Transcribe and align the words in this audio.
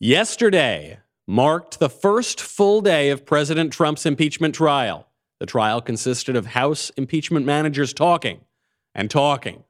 Yesterday 0.00 1.00
marked 1.26 1.80
the 1.80 1.90
first 1.90 2.40
full 2.40 2.80
day 2.80 3.10
of 3.10 3.26
President 3.26 3.72
Trump's 3.72 4.06
impeachment 4.06 4.54
trial. 4.54 5.08
The 5.40 5.46
trial 5.46 5.80
consisted 5.80 6.36
of 6.36 6.46
House 6.46 6.90
impeachment 6.90 7.44
managers 7.44 7.92
talking 7.92 8.42
and 8.94 9.10
talking 9.10 9.64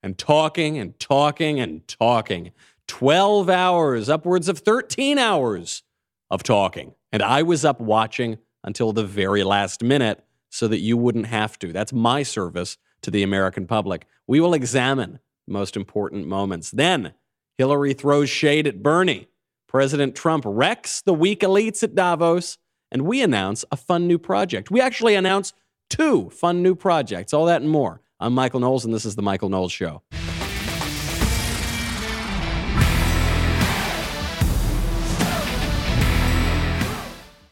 and 0.00 0.16
talking 0.16 0.78
and 0.78 0.96
talking 1.00 1.58
and 1.58 1.86
talking. 1.88 2.52
12 2.86 3.50
hours, 3.50 4.08
upwards 4.08 4.48
of 4.48 4.60
13 4.60 5.18
hours 5.18 5.82
of 6.30 6.44
talking. 6.44 6.94
And 7.10 7.20
I 7.20 7.42
was 7.42 7.64
up 7.64 7.80
watching 7.80 8.38
until 8.62 8.92
the 8.92 9.04
very 9.04 9.42
last 9.42 9.82
minute 9.82 10.24
so 10.50 10.68
that 10.68 10.80
you 10.80 10.96
wouldn't 10.96 11.26
have 11.26 11.58
to. 11.58 11.72
That's 11.72 11.92
my 11.92 12.22
service 12.22 12.78
to 13.02 13.10
the 13.10 13.24
American 13.24 13.66
public. 13.66 14.06
We 14.28 14.38
will 14.38 14.54
examine 14.54 15.18
the 15.48 15.52
most 15.52 15.76
important 15.76 16.28
moments. 16.28 16.70
Then 16.70 17.14
Hillary 17.58 17.92
throws 17.92 18.30
shade 18.30 18.68
at 18.68 18.80
Bernie. 18.80 19.26
President 19.74 20.14
Trump 20.14 20.44
wrecks 20.46 21.02
the 21.02 21.12
weak 21.12 21.40
elites 21.40 21.82
at 21.82 21.96
Davos, 21.96 22.58
and 22.92 23.02
we 23.02 23.20
announce 23.20 23.64
a 23.72 23.76
fun 23.76 24.06
new 24.06 24.20
project. 24.20 24.70
We 24.70 24.80
actually 24.80 25.16
announce 25.16 25.52
two 25.90 26.30
fun 26.30 26.62
new 26.62 26.76
projects, 26.76 27.34
all 27.34 27.46
that 27.46 27.60
and 27.60 27.68
more. 27.68 28.00
I'm 28.20 28.34
Michael 28.34 28.60
Knowles, 28.60 28.84
and 28.84 28.94
this 28.94 29.04
is 29.04 29.16
The 29.16 29.22
Michael 29.22 29.48
Knowles 29.48 29.72
Show. 29.72 30.02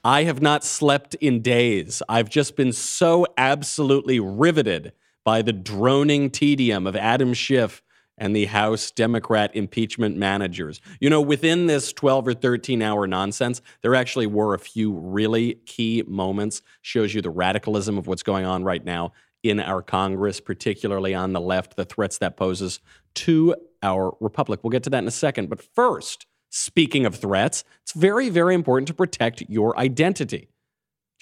I 0.05 0.23
have 0.23 0.41
not 0.41 0.63
slept 0.63 1.17
in 1.17 1.43
days. 1.43 2.05
I've 2.09 2.31
just 2.31 2.55
been 2.55 2.73
so 2.73 3.27
absolutely 3.37 4.21
riveted 4.21 4.93
by 5.25 5.43
the 5.43 5.53
droning 5.53 6.31
tedium 6.31 6.87
of 6.87 6.95
Adam 6.95 7.35
Schiff 7.35 7.83
and 8.23 8.37
the 8.37 8.45
House 8.45 8.93
Democrat 8.93 9.51
impeachment 9.53 10.17
managers. 10.17 10.81
You 11.01 11.11
know, 11.11 11.21
within 11.21 11.67
this 11.67 11.93
12 11.93 12.29
or 12.29 12.35
13 12.35 12.81
hour 12.81 13.05
nonsense, 13.09 13.61
there 13.83 13.97
actually 13.97 14.29
were 14.29 14.55
a 14.55 14.61
few 14.61 14.93
really 14.93 15.55
key 15.67 16.05
moments. 16.07 16.63
Shows 16.83 17.15
you 17.15 17.21
the 17.21 17.31
radicalism 17.31 17.99
of 17.99 18.07
what's 18.07 18.23
going 18.23 18.45
on 18.45 18.63
right 18.63 18.85
now 18.85 19.13
in 19.43 19.59
our 19.59 19.83
Congress, 19.83 20.39
particularly 20.39 21.17
on 21.17 21.33
the 21.33 21.41
left, 21.41 21.75
the 21.75 21.85
threats 21.85 22.19
that 22.19 22.37
poses 22.37 22.79
to 23.15 23.57
our 23.83 24.17
republic. 24.21 24.61
We'll 24.63 24.71
get 24.71 24.85
to 24.85 24.91
that 24.91 25.03
in 25.03 25.09
a 25.09 25.11
second. 25.11 25.51
But 25.51 25.61
first, 25.61 26.27
speaking 26.49 27.05
of 27.05 27.17
threats, 27.17 27.65
it's 27.83 27.93
very, 27.93 28.29
very 28.29 28.55
important 28.55 28.87
to 28.87 28.95
protect 28.95 29.43
your 29.49 29.77
identity. 29.77 30.49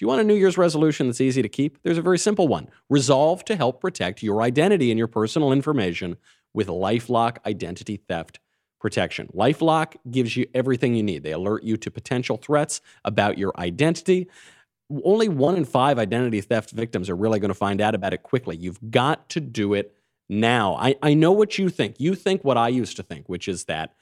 Do 0.01 0.05
you 0.05 0.07
want 0.07 0.21
a 0.21 0.23
New 0.23 0.35
Year's 0.35 0.57
resolution 0.57 1.07
that's 1.07 1.21
easy 1.21 1.41
to 1.41 1.49
keep? 1.49 1.81
There's 1.81 1.97
a 1.97 2.03
very 2.03 2.19
simple 2.19 2.47
one. 2.47 2.69
Resolve 2.89 3.43
to 3.45 3.55
help 3.55 3.81
protect 3.81 4.21
your 4.21 4.43
identity 4.43 4.91
and 4.91 4.99
your 4.99 5.07
personal 5.07 5.51
information 5.51 6.17
with 6.53 6.67
Lifelock 6.67 7.37
identity 7.45 7.97
theft 7.97 8.39
protection. 8.79 9.29
Lifelock 9.35 9.95
gives 10.09 10.35
you 10.35 10.47
everything 10.53 10.95
you 10.95 11.03
need. 11.03 11.23
They 11.23 11.31
alert 11.31 11.63
you 11.63 11.77
to 11.77 11.91
potential 11.91 12.37
threats 12.37 12.81
about 13.05 13.37
your 13.37 13.53
identity. 13.57 14.27
Only 15.03 15.29
one 15.29 15.55
in 15.55 15.65
five 15.65 15.99
identity 15.99 16.41
theft 16.41 16.71
victims 16.71 17.09
are 17.09 17.15
really 17.15 17.39
going 17.39 17.49
to 17.49 17.55
find 17.55 17.79
out 17.79 17.95
about 17.95 18.13
it 18.13 18.23
quickly. 18.23 18.57
You've 18.57 18.91
got 18.91 19.29
to 19.29 19.39
do 19.39 19.73
it 19.73 19.95
now. 20.27 20.75
I, 20.75 20.95
I 21.01 21.13
know 21.13 21.31
what 21.31 21.57
you 21.57 21.69
think. 21.69 21.99
You 21.99 22.15
think 22.15 22.43
what 22.43 22.57
I 22.57 22.69
used 22.69 22.97
to 22.97 23.03
think, 23.03 23.29
which 23.29 23.47
is 23.47 23.65
that 23.65 23.93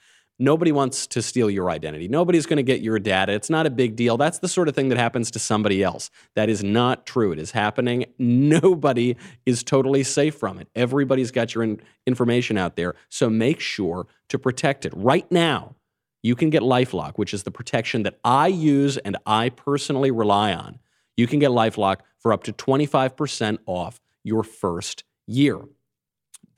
Nobody 0.42 0.72
wants 0.72 1.06
to 1.08 1.20
steal 1.20 1.50
your 1.50 1.70
identity. 1.70 2.08
Nobody's 2.08 2.46
going 2.46 2.56
to 2.56 2.62
get 2.62 2.80
your 2.80 2.98
data. 2.98 3.32
It's 3.32 3.50
not 3.50 3.66
a 3.66 3.70
big 3.70 3.94
deal. 3.94 4.16
That's 4.16 4.38
the 4.38 4.48
sort 4.48 4.68
of 4.68 4.74
thing 4.74 4.88
that 4.88 4.96
happens 4.96 5.30
to 5.32 5.38
somebody 5.38 5.82
else. 5.82 6.10
That 6.34 6.48
is 6.48 6.64
not 6.64 7.04
true. 7.04 7.30
It 7.32 7.38
is 7.38 7.50
happening. 7.50 8.06
Nobody 8.18 9.16
is 9.44 9.62
totally 9.62 10.02
safe 10.02 10.34
from 10.34 10.58
it. 10.58 10.68
Everybody's 10.74 11.30
got 11.30 11.54
your 11.54 11.62
in- 11.62 11.82
information 12.06 12.56
out 12.56 12.76
there. 12.76 12.94
So 13.10 13.28
make 13.28 13.60
sure 13.60 14.06
to 14.30 14.38
protect 14.38 14.86
it. 14.86 14.94
Right 14.96 15.30
now, 15.30 15.76
you 16.22 16.34
can 16.34 16.48
get 16.48 16.62
Lifelock, 16.62 17.12
which 17.16 17.34
is 17.34 17.42
the 17.42 17.50
protection 17.50 18.02
that 18.04 18.18
I 18.24 18.46
use 18.48 18.96
and 18.96 19.18
I 19.26 19.50
personally 19.50 20.10
rely 20.10 20.54
on. 20.54 20.78
You 21.18 21.26
can 21.26 21.38
get 21.38 21.50
Lifelock 21.50 21.98
for 22.18 22.32
up 22.32 22.44
to 22.44 22.52
25% 22.54 23.58
off 23.66 24.00
your 24.24 24.42
first 24.42 25.04
year. 25.26 25.60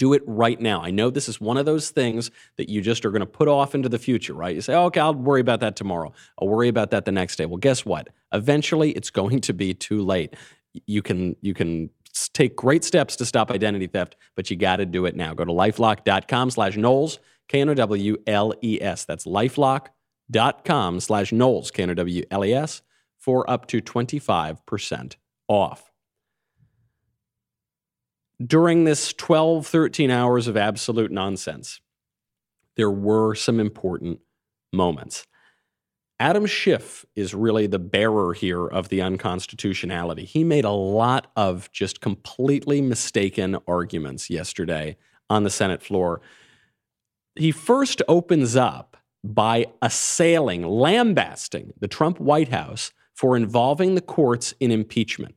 Do 0.03 0.15
it 0.15 0.23
right 0.27 0.61
now. 0.61 0.83
I 0.83 0.91
know 0.91 1.11
this 1.11 1.29
is 1.29 1.41
one 1.41 1.57
of 1.57 1.65
those 1.65 1.91
things 1.91 2.33
that 2.57 2.69
you 2.69 2.81
just 2.81 3.07
are 3.07 3.13
going 3.13 3.21
to 3.21 3.25
put 3.27 3.47
off 3.47 3.73
into 3.73 3.89
the 3.89 4.01
future, 4.01 4.35
right? 4.35 4.53
You 4.53 4.61
say, 4.61 4.75
oh, 4.75 4.87
okay, 4.87 4.99
I'll 4.99 5.15
worry 5.15 5.41
about 5.41 5.61
that 5.61 5.77
tomorrow. 5.77 6.13
I'll 6.41 6.49
worry 6.49 6.67
about 6.67 6.91
that 6.91 7.05
the 7.05 7.13
next 7.13 7.37
day. 7.37 7.47
Well, 7.47 7.59
guess 7.59 7.87
what? 7.87 8.09
Eventually, 8.33 8.91
it's 8.91 9.11
going 9.11 9.41
to 9.43 9.53
be 9.53 9.75
too 9.75 10.03
late. 10.03 10.35
You 10.87 11.03
can 11.03 11.37
you 11.41 11.55
can 11.55 11.91
take 12.33 12.57
great 12.57 12.83
steps 12.83 13.15
to 13.15 13.25
stop 13.25 13.53
identity 13.53 13.87
theft, 13.87 14.17
but 14.35 14.51
you 14.51 14.57
got 14.57 14.79
to 14.79 14.87
do 14.87 15.07
it 15.07 15.15
now. 15.15 15.35
Go 15.35 15.45
to 15.45 15.53
lifelock.com 15.53 16.51
slash 16.51 16.77
Knowles, 16.77 17.21
K 17.47 17.61
N 17.61 17.69
O 17.69 17.75
W 17.75 18.17
L 18.27 18.55
E 18.61 18.83
S. 18.83 19.05
That's 19.05 19.25
lifelock.com 19.25 20.99
slash 20.99 21.31
Knowles, 21.31 21.71
K 21.71 21.85
N 21.85 21.91
O 21.91 21.95
W 21.95 22.25
L 22.29 22.45
E 22.45 22.53
S, 22.53 22.83
for 23.21 23.49
up 23.49 23.67
to 23.69 23.81
25% 23.81 25.15
off 25.47 25.92
during 28.45 28.85
this 28.85 29.13
12, 29.13 29.67
13 29.67 30.11
hours 30.11 30.49
of 30.49 30.57
absolute 30.57 31.11
nonsense, 31.11 31.81
there 32.77 32.91
were 32.91 33.35
some 33.35 33.61
important 33.61 34.21
moments. 34.73 35.27
Adam 36.19 36.47
Schiff 36.47 37.05
is 37.17 37.35
really 37.35 37.67
the 37.67 37.79
bearer 37.81 38.33
here 38.33 38.67
of 38.67 38.89
the 38.89 39.03
unconstitutionality. 39.03 40.25
He 40.25 40.45
made 40.45 40.65
a 40.65 40.71
lot 40.71 41.27
of 41.37 41.71
just 41.73 42.01
completely 42.01 42.81
mistaken 42.81 43.59
arguments 43.67 44.31
yesterday 44.31 44.97
on 45.29 45.43
the 45.43 45.51
Senate 45.51 45.83
floor. 45.83 46.21
He 47.35 47.51
first 47.51 48.03
opens 48.07 48.55
up 48.55 48.97
by 49.25 49.67
assailing, 49.81 50.63
lambasting 50.63 51.73
the 51.81 51.89
Trump 51.89 52.21
White 52.21 52.51
House 52.51 52.93
for 53.15 53.37
involving 53.37 53.95
the 53.95 54.01
courts 54.01 54.55
in 54.61 54.71
impeachment. 54.71 55.37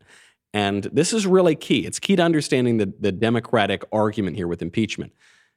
And 0.55 0.83
this 0.85 1.11
is 1.11 1.27
really 1.27 1.53
key. 1.53 1.85
It's 1.85 1.99
key 1.99 2.15
to 2.15 2.23
understanding 2.23 2.77
the, 2.77 2.93
the 2.97 3.11
Democratic 3.11 3.83
argument 3.91 4.37
here 4.37 4.47
with 4.47 4.61
impeachment. 4.61 5.11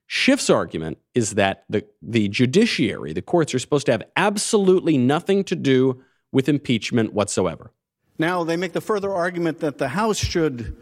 Schiff's 0.08 0.50
argument 0.50 0.98
is 1.14 1.36
that 1.36 1.62
the, 1.70 1.84
the 2.02 2.26
judiciary, 2.28 3.12
the 3.12 3.22
courts, 3.22 3.54
are 3.54 3.60
supposed 3.60 3.86
to 3.86 3.92
have 3.92 4.02
absolutely 4.16 4.98
nothing 4.98 5.44
to 5.44 5.54
do 5.54 6.02
with 6.32 6.48
impeachment 6.48 7.12
whatsoever. 7.12 7.70
Now, 8.18 8.42
they 8.42 8.56
make 8.56 8.72
the 8.72 8.80
further 8.80 9.14
argument 9.14 9.60
that 9.60 9.78
the 9.78 9.86
House 9.86 10.18
should 10.18 10.76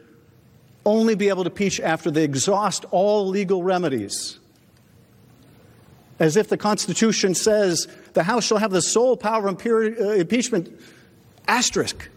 only 0.86 1.14
be 1.14 1.28
able 1.28 1.44
to 1.44 1.50
impeach 1.50 1.78
after 1.78 2.10
they 2.10 2.24
exhaust 2.24 2.86
all 2.92 3.28
legal 3.28 3.62
remedies. 3.62 4.38
As 6.18 6.38
if 6.38 6.48
the 6.48 6.56
Constitution 6.56 7.34
says 7.34 7.86
the 8.14 8.22
House 8.22 8.46
shall 8.46 8.58
have 8.58 8.70
the 8.70 8.80
sole 8.80 9.14
power 9.18 9.46
of 9.46 9.66
uh, 9.66 10.04
impeachment, 10.12 10.80
asterisk 11.46 12.08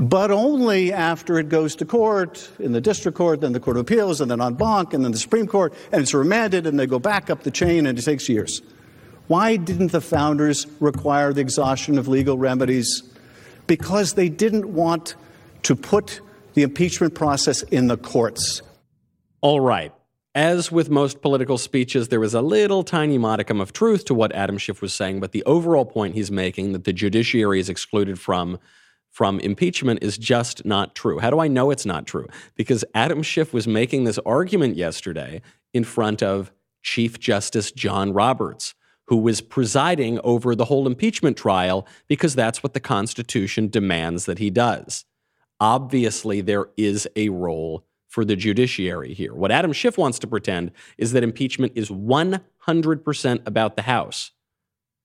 but 0.00 0.30
only 0.30 0.94
after 0.94 1.38
it 1.38 1.50
goes 1.50 1.76
to 1.76 1.84
court, 1.84 2.48
in 2.58 2.72
the 2.72 2.80
district 2.80 3.18
court, 3.18 3.42
then 3.42 3.52
the 3.52 3.60
Court 3.60 3.76
of 3.76 3.82
Appeals, 3.82 4.22
and 4.22 4.30
then 4.30 4.40
en 4.40 4.54
banc, 4.54 4.94
and 4.94 5.04
then 5.04 5.12
the 5.12 5.18
Supreme 5.18 5.46
Court, 5.46 5.74
and 5.92 6.00
it's 6.00 6.14
remanded, 6.14 6.66
and 6.66 6.80
they 6.80 6.86
go 6.86 6.98
back 6.98 7.28
up 7.28 7.42
the 7.42 7.50
chain, 7.50 7.86
and 7.86 7.98
it 7.98 8.02
takes 8.02 8.26
years. 8.26 8.62
Why 9.26 9.56
didn't 9.56 9.92
the 9.92 10.00
founders 10.00 10.66
require 10.80 11.34
the 11.34 11.42
exhaustion 11.42 11.98
of 11.98 12.08
legal 12.08 12.38
remedies? 12.38 13.02
Because 13.66 14.14
they 14.14 14.30
didn't 14.30 14.72
want 14.72 15.16
to 15.64 15.76
put 15.76 16.22
the 16.54 16.62
impeachment 16.62 17.14
process 17.14 17.62
in 17.64 17.88
the 17.88 17.98
courts. 17.98 18.62
All 19.42 19.60
right. 19.60 19.92
As 20.34 20.72
with 20.72 20.88
most 20.88 21.20
political 21.20 21.58
speeches, 21.58 22.08
there 22.08 22.20
was 22.20 22.32
a 22.32 22.40
little 22.40 22.84
tiny 22.84 23.18
modicum 23.18 23.60
of 23.60 23.74
truth 23.74 24.06
to 24.06 24.14
what 24.14 24.32
Adam 24.32 24.56
Schiff 24.56 24.80
was 24.80 24.94
saying, 24.94 25.20
but 25.20 25.32
the 25.32 25.44
overall 25.44 25.84
point 25.84 26.14
he's 26.14 26.30
making 26.30 26.72
that 26.72 26.84
the 26.84 26.92
judiciary 26.92 27.60
is 27.60 27.68
excluded 27.68 28.18
from 28.18 28.58
from 29.10 29.40
impeachment 29.40 30.02
is 30.02 30.16
just 30.16 30.64
not 30.64 30.94
true. 30.94 31.18
How 31.18 31.30
do 31.30 31.40
I 31.40 31.48
know 31.48 31.70
it's 31.70 31.86
not 31.86 32.06
true? 32.06 32.26
Because 32.54 32.84
Adam 32.94 33.22
Schiff 33.22 33.52
was 33.52 33.66
making 33.66 34.04
this 34.04 34.18
argument 34.24 34.76
yesterday 34.76 35.42
in 35.74 35.84
front 35.84 36.22
of 36.22 36.52
Chief 36.82 37.18
Justice 37.18 37.72
John 37.72 38.12
Roberts, 38.12 38.74
who 39.06 39.16
was 39.16 39.40
presiding 39.40 40.20
over 40.22 40.54
the 40.54 40.66
whole 40.66 40.86
impeachment 40.86 41.36
trial 41.36 41.86
because 42.06 42.34
that's 42.34 42.62
what 42.62 42.74
the 42.74 42.80
Constitution 42.80 43.68
demands 43.68 44.26
that 44.26 44.38
he 44.38 44.50
does. 44.50 45.04
Obviously, 45.58 46.40
there 46.40 46.68
is 46.76 47.08
a 47.16 47.28
role 47.28 47.84
for 48.06 48.24
the 48.24 48.36
judiciary 48.36 49.14
here. 49.14 49.34
What 49.34 49.52
Adam 49.52 49.72
Schiff 49.72 49.98
wants 49.98 50.18
to 50.20 50.26
pretend 50.26 50.72
is 50.98 51.12
that 51.12 51.22
impeachment 51.22 51.72
is 51.74 51.90
100% 51.90 53.46
about 53.46 53.76
the 53.76 53.82
House 53.82 54.32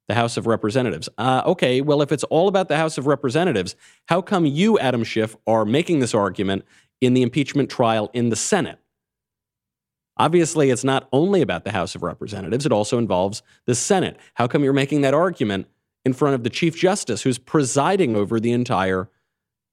the 0.07 0.15
House 0.15 0.37
of 0.37 0.47
Representatives. 0.47 1.09
Uh, 1.17 1.41
okay, 1.45 1.81
well, 1.81 2.01
if 2.01 2.11
it's 2.11 2.23
all 2.25 2.47
about 2.47 2.67
the 2.67 2.77
House 2.77 2.97
of 2.97 3.07
Representatives, 3.07 3.75
how 4.07 4.21
come 4.21 4.45
you, 4.45 4.77
Adam 4.79 5.03
Schiff, 5.03 5.35
are 5.47 5.65
making 5.65 5.99
this 5.99 6.13
argument 6.13 6.65
in 7.01 7.13
the 7.13 7.21
impeachment 7.21 7.69
trial 7.69 8.09
in 8.13 8.29
the 8.29 8.35
Senate? 8.35 8.79
Obviously, 10.17 10.69
it's 10.69 10.83
not 10.83 11.09
only 11.11 11.41
about 11.41 11.65
the 11.65 11.71
House 11.71 11.95
of 11.95 12.03
Representatives, 12.03 12.65
it 12.65 12.71
also 12.71 12.97
involves 12.97 13.41
the 13.65 13.75
Senate. 13.75 14.17
How 14.35 14.47
come 14.47 14.63
you're 14.63 14.73
making 14.73 15.01
that 15.01 15.13
argument 15.13 15.67
in 16.05 16.13
front 16.13 16.35
of 16.35 16.43
the 16.43 16.49
Chief 16.49 16.77
Justice 16.77 17.23
who's 17.23 17.37
presiding 17.37 18.15
over 18.15 18.39
the 18.39 18.51
entire 18.51 19.09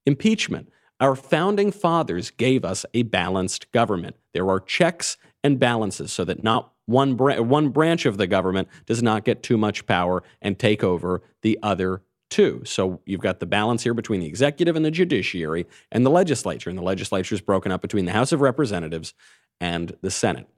impeachment? 0.04 0.68
Our 0.98 1.14
founding 1.14 1.70
fathers 1.70 2.30
gave 2.30 2.64
us 2.64 2.86
a 2.94 3.02
balanced 3.02 3.70
government. 3.72 4.16
There 4.34 4.48
are 4.48 4.60
checks 4.60 5.16
and 5.44 5.58
balances 5.58 6.12
so 6.12 6.24
that 6.24 6.42
not 6.42 6.72
one, 6.86 7.14
bra- 7.14 7.40
one 7.40 7.68
branch 7.70 8.06
of 8.06 8.16
the 8.16 8.26
government 8.26 8.68
does 8.86 9.02
not 9.02 9.24
get 9.24 9.42
too 9.42 9.56
much 9.56 9.86
power 9.86 10.22
and 10.40 10.58
take 10.58 10.82
over 10.82 11.22
the 11.42 11.58
other 11.62 12.02
two. 12.30 12.62
So 12.64 13.00
you've 13.04 13.20
got 13.20 13.40
the 13.40 13.46
balance 13.46 13.82
here 13.82 13.94
between 13.94 14.20
the 14.20 14.26
executive 14.26 14.74
and 14.74 14.84
the 14.84 14.90
judiciary 14.90 15.66
and 15.90 16.04
the 16.04 16.10
legislature. 16.10 16.70
And 16.70 16.78
the 16.78 16.82
legislature 16.82 17.34
is 17.34 17.40
broken 17.40 17.70
up 17.70 17.82
between 17.82 18.06
the 18.06 18.12
House 18.12 18.32
of 18.32 18.40
Representatives 18.40 19.14
and 19.60 19.96
the 20.00 20.10
Senate. 20.10 20.48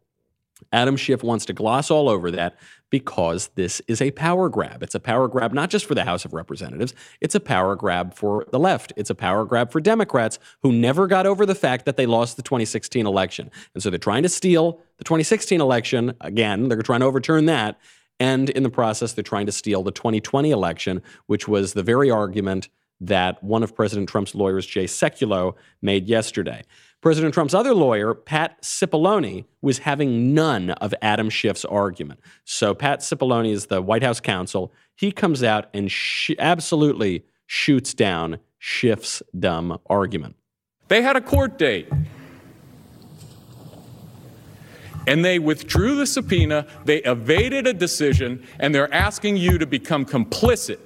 Adam 0.72 0.96
Schiff 0.96 1.22
wants 1.22 1.44
to 1.46 1.52
gloss 1.52 1.90
all 1.90 2.08
over 2.08 2.30
that 2.30 2.56
because 2.90 3.48
this 3.56 3.80
is 3.88 4.00
a 4.00 4.12
power 4.12 4.48
grab. 4.48 4.82
It's 4.82 4.94
a 4.94 5.00
power 5.00 5.26
grab 5.26 5.52
not 5.52 5.70
just 5.70 5.86
for 5.86 5.94
the 5.94 6.04
House 6.04 6.24
of 6.24 6.32
Representatives, 6.32 6.94
it's 7.20 7.34
a 7.34 7.40
power 7.40 7.74
grab 7.74 8.14
for 8.14 8.46
the 8.52 8.58
left. 8.58 8.92
It's 8.96 9.10
a 9.10 9.14
power 9.14 9.44
grab 9.44 9.72
for 9.72 9.80
Democrats 9.80 10.38
who 10.62 10.72
never 10.72 11.06
got 11.06 11.26
over 11.26 11.44
the 11.44 11.54
fact 11.54 11.86
that 11.86 11.96
they 11.96 12.06
lost 12.06 12.36
the 12.36 12.42
2016 12.42 13.06
election. 13.06 13.50
And 13.74 13.82
so 13.82 13.90
they're 13.90 13.98
trying 13.98 14.22
to 14.22 14.28
steal 14.28 14.80
the 14.98 15.04
2016 15.04 15.60
election 15.60 16.14
again. 16.20 16.68
They're 16.68 16.82
trying 16.82 17.00
to 17.00 17.06
overturn 17.06 17.46
that. 17.46 17.80
And 18.20 18.48
in 18.50 18.62
the 18.62 18.70
process, 18.70 19.12
they're 19.12 19.24
trying 19.24 19.46
to 19.46 19.52
steal 19.52 19.82
the 19.82 19.90
2020 19.90 20.50
election, 20.50 21.02
which 21.26 21.48
was 21.48 21.72
the 21.72 21.82
very 21.82 22.10
argument 22.10 22.68
that 23.00 23.42
one 23.42 23.62
of 23.62 23.74
President 23.74 24.08
Trump's 24.08 24.34
lawyers, 24.34 24.66
Jay 24.66 24.84
Sekulow, 24.84 25.54
made 25.82 26.06
yesterday. 26.06 26.62
President 27.04 27.34
Trump's 27.34 27.52
other 27.52 27.74
lawyer, 27.74 28.14
Pat 28.14 28.62
Cipollone, 28.62 29.44
was 29.60 29.80
having 29.80 30.32
none 30.32 30.70
of 30.70 30.94
Adam 31.02 31.28
Schiff's 31.28 31.66
argument. 31.66 32.18
So 32.46 32.72
Pat 32.72 33.00
Cipollone 33.00 33.52
is 33.52 33.66
the 33.66 33.82
White 33.82 34.02
House 34.02 34.20
counsel. 34.20 34.72
He 34.96 35.12
comes 35.12 35.42
out 35.42 35.68
and 35.74 35.92
sh- 35.92 36.30
absolutely 36.38 37.26
shoots 37.46 37.92
down 37.92 38.38
Schiff's 38.58 39.22
dumb 39.38 39.78
argument. 39.84 40.36
They 40.88 41.02
had 41.02 41.14
a 41.14 41.20
court 41.20 41.58
date. 41.58 41.90
And 45.06 45.22
they 45.22 45.38
withdrew 45.38 45.96
the 45.96 46.06
subpoena, 46.06 46.66
they 46.86 47.02
evaded 47.02 47.66
a 47.66 47.74
decision, 47.74 48.46
and 48.58 48.74
they're 48.74 48.92
asking 48.94 49.36
you 49.36 49.58
to 49.58 49.66
become 49.66 50.06
complicit 50.06 50.78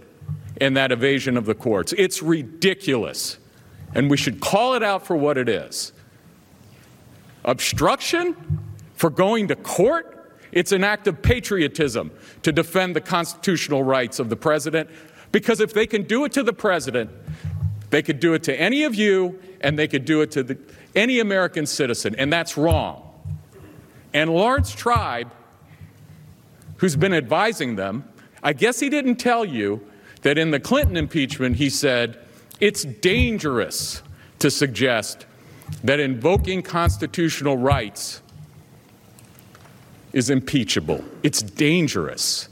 in 0.61 0.75
that 0.75 0.91
evasion 0.91 1.37
of 1.37 1.47
the 1.47 1.55
courts. 1.55 1.95
It's 1.97 2.25
ridiculous. 2.25 3.39
And 3.95 4.11
we 4.11 4.17
should 4.17 4.41
call 4.41 4.75
it 4.75 4.83
out 4.83 5.07
for 5.07 5.15
what 5.15 5.39
it 5.39 5.49
is 5.49 5.93
obstruction 7.49 8.37
for 8.95 9.11
going 9.11 9.49
to 9.49 9.57
court. 9.57 10.15
It's 10.53 10.73
an 10.73 10.85
act 10.85 11.09
of 11.09 11.21
patriotism 11.21 12.11
to 12.43 12.53
defend 12.53 12.95
the 12.95 13.01
constitutional 13.01 13.83
rights 13.83 14.19
of 14.19 14.29
the 14.29 14.37
president. 14.37 14.89
Because 15.33 15.61
if 15.61 15.73
they 15.75 15.87
can 15.87 16.03
do 16.03 16.25
it 16.25 16.33
to 16.33 16.43
the 16.43 16.53
president, 16.53 17.11
they 17.91 18.03
could 18.03 18.21
do 18.21 18.35
it 18.35 18.43
to 18.45 18.59
any 18.59 18.85
of 18.85 18.95
you, 18.95 19.41
and 19.61 19.79
they 19.79 19.89
could 19.89 20.05
do 20.05 20.21
it 20.21 20.31
to 20.33 20.43
the, 20.43 20.59
any 20.95 21.21
American 21.21 21.67
citizen, 21.67 22.15
and 22.17 22.33
that's 22.33 22.57
wrong. 22.57 23.05
And 24.13 24.31
Laurence 24.31 24.75
Tribe, 24.75 25.31
who's 26.77 26.97
been 26.97 27.15
advising 27.15 27.77
them, 27.77 28.05
I 28.43 28.53
guess 28.53 28.81
he 28.81 28.89
didn't 28.89 29.17
tell 29.17 29.45
you 29.45 29.87
that 30.23 30.39
in 30.39 30.51
the 30.51 30.61
Clinton 30.61 30.97
impeachment, 30.97 31.57
he 31.57 31.71
said 31.71 32.19
it's 32.61 32.85
dangerous 32.85 34.03
to 34.39 34.51
suggest 34.51 35.27
that 35.85 36.01
invoking 36.01 36.63
constitutional 36.63 37.57
rights 37.57 38.23
is 40.13 40.31
impeachable. 40.31 41.05
It's 41.23 41.43
dangerous. 41.43 42.49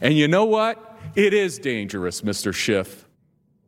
And 0.00 0.14
you 0.14 0.28
know 0.28 0.44
what? 0.44 0.96
It 1.16 1.34
is 1.34 1.58
dangerous, 1.58 2.20
Mr. 2.20 2.54
Schiff. 2.54 3.07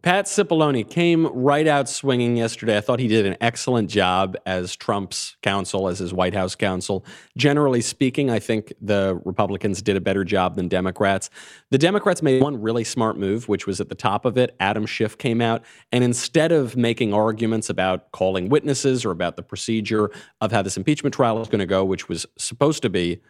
Pat 0.02 0.24
Cipollone 0.24 0.88
came 0.88 1.26
right 1.26 1.66
out 1.66 1.86
swinging 1.86 2.34
yesterday. 2.34 2.78
I 2.78 2.80
thought 2.80 3.00
he 3.00 3.08
did 3.08 3.26
an 3.26 3.36
excellent 3.42 3.90
job 3.90 4.34
as 4.46 4.74
Trump's 4.74 5.36
counsel, 5.42 5.88
as 5.88 5.98
his 5.98 6.14
White 6.14 6.32
House 6.32 6.54
counsel. 6.54 7.04
Generally 7.36 7.82
speaking, 7.82 8.30
I 8.30 8.38
think 8.38 8.72
the 8.80 9.20
Republicans 9.26 9.82
did 9.82 9.96
a 9.96 10.00
better 10.00 10.24
job 10.24 10.56
than 10.56 10.68
Democrats. 10.68 11.28
The 11.68 11.76
Democrats 11.76 12.22
made 12.22 12.42
one 12.42 12.62
really 12.62 12.82
smart 12.82 13.18
move, 13.18 13.46
which 13.46 13.66
was 13.66 13.78
at 13.78 13.90
the 13.90 13.94
top 13.94 14.24
of 14.24 14.38
it. 14.38 14.56
Adam 14.58 14.86
Schiff 14.86 15.18
came 15.18 15.42
out, 15.42 15.62
and 15.92 16.02
instead 16.02 16.50
of 16.50 16.78
making 16.78 17.12
arguments 17.12 17.68
about 17.68 18.10
calling 18.10 18.48
witnesses 18.48 19.04
or 19.04 19.10
about 19.10 19.36
the 19.36 19.42
procedure 19.42 20.10
of 20.40 20.50
how 20.50 20.62
this 20.62 20.78
impeachment 20.78 21.12
trial 21.12 21.42
is 21.42 21.48
going 21.48 21.58
to 21.58 21.66
go, 21.66 21.84
which 21.84 22.08
was 22.08 22.24
supposed 22.38 22.80
to 22.80 22.88
be 22.88 23.20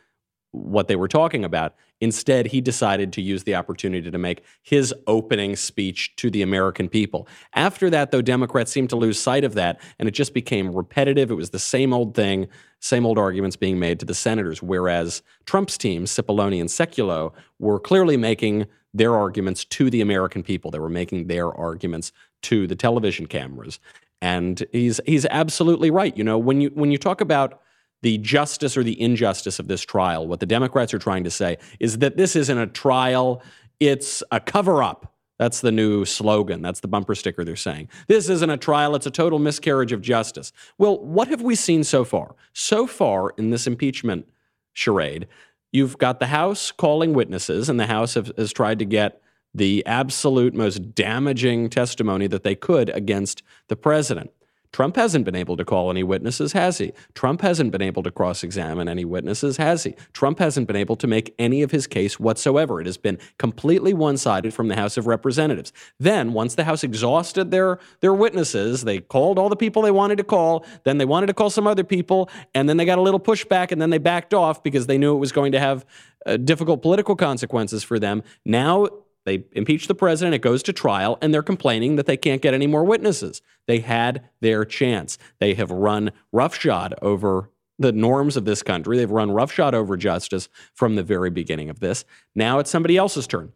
what 0.52 0.88
they 0.88 0.96
were 0.96 1.08
talking 1.08 1.44
about. 1.44 1.74
Instead, 2.00 2.46
he 2.46 2.60
decided 2.60 3.12
to 3.12 3.20
use 3.20 3.44
the 3.44 3.54
opportunity 3.54 4.10
to 4.10 4.18
make 4.18 4.42
his 4.62 4.94
opening 5.06 5.54
speech 5.54 6.16
to 6.16 6.30
the 6.30 6.42
American 6.42 6.88
people. 6.88 7.28
After 7.54 7.90
that, 7.90 8.10
though, 8.10 8.22
Democrats 8.22 8.72
seemed 8.72 8.90
to 8.90 8.96
lose 8.96 9.20
sight 9.20 9.44
of 9.44 9.54
that, 9.54 9.80
and 9.98 10.08
it 10.08 10.12
just 10.12 10.32
became 10.32 10.74
repetitive. 10.74 11.30
It 11.30 11.34
was 11.34 11.50
the 11.50 11.58
same 11.58 11.92
old 11.92 12.14
thing, 12.14 12.48
same 12.80 13.04
old 13.04 13.18
arguments 13.18 13.56
being 13.56 13.78
made 13.78 14.00
to 14.00 14.06
the 14.06 14.14
senators, 14.14 14.62
whereas 14.62 15.22
Trump's 15.44 15.76
team, 15.76 16.06
Cipollone 16.06 16.60
and 16.60 16.70
Sekulow, 16.70 17.32
were 17.58 17.78
clearly 17.78 18.16
making 18.16 18.66
their 18.94 19.14
arguments 19.14 19.64
to 19.64 19.90
the 19.90 20.00
American 20.00 20.42
people. 20.42 20.70
They 20.70 20.78
were 20.78 20.88
making 20.88 21.26
their 21.26 21.52
arguments 21.52 22.12
to 22.42 22.66
the 22.66 22.74
television 22.74 23.26
cameras. 23.26 23.78
And 24.22 24.64
he's 24.72 25.00
he's 25.06 25.26
absolutely 25.26 25.90
right. 25.90 26.16
You 26.16 26.24
know, 26.24 26.38
when 26.38 26.60
you 26.60 26.70
when 26.74 26.90
you 26.90 26.98
talk 26.98 27.20
about 27.20 27.60
the 28.02 28.18
justice 28.18 28.76
or 28.76 28.82
the 28.82 29.00
injustice 29.00 29.58
of 29.58 29.68
this 29.68 29.82
trial. 29.82 30.26
What 30.26 30.40
the 30.40 30.46
Democrats 30.46 30.94
are 30.94 30.98
trying 30.98 31.24
to 31.24 31.30
say 31.30 31.58
is 31.78 31.98
that 31.98 32.16
this 32.16 32.36
isn't 32.36 32.58
a 32.58 32.66
trial, 32.66 33.42
it's 33.78 34.22
a 34.30 34.40
cover 34.40 34.82
up. 34.82 35.14
That's 35.38 35.62
the 35.62 35.72
new 35.72 36.04
slogan. 36.04 36.60
That's 36.60 36.80
the 36.80 36.88
bumper 36.88 37.14
sticker 37.14 37.46
they're 37.46 37.56
saying. 37.56 37.88
This 38.08 38.28
isn't 38.28 38.50
a 38.50 38.58
trial, 38.58 38.94
it's 38.94 39.06
a 39.06 39.10
total 39.10 39.38
miscarriage 39.38 39.92
of 39.92 40.02
justice. 40.02 40.52
Well, 40.76 40.98
what 40.98 41.28
have 41.28 41.40
we 41.40 41.54
seen 41.54 41.82
so 41.82 42.04
far? 42.04 42.34
So 42.52 42.86
far 42.86 43.30
in 43.38 43.48
this 43.48 43.66
impeachment 43.66 44.28
charade, 44.74 45.26
you've 45.72 45.96
got 45.96 46.20
the 46.20 46.26
House 46.26 46.70
calling 46.72 47.14
witnesses, 47.14 47.70
and 47.70 47.80
the 47.80 47.86
House 47.86 48.14
have, 48.14 48.30
has 48.36 48.52
tried 48.52 48.78
to 48.80 48.84
get 48.84 49.22
the 49.54 49.84
absolute 49.86 50.54
most 50.54 50.94
damaging 50.94 51.70
testimony 51.70 52.26
that 52.26 52.44
they 52.44 52.54
could 52.54 52.90
against 52.90 53.42
the 53.68 53.76
president. 53.76 54.30
Trump 54.72 54.94
hasn't 54.94 55.24
been 55.24 55.34
able 55.34 55.56
to 55.56 55.64
call 55.64 55.90
any 55.90 56.02
witnesses, 56.02 56.52
has 56.52 56.78
he? 56.78 56.92
Trump 57.14 57.40
hasn't 57.40 57.72
been 57.72 57.82
able 57.82 58.02
to 58.04 58.10
cross 58.10 58.44
examine 58.44 58.88
any 58.88 59.04
witnesses, 59.04 59.56
has 59.56 59.82
he? 59.82 59.94
Trump 60.12 60.38
hasn't 60.38 60.66
been 60.68 60.76
able 60.76 60.94
to 60.96 61.06
make 61.08 61.34
any 61.38 61.62
of 61.62 61.72
his 61.72 61.86
case 61.88 62.20
whatsoever. 62.20 62.80
It 62.80 62.86
has 62.86 62.96
been 62.96 63.18
completely 63.38 63.92
one 63.92 64.16
sided 64.16 64.54
from 64.54 64.68
the 64.68 64.76
House 64.76 64.96
of 64.96 65.08
Representatives. 65.08 65.72
Then, 65.98 66.32
once 66.32 66.54
the 66.54 66.64
House 66.64 66.84
exhausted 66.84 67.50
their, 67.50 67.80
their 68.00 68.14
witnesses, 68.14 68.82
they 68.82 69.00
called 69.00 69.38
all 69.38 69.48
the 69.48 69.56
people 69.56 69.82
they 69.82 69.90
wanted 69.90 70.18
to 70.18 70.24
call, 70.24 70.64
then 70.84 70.98
they 70.98 71.04
wanted 71.04 71.26
to 71.26 71.34
call 71.34 71.50
some 71.50 71.66
other 71.66 71.84
people, 71.84 72.30
and 72.54 72.68
then 72.68 72.76
they 72.76 72.84
got 72.84 72.98
a 72.98 73.02
little 73.02 73.20
pushback, 73.20 73.72
and 73.72 73.82
then 73.82 73.90
they 73.90 73.98
backed 73.98 74.34
off 74.34 74.62
because 74.62 74.86
they 74.86 74.98
knew 74.98 75.14
it 75.16 75.18
was 75.18 75.32
going 75.32 75.52
to 75.52 75.58
have 75.58 75.84
uh, 76.26 76.36
difficult 76.36 76.82
political 76.82 77.16
consequences 77.16 77.82
for 77.82 77.98
them. 77.98 78.22
Now, 78.44 78.88
they 79.30 79.44
impeach 79.52 79.86
the 79.86 79.94
president, 79.94 80.34
it 80.34 80.42
goes 80.42 80.60
to 80.64 80.72
trial, 80.72 81.16
and 81.22 81.32
they're 81.32 81.42
complaining 81.42 81.94
that 81.94 82.06
they 82.06 82.16
can't 82.16 82.42
get 82.42 82.52
any 82.52 82.66
more 82.66 82.82
witnesses. 82.82 83.42
They 83.66 83.78
had 83.78 84.28
their 84.40 84.64
chance. 84.64 85.18
They 85.38 85.54
have 85.54 85.70
run 85.70 86.10
roughshod 86.32 86.96
over 87.00 87.50
the 87.78 87.92
norms 87.92 88.36
of 88.36 88.44
this 88.44 88.64
country. 88.64 88.96
They've 88.96 89.10
run 89.10 89.30
roughshod 89.30 89.72
over 89.72 89.96
justice 89.96 90.48
from 90.74 90.96
the 90.96 91.04
very 91.04 91.30
beginning 91.30 91.70
of 91.70 91.78
this. 91.78 92.04
Now 92.34 92.58
it's 92.58 92.70
somebody 92.70 92.96
else's 92.96 93.28
turn. 93.28 93.52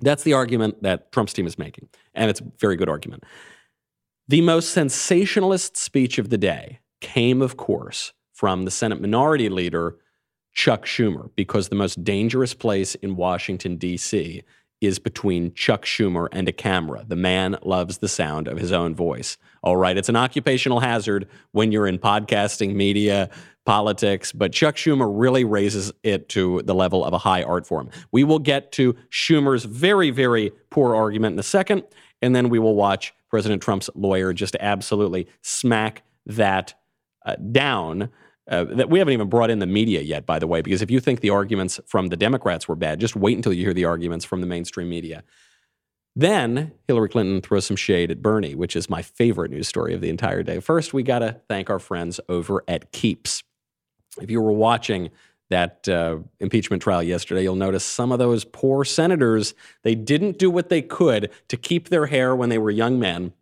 That's 0.00 0.22
the 0.22 0.34
argument 0.34 0.84
that 0.84 1.10
Trump's 1.10 1.32
team 1.32 1.48
is 1.48 1.58
making, 1.58 1.88
and 2.14 2.30
it's 2.30 2.40
a 2.40 2.44
very 2.60 2.76
good 2.76 2.88
argument. 2.88 3.24
The 4.28 4.42
most 4.42 4.70
sensationalist 4.70 5.76
speech 5.76 6.18
of 6.18 6.30
the 6.30 6.38
day 6.38 6.78
came, 7.00 7.42
of 7.42 7.56
course, 7.56 8.12
from 8.32 8.64
the 8.64 8.70
Senate 8.70 9.00
Minority 9.00 9.48
Leader, 9.48 9.96
Chuck 10.52 10.86
Schumer, 10.86 11.30
because 11.34 11.68
the 11.68 11.74
most 11.74 12.04
dangerous 12.04 12.54
place 12.54 12.94
in 12.94 13.16
Washington, 13.16 13.78
D.C 13.78 14.44
is 14.80 14.98
between 14.98 15.52
Chuck 15.54 15.84
Schumer 15.84 16.28
and 16.32 16.48
a 16.48 16.52
camera. 16.52 17.04
The 17.06 17.16
man 17.16 17.56
loves 17.62 17.98
the 17.98 18.08
sound 18.08 18.48
of 18.48 18.58
his 18.58 18.72
own 18.72 18.94
voice. 18.94 19.36
All 19.62 19.76
right, 19.76 19.96
it's 19.96 20.08
an 20.08 20.16
occupational 20.16 20.80
hazard 20.80 21.28
when 21.52 21.72
you're 21.72 21.86
in 21.86 21.98
podcasting, 21.98 22.74
media, 22.74 23.28
politics, 23.66 24.32
but 24.32 24.52
Chuck 24.52 24.76
Schumer 24.76 25.10
really 25.12 25.44
raises 25.44 25.92
it 26.02 26.28
to 26.30 26.62
the 26.64 26.74
level 26.74 27.04
of 27.04 27.12
a 27.12 27.18
high 27.18 27.42
art 27.42 27.66
form. 27.66 27.90
We 28.12 28.24
will 28.24 28.38
get 28.38 28.72
to 28.72 28.94
Schumer's 29.10 29.64
very, 29.64 30.10
very 30.10 30.52
poor 30.70 30.94
argument 30.94 31.34
in 31.34 31.38
a 31.38 31.42
second, 31.42 31.82
and 32.22 32.34
then 32.34 32.48
we 32.48 32.58
will 32.58 32.74
watch 32.74 33.12
President 33.28 33.62
Trump's 33.62 33.90
lawyer 33.94 34.32
just 34.32 34.56
absolutely 34.60 35.28
smack 35.42 36.02
that 36.24 36.74
uh, 37.26 37.36
down. 37.36 38.08
Uh, 38.48 38.64
that 38.64 38.88
we 38.88 38.98
haven't 38.98 39.12
even 39.12 39.28
brought 39.28 39.50
in 39.50 39.58
the 39.58 39.66
media 39.66 40.00
yet, 40.00 40.24
by 40.24 40.38
the 40.38 40.46
way, 40.46 40.62
because 40.62 40.80
if 40.80 40.90
you 40.90 41.00
think 41.00 41.20
the 41.20 41.28
arguments 41.28 41.78
from 41.86 42.06
the 42.08 42.16
Democrats 42.16 42.66
were 42.66 42.76
bad, 42.76 42.98
just 42.98 43.14
wait 43.14 43.36
until 43.36 43.52
you 43.52 43.62
hear 43.62 43.74
the 43.74 43.84
arguments 43.84 44.24
from 44.24 44.40
the 44.40 44.46
mainstream 44.46 44.88
media. 44.88 45.22
Then 46.16 46.72
Hillary 46.88 47.10
Clinton 47.10 47.42
throws 47.42 47.66
some 47.66 47.76
shade 47.76 48.10
at 48.10 48.22
Bernie, 48.22 48.54
which 48.54 48.74
is 48.74 48.88
my 48.88 49.02
favorite 49.02 49.50
news 49.50 49.68
story 49.68 49.94
of 49.94 50.00
the 50.00 50.08
entire 50.08 50.42
day. 50.42 50.60
First, 50.60 50.94
we 50.94 51.02
got 51.02 51.18
to 51.18 51.40
thank 51.48 51.68
our 51.68 51.78
friends 51.78 52.20
over 52.28 52.64
at 52.66 52.90
Keeps. 52.90 53.44
If 54.20 54.30
you 54.30 54.40
were 54.40 54.52
watching 54.52 55.10
that 55.50 55.88
uh, 55.88 56.18
impeachment 56.40 56.82
trial 56.82 57.02
yesterday, 57.02 57.42
you'll 57.42 57.54
notice 57.54 57.84
some 57.84 58.12
of 58.12 58.18
those 58.18 58.44
poor 58.44 58.84
senators, 58.84 59.54
they 59.82 59.94
didn't 59.94 60.38
do 60.38 60.50
what 60.50 60.70
they 60.70 60.82
could 60.82 61.30
to 61.48 61.56
keep 61.56 61.88
their 61.88 62.06
hair 62.06 62.34
when 62.34 62.48
they 62.48 62.58
were 62.58 62.70
young 62.70 62.98
men, 62.98 63.32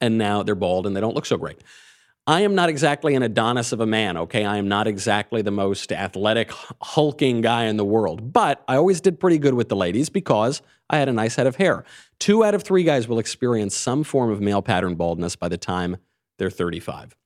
and 0.00 0.16
now 0.16 0.42
they're 0.42 0.54
bald 0.54 0.86
and 0.86 0.96
they 0.96 1.00
don't 1.00 1.14
look 1.14 1.26
so 1.26 1.36
great. 1.36 1.58
I 2.28 2.42
am 2.42 2.54
not 2.54 2.68
exactly 2.68 3.14
an 3.14 3.22
Adonis 3.22 3.72
of 3.72 3.80
a 3.80 3.86
man, 3.86 4.18
okay? 4.18 4.44
I 4.44 4.58
am 4.58 4.68
not 4.68 4.86
exactly 4.86 5.40
the 5.40 5.50
most 5.50 5.90
athletic, 5.90 6.52
hulking 6.82 7.40
guy 7.40 7.64
in 7.64 7.78
the 7.78 7.86
world, 7.86 8.34
but 8.34 8.62
I 8.68 8.76
always 8.76 9.00
did 9.00 9.18
pretty 9.18 9.38
good 9.38 9.54
with 9.54 9.70
the 9.70 9.76
ladies 9.76 10.10
because 10.10 10.60
I 10.90 10.98
had 10.98 11.08
a 11.08 11.12
nice 11.14 11.36
head 11.36 11.46
of 11.46 11.56
hair. 11.56 11.84
Two 12.18 12.44
out 12.44 12.54
of 12.54 12.62
three 12.62 12.82
guys 12.82 13.08
will 13.08 13.18
experience 13.18 13.74
some 13.74 14.04
form 14.04 14.30
of 14.30 14.42
male 14.42 14.60
pattern 14.60 14.94
baldness 14.94 15.36
by 15.36 15.48
the 15.48 15.56
time 15.56 15.96
they're 16.36 16.50
35. 16.50 17.16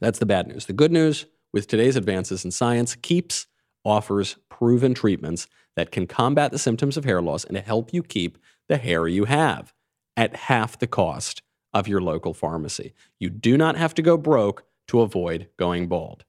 That's 0.00 0.18
the 0.18 0.24
bad 0.24 0.48
news. 0.48 0.64
The 0.64 0.72
good 0.72 0.92
news 0.92 1.26
with 1.52 1.66
today's 1.66 1.96
advances 1.96 2.42
in 2.42 2.52
science, 2.52 2.94
Keeps 2.94 3.48
offers 3.84 4.38
proven 4.48 4.94
treatments 4.94 5.46
that 5.76 5.92
can 5.92 6.06
combat 6.06 6.52
the 6.52 6.58
symptoms 6.58 6.96
of 6.96 7.04
hair 7.04 7.20
loss 7.20 7.44
and 7.44 7.58
help 7.58 7.92
you 7.92 8.02
keep 8.02 8.38
the 8.66 8.78
hair 8.78 9.06
you 9.06 9.26
have 9.26 9.74
at 10.16 10.34
half 10.34 10.78
the 10.78 10.86
cost 10.86 11.42
of 11.72 11.88
your 11.88 12.00
local 12.00 12.34
pharmacy. 12.34 12.92
You 13.18 13.30
do 13.30 13.56
not 13.56 13.76
have 13.76 13.94
to 13.94 14.02
go 14.02 14.16
broke 14.16 14.64
to 14.88 15.00
avoid 15.00 15.48
going 15.56 15.88
bald. 15.88 16.24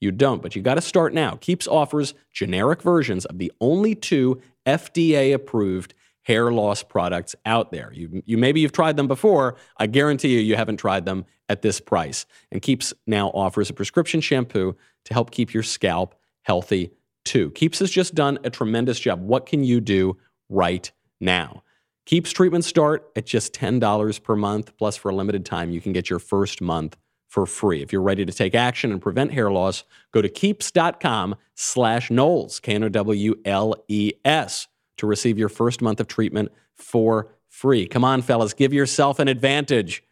You 0.00 0.10
don't, 0.10 0.42
but 0.42 0.54
you 0.54 0.62
got 0.62 0.74
to 0.74 0.80
start 0.80 1.14
now. 1.14 1.38
Keeps 1.40 1.66
offers 1.66 2.14
generic 2.32 2.82
versions 2.82 3.24
of 3.24 3.38
the 3.38 3.50
only 3.60 3.94
two 3.94 4.42
FDA 4.66 5.32
approved 5.32 5.94
hair 6.22 6.50
loss 6.52 6.82
products 6.82 7.34
out 7.46 7.70
there. 7.70 7.90
You, 7.92 8.22
you 8.26 8.36
maybe 8.36 8.60
you've 8.60 8.72
tried 8.72 8.96
them 8.96 9.08
before. 9.08 9.56
I 9.78 9.86
guarantee 9.86 10.34
you 10.34 10.40
you 10.40 10.56
haven't 10.56 10.78
tried 10.78 11.04
them 11.04 11.24
at 11.48 11.62
this 11.62 11.80
price. 11.80 12.26
And 12.50 12.60
Keeps 12.60 12.92
now 13.06 13.28
offers 13.28 13.70
a 13.70 13.74
prescription 13.74 14.20
shampoo 14.20 14.76
to 15.04 15.14
help 15.14 15.30
keep 15.30 15.54
your 15.54 15.62
scalp 15.62 16.14
healthy 16.42 16.90
too. 17.24 17.50
Keeps 17.52 17.78
has 17.78 17.90
just 17.90 18.14
done 18.14 18.38
a 18.44 18.50
tremendous 18.50 18.98
job. 19.00 19.22
What 19.22 19.46
can 19.46 19.64
you 19.64 19.80
do 19.80 20.16
right 20.48 20.90
now? 21.20 21.62
Keeps 22.06 22.32
treatment 22.32 22.64
start 22.64 23.10
at 23.16 23.24
just 23.24 23.54
$10 23.54 24.22
per 24.22 24.36
month. 24.36 24.76
Plus, 24.76 24.96
for 24.96 25.10
a 25.10 25.14
limited 25.14 25.46
time, 25.46 25.70
you 25.70 25.80
can 25.80 25.92
get 25.92 26.10
your 26.10 26.18
first 26.18 26.60
month 26.60 26.96
for 27.28 27.46
free. 27.46 27.82
If 27.82 27.92
you're 27.92 28.02
ready 28.02 28.26
to 28.26 28.32
take 28.32 28.54
action 28.54 28.92
and 28.92 29.02
prevent 29.02 29.32
hair 29.32 29.50
loss, 29.50 29.84
go 30.12 30.22
to 30.22 30.28
keeps.com 30.28 31.34
slash 31.54 32.10
Knowles, 32.10 32.60
K-N-O-W-L-E-S, 32.60 34.68
to 34.98 35.06
receive 35.06 35.38
your 35.38 35.48
first 35.48 35.82
month 35.82 35.98
of 35.98 36.06
treatment 36.06 36.52
for 36.74 37.34
free. 37.48 37.86
Come 37.86 38.04
on, 38.04 38.22
fellas, 38.22 38.52
give 38.52 38.72
yourself 38.72 39.18
an 39.18 39.28
advantage. 39.28 40.04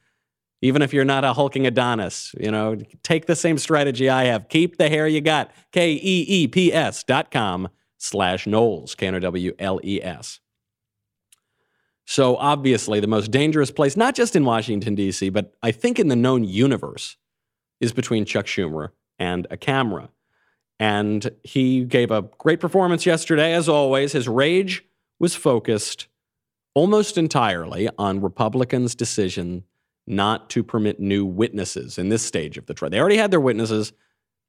Even 0.63 0.81
if 0.81 0.95
you're 0.95 1.05
not 1.05 1.25
a 1.25 1.33
hulking 1.33 1.67
Adonis, 1.67 2.35
you 2.41 2.51
know, 2.51 2.77
take 3.03 3.27
the 3.27 3.37
same 3.37 3.59
strategy 3.59 4.09
I 4.09 4.25
have. 4.25 4.49
Keep 4.49 4.79
the 4.79 4.89
hair 4.89 5.07
you 5.07 5.21
got. 5.21 5.51
K-E-E-P-S 5.73 7.05
dot 7.05 7.31
com 7.31 7.69
slash 7.99 8.47
Knowles, 8.47 8.95
K-N-O-W-L-E-S. 8.95 10.41
So, 12.05 12.37
obviously, 12.37 13.01
the 13.01 13.07
most 13.07 13.31
dangerous 13.31 13.71
place, 13.71 13.97
not 13.97 14.15
just 14.15 14.35
in 14.35 14.45
Washington, 14.45 14.95
D.C., 14.95 15.29
but 15.31 15.55
I 15.63 15.71
think 15.71 15.99
in 15.99 16.09
the 16.09 16.17
known 16.17 16.45
universe, 16.45 17.17
is 17.81 17.93
between 17.93 18.25
Chuck 18.25 18.47
Schumer 18.47 18.91
and 19.19 19.47
a 19.51 19.57
camera. 19.57 20.11
And 20.81 21.31
he 21.45 21.85
gave 21.85 22.11
a 22.11 22.23
great 22.39 22.59
performance 22.59 23.07
yesterday, 23.07 23.55
as 23.55 23.69
always. 23.69 24.13
His 24.13 24.29
rage 24.29 24.85
was 25.21 25.37
focused 25.37 26.09
almost 26.75 27.17
entirely 27.17 27.89
on 27.99 28.21
Republicans' 28.21 28.95
decision 28.95 29.65
not 30.07 30.51
to 30.51 30.65
permit 30.65 30.99
new 30.99 31.25
witnesses 31.25 31.99
in 31.99 32.09
this 32.09 32.23
stage 32.23 32.59
of 32.59 32.67
the 32.67 32.75
trial. 32.75 32.91
They 32.91 32.99
already 32.99 33.17
had 33.17 33.31
their 33.31 33.41
witnesses 33.41 33.93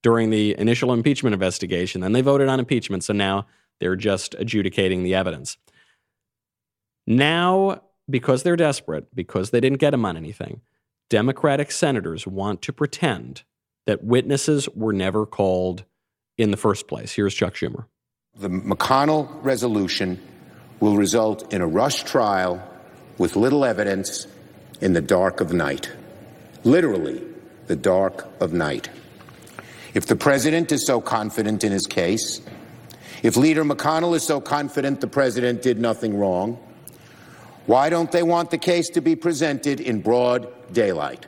during 0.01 0.31
the 0.31 0.57
initial 0.57 0.91
impeachment 0.91 1.33
investigation, 1.33 2.01
then 2.01 2.11
they 2.11 2.21
voted 2.21 2.49
on 2.49 2.59
impeachment, 2.59 3.03
so 3.03 3.13
now 3.13 3.45
they're 3.79 3.95
just 3.95 4.35
adjudicating 4.37 5.03
the 5.03 5.15
evidence. 5.15 5.57
Now, 7.05 7.81
because 8.09 8.43
they're 8.43 8.55
desperate, 8.55 9.13
because 9.15 9.51
they 9.51 9.59
didn't 9.59 9.79
get 9.79 9.93
him 9.93 10.05
on 10.05 10.17
anything, 10.17 10.61
Democratic 11.09 11.71
senators 11.71 12.25
want 12.25 12.61
to 12.63 12.73
pretend 12.73 13.43
that 13.85 14.03
witnesses 14.03 14.69
were 14.69 14.93
never 14.93 15.25
called 15.25 15.83
in 16.37 16.51
the 16.51 16.57
first 16.57 16.87
place. 16.87 17.11
Here's 17.13 17.33
Chuck 17.33 17.53
Schumer. 17.53 17.85
The 18.35 18.49
McConnell 18.49 19.29
resolution 19.43 20.19
will 20.79 20.97
result 20.97 21.53
in 21.53 21.61
a 21.61 21.67
rush 21.67 22.03
trial 22.03 22.61
with 23.17 23.35
little 23.35 23.63
evidence 23.63 24.27
in 24.81 24.93
the 24.93 25.01
dark 25.01 25.39
of 25.39 25.53
night. 25.53 25.91
Literally, 26.63 27.21
the 27.67 27.75
dark 27.75 28.27
of 28.39 28.53
night. 28.53 28.89
If 29.93 30.07
the 30.07 30.15
president 30.15 30.71
is 30.71 30.85
so 30.85 30.99
confident 30.99 31.63
in 31.63 31.71
his 31.71 31.85
case, 31.85 32.41
if 33.21 33.37
Leader 33.37 33.63
McConnell 33.63 34.15
is 34.15 34.23
so 34.23 34.41
confident 34.41 34.99
the 34.99 35.07
president 35.07 35.61
did 35.61 35.79
nothing 35.79 36.17
wrong, 36.17 36.57
why 37.65 37.89
don't 37.89 38.11
they 38.11 38.23
want 38.23 38.51
the 38.51 38.57
case 38.57 38.89
to 38.89 39.01
be 39.01 39.15
presented 39.15 39.79
in 39.79 40.01
broad 40.01 40.51
daylight? 40.73 41.25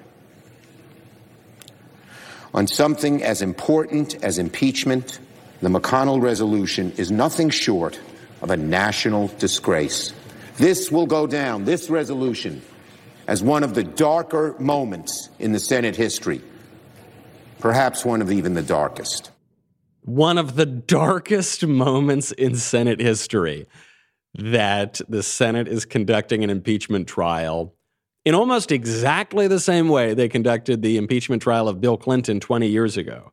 On 2.54 2.68
something 2.68 3.24
as 3.24 3.42
important 3.42 4.24
as 4.24 4.38
impeachment, 4.38 5.20
the 5.62 5.70
McConnell 5.70 6.22
resolution 6.22 6.94
is 6.98 7.12
nothing 7.12 7.50
short 7.50 8.00
of 8.42 8.52
a 8.52 8.58
national 8.58 9.28
disgrace. 9.40 10.14
This 10.58 10.92
will 10.92 11.06
go 11.06 11.28
down, 11.28 11.66
this 11.66 11.90
resolution, 11.90 12.62
as 13.28 13.42
one 13.42 13.64
of 13.64 13.74
the 13.74 13.84
darker 13.84 14.56
moments 14.60 15.30
in 15.40 15.52
the 15.52 15.60
Senate 15.60 15.96
history, 15.96 16.42
perhaps 17.60 18.06
one 18.06 18.22
of 18.22 18.32
even 18.32 18.54
the 18.54 18.62
darkest. 18.62 19.32
One 20.02 20.38
of 20.38 20.56
the 20.56 20.66
darkest 20.66 21.66
moments 21.66 22.32
in 22.32 22.56
Senate 22.56 23.00
history 23.00 23.68
that 24.38 25.00
the 25.08 25.24
Senate 25.24 25.68
is 25.68 25.86
conducting 25.86 26.44
an 26.44 26.50
impeachment 26.50 27.08
trial 27.08 27.74
in 28.26 28.36
almost 28.36 28.72
exactly 28.72 29.48
the 29.48 29.60
same 29.60 29.88
way 29.88 30.14
they 30.14 30.28
conducted 30.28 30.82
the 30.82 30.98
impeachment 30.98 31.42
trial 31.42 31.70
of 31.70 31.80
Bill 31.80 31.96
Clinton 31.96 32.40
20 32.40 32.68
years 32.68 32.98
ago. 32.98 33.32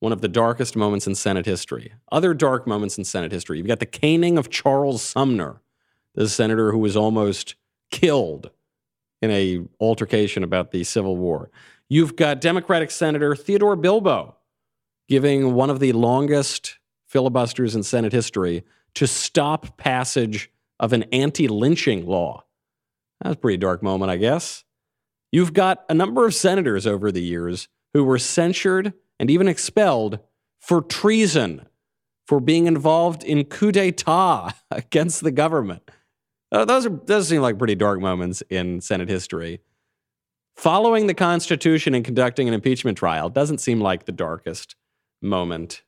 One 0.00 0.12
of 0.12 0.20
the 0.20 0.28
darkest 0.28 0.76
moments 0.76 1.06
in 1.06 1.14
Senate 1.14 1.46
history. 1.46 1.92
Other 2.10 2.34
dark 2.34 2.66
moments 2.66 2.98
in 2.98 3.04
Senate 3.04 3.32
history. 3.32 3.58
You've 3.58 3.66
got 3.66 3.80
the 3.80 3.86
caning 3.86 4.36
of 4.36 4.50
Charles 4.50 5.02
Sumner, 5.02 5.60
the 6.14 6.28
senator 6.28 6.72
who 6.72 6.78
was 6.78 6.96
almost 6.96 7.54
killed 7.90 8.50
in 9.22 9.30
a 9.30 9.60
altercation 9.80 10.42
about 10.42 10.70
the 10.70 10.84
Civil 10.84 11.16
War. 11.16 11.50
You've 11.88 12.16
got 12.16 12.40
Democratic 12.40 12.90
Senator 12.90 13.36
Theodore 13.36 13.76
Bilbo 13.76 14.36
giving 15.08 15.54
one 15.54 15.70
of 15.70 15.78
the 15.78 15.92
longest 15.92 16.78
filibusters 17.06 17.76
in 17.76 17.82
Senate 17.82 18.12
history 18.12 18.64
to 18.96 19.06
stop 19.06 19.76
passage 19.76 20.50
of 20.80 20.92
an 20.92 21.04
anti 21.04 21.48
lynching 21.48 22.06
law. 22.06 22.44
That's 23.20 23.36
a 23.36 23.38
pretty 23.38 23.58
dark 23.58 23.82
moment, 23.82 24.10
I 24.10 24.16
guess. 24.16 24.64
You've 25.32 25.52
got 25.52 25.84
a 25.88 25.94
number 25.94 26.26
of 26.26 26.34
senators 26.34 26.86
over 26.86 27.12
the 27.12 27.22
years 27.22 27.68
who 27.94 28.04
were 28.04 28.18
censured 28.18 28.92
and 29.18 29.30
even 29.30 29.48
expelled 29.48 30.18
for 30.60 30.82
treason, 30.82 31.66
for 32.26 32.40
being 32.40 32.66
involved 32.66 33.22
in 33.22 33.44
coup 33.44 33.72
d'etat 33.72 34.52
against 34.70 35.22
the 35.22 35.30
government. 35.30 35.90
Uh, 36.52 36.64
those 36.64 36.86
are 36.86 37.00
those 37.06 37.28
seem 37.28 37.42
like 37.42 37.58
pretty 37.58 37.74
dark 37.74 38.00
moments 38.00 38.42
in 38.50 38.80
Senate 38.80 39.08
history. 39.08 39.60
Following 40.56 41.06
the 41.06 41.14
Constitution 41.14 41.94
and 41.94 42.04
conducting 42.04 42.48
an 42.48 42.54
impeachment 42.54 42.96
trial 42.96 43.28
doesn't 43.28 43.58
seem 43.58 43.80
like 43.80 44.06
the 44.06 44.12
darkest 44.12 44.74
moment 45.20 45.82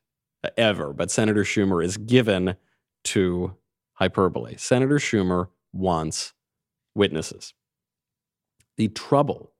ever, 0.59 0.93
but 0.93 1.11
Senator 1.11 1.43
Schumer 1.43 1.83
is 1.83 1.97
given 1.97 2.57
to 3.09 3.57
hyperbole. 3.95 4.57
Senator 4.57 4.97
Schumer 4.97 5.49
wants 5.73 6.35
witnesses. 6.95 7.55
The 8.77 8.89
trouble 8.89 9.53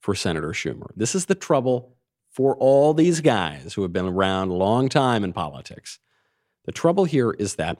for 0.00 0.14
Senator 0.14 0.50
Schumer, 0.50 0.90
this 0.94 1.14
is 1.14 1.26
the 1.26 1.34
trouble 1.34 1.96
for 2.30 2.54
all 2.56 2.94
these 2.94 3.20
guys 3.20 3.74
who 3.74 3.82
have 3.82 3.92
been 3.92 4.06
around 4.06 4.48
a 4.48 4.54
long 4.54 4.88
time 4.88 5.24
in 5.24 5.32
politics. 5.32 5.98
The 6.66 6.72
trouble 6.72 7.04
here 7.04 7.32
is 7.32 7.56
that 7.56 7.78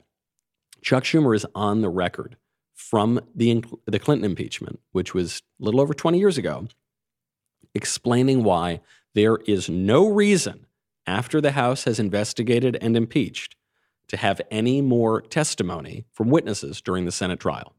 Chuck 0.83 1.05
Schumer 1.05 1.37
is 1.37 1.47
on 1.55 1.83
the 1.83 1.91
record 1.91 2.37
from 2.75 3.21
the, 3.35 3.63
the 3.87 3.99
Clinton 3.99 4.25
impeachment, 4.25 4.81
which 4.93 5.15
was 5.15 5.43
a 5.61 5.65
little 5.65 5.81
over 5.81 5.93
20 5.93 6.19
years 6.19 6.39
ago, 6.39 6.67
explaining 7.75 8.43
why 8.43 8.81
there 9.15 9.37
is 9.47 9.69
no 9.69 10.09
reason 10.09 10.67
after 11.07 11.41
the 11.41 11.53
House 11.53 11.85
has 11.85 12.01
investigated 12.01 12.79
and 12.81 12.97
impeached 12.97 13.55
to 14.11 14.17
have 14.17 14.41
any 14.51 14.81
more 14.83 15.23
testimony 15.23 16.05
from 16.13 16.31
witnesses 16.31 16.81
during 16.81 17.05
the 17.05 17.13
Senate 17.13 17.39
trial. 17.39 17.75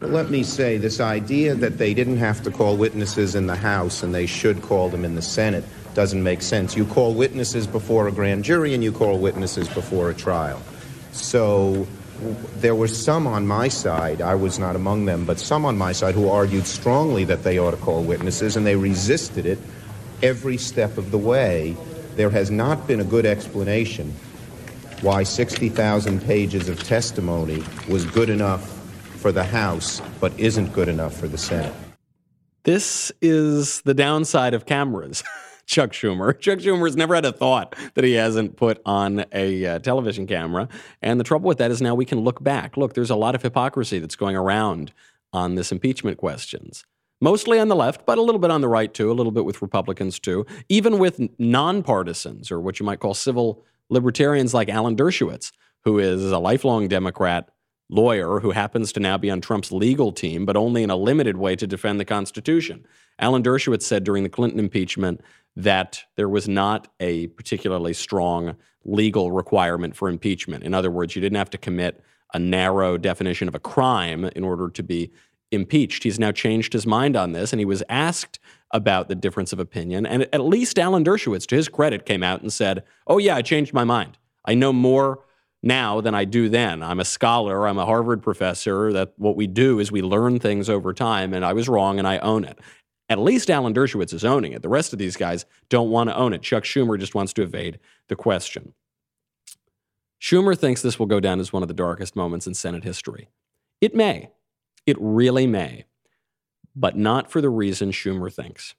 Let 0.00 0.30
me 0.30 0.42
say 0.42 0.76
this 0.78 0.98
idea 0.98 1.54
that 1.54 1.78
they 1.78 1.94
didn't 1.94 2.16
have 2.16 2.42
to 2.42 2.50
call 2.50 2.76
witnesses 2.76 3.34
in 3.34 3.46
the 3.46 3.54
House 3.54 4.02
and 4.02 4.14
they 4.14 4.26
should 4.26 4.62
call 4.62 4.88
them 4.88 5.04
in 5.04 5.14
the 5.14 5.22
Senate 5.22 5.64
doesn't 5.94 6.22
make 6.22 6.42
sense. 6.42 6.76
You 6.76 6.84
call 6.84 7.14
witnesses 7.14 7.66
before 7.66 8.08
a 8.08 8.12
grand 8.12 8.44
jury 8.44 8.74
and 8.74 8.82
you 8.82 8.92
call 8.92 9.18
witnesses 9.18 9.68
before 9.68 10.10
a 10.10 10.14
trial. 10.14 10.60
So 11.12 11.86
there 12.56 12.74
were 12.74 12.88
some 12.88 13.26
on 13.26 13.46
my 13.46 13.68
side, 13.68 14.20
I 14.20 14.34
was 14.34 14.58
not 14.58 14.74
among 14.76 15.04
them, 15.04 15.26
but 15.26 15.38
some 15.38 15.64
on 15.64 15.76
my 15.76 15.92
side 15.92 16.14
who 16.14 16.28
argued 16.28 16.66
strongly 16.66 17.24
that 17.24 17.44
they 17.44 17.58
ought 17.58 17.72
to 17.72 17.76
call 17.76 18.02
witnesses 18.02 18.56
and 18.56 18.66
they 18.66 18.76
resisted 18.76 19.46
it 19.46 19.58
every 20.22 20.56
step 20.56 20.96
of 20.96 21.10
the 21.10 21.18
way. 21.18 21.76
There 22.16 22.30
has 22.30 22.50
not 22.50 22.86
been 22.86 23.00
a 23.00 23.04
good 23.04 23.26
explanation 23.26 24.14
why 25.04 25.22
60,000 25.22 26.22
pages 26.22 26.70
of 26.70 26.82
testimony 26.82 27.62
was 27.90 28.06
good 28.06 28.30
enough 28.30 28.70
for 29.20 29.32
the 29.32 29.44
House 29.44 30.00
but 30.18 30.32
isn't 30.40 30.72
good 30.72 30.88
enough 30.88 31.14
for 31.14 31.28
the 31.28 31.36
Senate. 31.36 31.74
This 32.62 33.12
is 33.20 33.82
the 33.82 33.92
downside 33.92 34.54
of 34.54 34.64
cameras. 34.64 35.22
Chuck 35.66 35.90
Schumer. 35.90 36.38
Chuck 36.38 36.58
Schumer's 36.58 36.96
never 36.96 37.14
had 37.14 37.26
a 37.26 37.32
thought 37.32 37.76
that 37.94 38.04
he 38.04 38.14
hasn't 38.14 38.56
put 38.56 38.80
on 38.86 39.26
a 39.32 39.66
uh, 39.66 39.78
television 39.78 40.26
camera. 40.26 40.68
And 41.02 41.20
the 41.20 41.24
trouble 41.24 41.48
with 41.48 41.58
that 41.58 41.70
is 41.70 41.82
now 41.82 41.94
we 41.94 42.06
can 42.06 42.20
look 42.20 42.42
back. 42.42 42.78
Look, 42.78 42.94
there's 42.94 43.10
a 43.10 43.16
lot 43.16 43.34
of 43.34 43.42
hypocrisy 43.42 43.98
that's 43.98 44.16
going 44.16 44.36
around 44.36 44.92
on 45.34 45.54
this 45.54 45.70
impeachment 45.70 46.16
questions. 46.16 46.86
Mostly 47.20 47.58
on 47.58 47.68
the 47.68 47.76
left, 47.76 48.06
but 48.06 48.16
a 48.16 48.22
little 48.22 48.38
bit 48.38 48.50
on 48.50 48.62
the 48.62 48.68
right 48.68 48.92
too, 48.92 49.10
a 49.10 49.14
little 49.14 49.32
bit 49.32 49.44
with 49.44 49.60
Republicans 49.60 50.18
too, 50.18 50.46
even 50.70 50.98
with 50.98 51.18
nonpartisans 51.38 52.50
or 52.50 52.58
what 52.58 52.80
you 52.80 52.86
might 52.86 53.00
call 53.00 53.14
civil 53.14 53.64
libertarians 53.90 54.54
like 54.54 54.68
Alan 54.68 54.96
Dershowitz, 54.96 55.52
who 55.84 55.98
is 55.98 56.30
a 56.30 56.38
lifelong 56.38 56.88
Democrat 56.88 57.50
lawyer 57.90 58.40
who 58.40 58.50
happens 58.50 58.92
to 58.92 59.00
now 59.00 59.18
be 59.18 59.30
on 59.30 59.40
Trump's 59.40 59.70
legal 59.70 60.10
team, 60.10 60.46
but 60.46 60.56
only 60.56 60.82
in 60.82 60.90
a 60.90 60.96
limited 60.96 61.36
way 61.36 61.54
to 61.56 61.66
defend 61.66 62.00
the 62.00 62.04
Constitution. 62.04 62.86
Alan 63.18 63.42
Dershowitz 63.42 63.82
said 63.82 64.04
during 64.04 64.22
the 64.22 64.28
Clinton 64.28 64.58
impeachment 64.58 65.20
that 65.56 66.02
there 66.16 66.28
was 66.28 66.48
not 66.48 66.88
a 66.98 67.28
particularly 67.28 67.92
strong 67.92 68.56
legal 68.84 69.30
requirement 69.30 69.94
for 69.94 70.08
impeachment. 70.08 70.64
In 70.64 70.74
other 70.74 70.90
words, 70.90 71.14
you 71.14 71.22
didn't 71.22 71.38
have 71.38 71.50
to 71.50 71.58
commit 71.58 72.02
a 72.32 72.38
narrow 72.38 72.98
definition 72.98 73.46
of 73.46 73.54
a 73.54 73.60
crime 73.60 74.24
in 74.24 74.42
order 74.42 74.68
to 74.68 74.82
be 74.82 75.12
impeached. 75.52 76.02
He's 76.02 76.18
now 76.18 76.32
changed 76.32 76.72
his 76.72 76.86
mind 76.86 77.16
on 77.16 77.32
this, 77.32 77.52
and 77.52 77.60
he 77.60 77.66
was 77.66 77.82
asked 77.88 78.40
about 78.74 79.08
the 79.08 79.14
difference 79.14 79.52
of 79.52 79.60
opinion. 79.60 80.04
And 80.04 80.28
at 80.32 80.42
least 80.42 80.78
Alan 80.78 81.04
Dershowitz, 81.04 81.46
to 81.46 81.56
his 81.56 81.68
credit, 81.68 82.04
came 82.04 82.22
out 82.22 82.42
and 82.42 82.52
said, 82.52 82.82
Oh, 83.06 83.18
yeah, 83.18 83.36
I 83.36 83.42
changed 83.42 83.72
my 83.72 83.84
mind. 83.84 84.18
I 84.44 84.54
know 84.54 84.72
more 84.72 85.20
now 85.62 86.02
than 86.02 86.14
I 86.14 86.26
do 86.26 86.50
then. 86.50 86.82
I'm 86.82 87.00
a 87.00 87.04
scholar, 87.04 87.66
I'm 87.66 87.78
a 87.78 87.86
Harvard 87.86 88.22
professor. 88.22 88.92
That 88.92 89.14
what 89.16 89.36
we 89.36 89.46
do 89.46 89.78
is 89.78 89.90
we 89.90 90.02
learn 90.02 90.38
things 90.38 90.68
over 90.68 90.92
time, 90.92 91.32
and 91.32 91.44
I 91.44 91.54
was 91.54 91.68
wrong 91.68 91.98
and 91.98 92.06
I 92.06 92.18
own 92.18 92.44
it. 92.44 92.58
At 93.08 93.18
least 93.18 93.50
Alan 93.50 93.72
Dershowitz 93.72 94.12
is 94.12 94.24
owning 94.24 94.52
it. 94.52 94.62
The 94.62 94.68
rest 94.68 94.92
of 94.92 94.98
these 94.98 95.16
guys 95.16 95.46
don't 95.68 95.90
want 95.90 96.10
to 96.10 96.16
own 96.16 96.32
it. 96.32 96.42
Chuck 96.42 96.64
Schumer 96.64 96.98
just 96.98 97.14
wants 97.14 97.32
to 97.34 97.42
evade 97.42 97.78
the 98.08 98.16
question. 98.16 98.74
Schumer 100.20 100.58
thinks 100.58 100.82
this 100.82 100.98
will 100.98 101.06
go 101.06 101.20
down 101.20 101.38
as 101.38 101.52
one 101.52 101.62
of 101.62 101.68
the 101.68 101.74
darkest 101.74 102.16
moments 102.16 102.46
in 102.46 102.54
Senate 102.54 102.82
history. 102.82 103.28
It 103.80 103.94
may. 103.94 104.30
It 104.86 104.96
really 104.98 105.46
may. 105.46 105.84
But 106.76 106.96
not 106.96 107.30
for 107.30 107.40
the 107.40 107.50
reason 107.50 107.92
Schumer 107.92 108.32
thinks. 108.32 108.74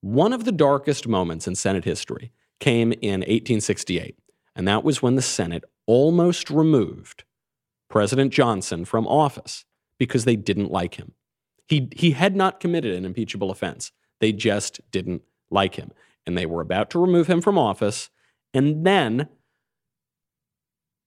One 0.00 0.32
of 0.32 0.44
the 0.44 0.52
darkest 0.52 1.08
moments 1.08 1.46
in 1.46 1.54
Senate 1.54 1.84
history 1.84 2.32
came 2.60 2.92
in 2.92 3.20
1868, 3.20 4.18
and 4.54 4.68
that 4.68 4.84
was 4.84 5.00
when 5.00 5.14
the 5.14 5.22
Senate 5.22 5.64
almost 5.86 6.50
removed 6.50 7.24
President 7.88 8.32
Johnson 8.32 8.84
from 8.84 9.06
office 9.06 9.64
because 9.98 10.24
they 10.24 10.36
didn't 10.36 10.70
like 10.70 10.96
him. 10.96 11.12
He, 11.66 11.88
he 11.96 12.10
had 12.10 12.36
not 12.36 12.60
committed 12.60 12.94
an 12.94 13.04
impeachable 13.04 13.50
offense. 13.50 13.92
They 14.20 14.32
just 14.32 14.80
didn't 14.90 15.22
like 15.50 15.76
him. 15.76 15.92
And 16.26 16.36
they 16.36 16.46
were 16.46 16.60
about 16.60 16.90
to 16.90 16.98
remove 16.98 17.26
him 17.26 17.40
from 17.40 17.56
office. 17.56 18.10
And 18.52 18.86
then 18.86 19.28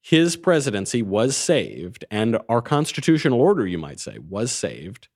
his 0.00 0.36
presidency 0.36 1.02
was 1.02 1.36
saved, 1.36 2.04
and 2.10 2.38
our 2.48 2.62
constitutional 2.62 3.40
order, 3.40 3.66
you 3.66 3.78
might 3.78 4.00
say, 4.00 4.18
was 4.18 4.50
saved 4.50 5.08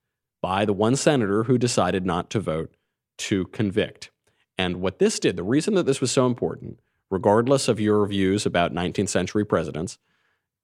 by 0.43 0.65
the 0.65 0.73
one 0.73 0.97
senator 0.97 1.45
who 1.45 1.57
decided 1.57 2.05
not 2.05 2.29
to 2.29 2.39
vote 2.41 2.75
to 3.17 3.45
convict. 3.45 4.11
And 4.57 4.81
what 4.81 4.99
this 4.99 5.17
did, 5.17 5.37
the 5.37 5.43
reason 5.43 5.73
that 5.75 5.85
this 5.85 6.01
was 6.01 6.11
so 6.11 6.25
important, 6.25 6.81
regardless 7.09 7.69
of 7.69 7.79
your 7.79 8.05
views 8.05 8.45
about 8.45 8.73
19th 8.73 9.07
century 9.07 9.45
presidents, 9.45 9.97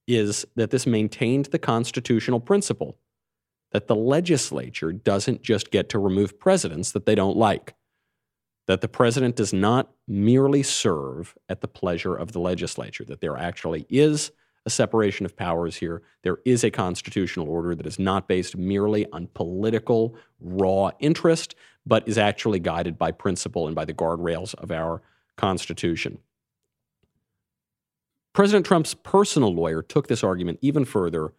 is 0.06 0.44
that 0.54 0.70
this 0.70 0.86
maintained 0.86 1.46
the 1.46 1.58
constitutional 1.58 2.40
principle 2.40 2.98
that 3.72 3.86
the 3.86 3.96
legislature 3.96 4.92
doesn't 4.92 5.42
just 5.42 5.70
get 5.70 5.88
to 5.88 5.98
remove 5.98 6.38
presidents 6.38 6.92
that 6.92 7.06
they 7.06 7.14
don't 7.14 7.36
like, 7.38 7.74
that 8.66 8.82
the 8.82 8.88
president 8.88 9.34
does 9.34 9.54
not 9.54 9.92
merely 10.06 10.62
serve 10.62 11.38
at 11.48 11.62
the 11.62 11.68
pleasure 11.68 12.14
of 12.14 12.32
the 12.32 12.40
legislature, 12.40 13.04
that 13.04 13.22
there 13.22 13.38
actually 13.38 13.86
is 13.88 14.30
a 14.66 14.70
separation 14.70 15.24
of 15.26 15.36
powers 15.36 15.76
here. 15.76 16.02
There 16.22 16.38
is 16.44 16.64
a 16.64 16.70
constitutional 16.70 17.48
order 17.48 17.74
that 17.74 17.86
is 17.86 17.98
not 17.98 18.28
based 18.28 18.56
merely 18.56 19.06
on 19.12 19.28
political 19.28 20.16
raw 20.40 20.90
interest, 21.00 21.54
but 21.86 22.06
is 22.06 22.18
actually 22.18 22.60
guided 22.60 22.98
by 22.98 23.10
principle 23.12 23.66
and 23.66 23.74
by 23.74 23.84
the 23.84 23.94
guardrails 23.94 24.54
of 24.56 24.70
our 24.70 25.02
Constitution. 25.36 26.18
President 28.32 28.66
Trump's 28.66 28.94
personal 28.94 29.52
lawyer 29.52 29.82
took 29.82 30.06
this 30.06 30.22
argument 30.22 30.58
even 30.60 30.84
further 30.84 31.32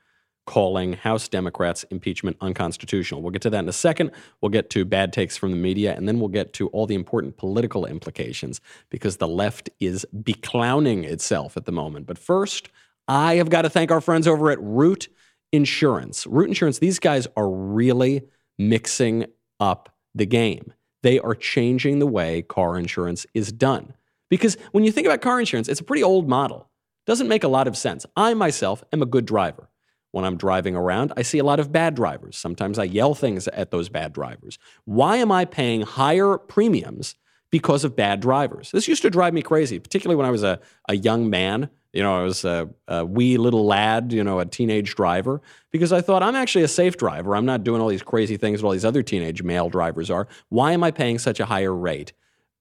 calling 0.45 0.93
House 0.93 1.27
Democrats' 1.27 1.83
impeachment 1.91 2.35
unconstitutional. 2.41 3.21
We'll 3.21 3.31
get 3.31 3.43
to 3.43 3.49
that 3.51 3.59
in 3.59 3.69
a 3.69 3.73
second. 3.73 4.11
We'll 4.41 4.49
get 4.49 4.69
to 4.71 4.83
bad 4.83 5.13
takes 5.13 5.37
from 5.37 5.51
the 5.51 5.57
media, 5.57 5.95
and 5.95 6.07
then 6.07 6.19
we'll 6.19 6.29
get 6.29 6.51
to 6.53 6.67
all 6.69 6.87
the 6.87 6.95
important 6.95 7.37
political 7.37 7.85
implications 7.85 8.59
because 8.89 9.17
the 9.17 9.27
left 9.27 9.69
is 9.79 10.05
beclowning 10.13 11.05
itself 11.05 11.55
at 11.55 11.65
the 11.65 11.71
moment. 11.71 12.07
But 12.07 12.17
first, 12.17 12.69
I 13.07 13.35
have 13.35 13.49
got 13.49 13.63
to 13.63 13.69
thank 13.69 13.91
our 13.91 14.01
friends 14.01 14.27
over 14.27 14.51
at 14.51 14.61
Root 14.61 15.07
Insurance. 15.51 16.25
Root 16.27 16.47
Insurance, 16.47 16.79
these 16.79 16.99
guys 16.99 17.27
are 17.35 17.49
really 17.49 18.23
mixing 18.57 19.25
up 19.59 19.95
the 20.13 20.25
game. 20.25 20.73
They 21.03 21.19
are 21.19 21.35
changing 21.35 21.99
the 21.99 22.07
way 22.07 22.41
car 22.41 22.77
insurance 22.77 23.25
is 23.33 23.51
done. 23.51 23.93
Because 24.29 24.55
when 24.71 24.83
you 24.83 24.91
think 24.91 25.07
about 25.07 25.21
car 25.21 25.39
insurance, 25.39 25.67
it's 25.67 25.81
a 25.81 25.83
pretty 25.83 26.03
old 26.03 26.29
model. 26.29 26.69
Doesn't 27.05 27.27
make 27.27 27.43
a 27.43 27.49
lot 27.49 27.67
of 27.67 27.75
sense. 27.75 28.05
I 28.15 28.33
myself 28.33 28.83
am 28.93 29.01
a 29.01 29.07
good 29.07 29.25
driver. 29.25 29.69
When 30.11 30.25
I'm 30.25 30.37
driving 30.37 30.75
around, 30.75 31.13
I 31.15 31.21
see 31.21 31.39
a 31.39 31.43
lot 31.43 31.59
of 31.59 31.71
bad 31.71 31.95
drivers. 31.95 32.37
Sometimes 32.37 32.77
I 32.77 32.83
yell 32.83 33.15
things 33.15 33.47
at 33.47 33.71
those 33.71 33.89
bad 33.89 34.13
drivers. 34.13 34.59
Why 34.83 35.17
am 35.17 35.31
I 35.31 35.45
paying 35.45 35.81
higher 35.81 36.37
premiums 36.37 37.15
because 37.49 37.83
of 37.83 37.95
bad 37.95 38.19
drivers? 38.19 38.71
This 38.71 38.89
used 38.89 39.01
to 39.03 39.09
drive 39.09 39.33
me 39.33 39.41
crazy, 39.41 39.79
particularly 39.79 40.17
when 40.17 40.25
I 40.25 40.31
was 40.31 40.43
a, 40.43 40.59
a 40.89 40.95
young 40.95 41.29
man. 41.29 41.69
You 41.93 42.03
know, 42.03 42.17
I 42.17 42.23
was 42.23 42.45
a, 42.45 42.69
a 42.87 43.05
wee 43.05 43.37
little 43.37 43.65
lad, 43.65 44.13
you 44.13 44.23
know, 44.23 44.39
a 44.39 44.45
teenage 44.45 44.95
driver, 44.95 45.41
because 45.71 45.91
I 45.91 46.01
thought 46.01 46.23
I'm 46.23 46.35
actually 46.35 46.63
a 46.63 46.69
safe 46.69 46.95
driver. 46.95 47.35
I'm 47.35 47.45
not 47.45 47.63
doing 47.63 47.81
all 47.81 47.89
these 47.89 48.03
crazy 48.03 48.37
things 48.37 48.61
that 48.61 48.65
all 48.65 48.71
these 48.71 48.85
other 48.85 49.03
teenage 49.03 49.43
male 49.43 49.69
drivers 49.69 50.09
are. 50.09 50.27
Why 50.49 50.71
am 50.71 50.83
I 50.83 50.91
paying 50.91 51.19
such 51.19 51.39
a 51.39 51.45
higher 51.45 51.75
rate? 51.75 52.13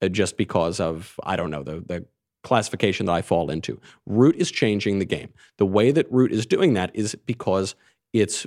Uh, 0.03 0.09
just 0.09 0.37
because 0.37 0.81
of 0.81 1.19
I 1.23 1.37
don't 1.37 1.51
know 1.51 1.63
the 1.63 1.81
the 1.81 2.07
classification 2.43 3.07
that 3.07 3.13
I 3.13 3.23
fall 3.23 3.51
into. 3.51 3.81
Root 4.07 4.37
is 4.37 4.51
changing 4.51 4.99
the 4.99 5.05
game. 5.05 5.29
The 5.59 5.67
way 5.67 5.91
that 5.93 6.11
Root 6.11 6.33
is 6.33 6.47
doing 6.47 6.75
that 6.75 6.91
is 6.95 7.15
because 7.27 7.75
it's 8.13 8.47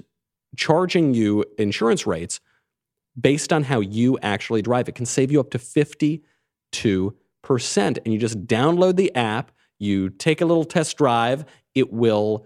charging 0.55 1.13
you 1.13 1.45
insurance 1.57 2.05
rates 2.07 2.39
based 3.19 3.53
on 3.53 3.63
how 3.63 3.79
you 3.79 4.17
actually 4.21 4.61
drive. 4.61 4.89
It 4.89 4.95
can 4.95 5.05
save 5.05 5.31
you 5.31 5.39
up 5.39 5.51
to 5.51 5.59
52%. 5.59 6.23
And 8.03 8.13
you 8.13 8.17
just 8.17 8.45
download 8.47 8.95
the 8.95 9.13
app, 9.15 9.51
you 9.83 10.09
take 10.09 10.41
a 10.41 10.45
little 10.45 10.65
test 10.65 10.97
drive, 10.97 11.45
it 11.75 11.91
will 11.91 12.45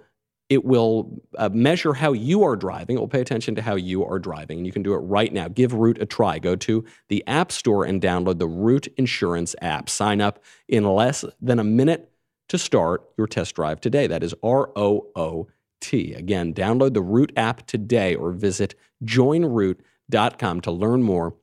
it 0.50 0.64
will 0.64 1.22
uh, 1.38 1.50
measure 1.50 1.94
how 1.94 2.14
you 2.14 2.44
are 2.44 2.56
driving. 2.56 2.96
It 2.96 3.00
will 3.00 3.08
pay 3.08 3.20
attention 3.20 3.56
to 3.56 3.62
how 3.62 3.76
you 3.76 4.06
are 4.06 4.18
driving. 4.18 4.60
And 4.60 4.66
you 4.66 4.72
can 4.72 4.82
do 4.82 4.94
it 4.94 5.00
right 5.00 5.32
now. 5.32 5.50
Give 5.50 5.74
Root 5.74 6.02
a 6.02 6.06
try. 6.06 6.40
Go 6.40 6.56
to 6.56 6.86
the 7.10 7.22
App 7.28 7.52
Store 7.52 7.84
and 7.84 8.02
download 8.02 8.40
the 8.40 8.48
Root 8.48 8.88
Insurance 8.98 9.56
app. 9.62 9.90
Sign 9.90 10.22
up 10.22 10.42
in 10.70 10.86
less 10.86 11.26
than 11.42 11.60
a 11.60 11.66
minute 11.66 12.12
to 12.48 12.58
start 12.58 13.10
your 13.18 13.28
test 13.28 13.56
drive 13.56 13.82
today. 13.82 14.08
That 14.08 14.24
is 14.24 14.34
R 14.42 14.72
O 14.78 15.08
O 15.16 15.48
T. 15.82 16.14
Again, 16.14 16.54
download 16.54 16.94
the 16.94 17.02
Root 17.02 17.34
app 17.36 17.68
today 17.68 18.16
or 18.16 18.32
visit 18.32 18.74
joinroot.com 19.04 20.62
to 20.62 20.72
learn 20.72 21.04
more. 21.04 21.36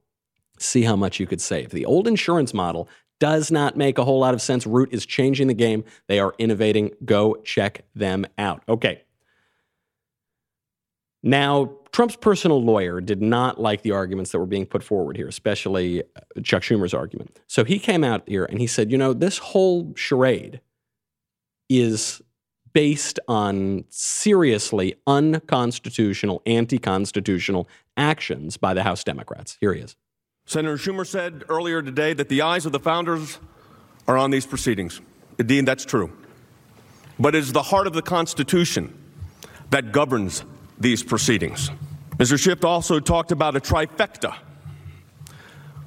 See 0.59 0.83
how 0.83 0.97
much 0.97 1.21
you 1.21 1.27
could 1.27 1.41
save. 1.43 1.71
The 1.71 1.85
old 1.85 2.09
insurance 2.09 2.55
model 2.55 2.89
does 3.25 3.51
not 3.51 3.75
make 3.75 3.97
a 3.97 4.05
whole 4.05 4.19
lot 4.21 4.35
of 4.35 4.43
sense. 4.43 4.67
Root 4.67 4.91
is 4.93 5.07
changing 5.07 5.47
the 5.47 5.55
game. 5.55 5.83
They 6.09 6.19
are 6.19 6.35
innovating. 6.39 6.91
Go 7.07 7.37
check 7.37 7.87
them 7.95 8.27
out. 8.37 8.63
Okay. 8.69 9.01
Now, 11.23 11.73
Trump's 11.91 12.17
personal 12.17 12.63
lawyer 12.63 13.01
did 13.01 13.23
not 13.23 13.59
like 13.59 13.81
the 13.81 13.93
arguments 13.93 14.31
that 14.33 14.41
were 14.41 14.45
being 14.45 14.67
put 14.67 14.85
forward 14.85 15.17
here, 15.17 15.27
especially 15.27 16.03
uh, 16.03 16.43
Chuck 16.43 16.63
Schumer's 16.63 16.93
argument. 16.93 17.39
So 17.47 17.65
he 17.65 17.79
came 17.79 18.05
out 18.05 18.29
here 18.29 18.45
and 18.45 18.61
he 18.61 18.67
said, 18.67 18.93
you 18.93 18.99
know, 18.99 19.15
this 19.15 19.39
whole 19.39 19.95
charade 19.97 20.61
is 21.71 22.21
based 22.75 23.19
on 23.27 23.85
seriously 23.89 24.97
unconstitutional, 25.07 26.43
anti 26.45 26.77
constitutional 26.77 27.71
actions 27.97 28.59
by 28.59 28.75
the 28.75 28.83
House 28.83 29.03
Democrats. 29.03 29.57
Here 29.63 29.73
he 29.73 29.81
is. 29.81 29.97
Senator 30.47 30.77
Schumer 30.77 31.07
said 31.07 31.45
earlier 31.49 31.83
today 31.83 32.13
that 32.13 32.29
the 32.29 32.43
eyes 32.43 32.67
of 32.67 32.73
the 32.73 32.79
founders 32.79 33.39
are 34.07 34.19
on 34.19 34.31
these 34.31 34.47
proceedings. 34.47 35.01
Indeed, 35.39 35.67
that's 35.67 35.85
true. 35.85 36.13
But 37.19 37.35
it 37.35 37.39
is 37.39 37.53
the 37.53 37.63
heart 37.63 37.87
of 37.87 37.93
the 37.93 38.03
Constitution 38.03 38.97
that 39.71 39.93
governs 39.93 40.45
these 40.79 41.03
proceedings. 41.03 41.71
Mr. 42.19 42.39
Schiff 42.39 42.65
also 42.65 43.01
talked 43.01 43.33
about 43.33 43.57
a 43.57 43.61
trifecta. 43.61 44.37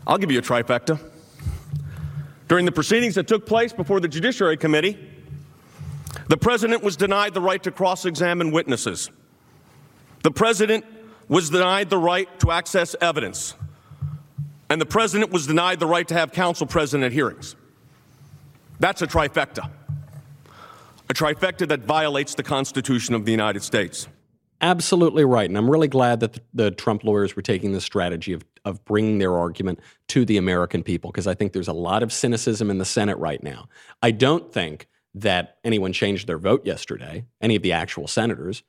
I'll 0.06 0.18
give 0.18 0.32
you 0.32 0.40
a 0.40 0.42
trifecta. 0.42 1.00
During 2.48 2.66
the 2.66 2.72
proceedings 2.72 3.16
that 3.16 3.28
took 3.28 3.46
place 3.46 3.74
before 3.74 4.00
the 4.00 4.08
Judiciary 4.08 4.58
Committee, 4.58 4.98
the 6.28 6.38
president 6.38 6.84
was 6.84 6.98
denied 6.98 7.34
the 7.34 7.42
right 7.42 7.62
to 7.64 7.72
cross 7.72 8.06
examine 8.06 8.52
witnesses. 8.52 9.10
The 10.24 10.32
president 10.32 10.86
was 11.28 11.50
denied 11.50 11.90
the 11.90 11.98
right 11.98 12.28
to 12.40 12.52
access 12.52 12.96
evidence, 13.00 13.54
and 14.70 14.82
the 14.82 14.86
president 14.86 15.32
was 15.32 15.48
denied 15.48 15.80
the 15.80 15.88
right 15.88 16.08
to 16.08 16.14
have 16.14 16.32
counsel 16.32 16.68
present 16.68 17.04
at 17.04 17.12
hearings. 17.12 17.56
That's 18.80 19.02
a 19.02 19.08
trifecta. 19.08 19.70
A 21.10 21.14
trifecta 21.14 21.68
that 21.70 21.82
violates 21.82 22.36
the 22.36 22.44
Constitution 22.44 23.16
of 23.16 23.26
the 23.26 23.32
United 23.32 23.64
States. 23.64 24.08
Absolutely 24.60 25.24
right. 25.24 25.48
And 25.48 25.58
I'm 25.58 25.70
really 25.70 25.88
glad 25.88 26.20
that 26.20 26.34
the, 26.34 26.42
the 26.54 26.72
Trump 26.72 27.04
lawyers 27.04 27.36
were 27.36 27.42
taking 27.42 27.74
the 27.74 27.82
strategy 27.82 28.34
of, 28.34 28.44
of 28.66 28.84
bringing 28.86 29.20
their 29.20 29.38
argument 29.38 29.80
to 30.10 30.26
the 30.26 30.38
American 30.38 30.84
people, 30.84 31.12
because 31.12 31.28
I 31.28 31.36
think 31.36 31.54
there's 31.54 31.68
a 31.68 31.74
lot 31.74 32.04
of 32.04 32.12
cynicism 32.12 32.70
in 32.70 32.78
the 32.78 32.86
Senate 32.86 33.18
right 33.20 33.42
now. 33.42 33.70
I 34.02 34.12
don't 34.12 34.52
think 34.52 34.88
that 35.14 35.58
anyone 35.64 35.94
changed 35.94 36.28
their 36.28 36.40
vote 36.40 36.66
yesterday, 36.66 37.26
any 37.40 37.56
of 37.56 37.62
the 37.62 37.72
actual 37.72 38.08
senators. 38.08 38.64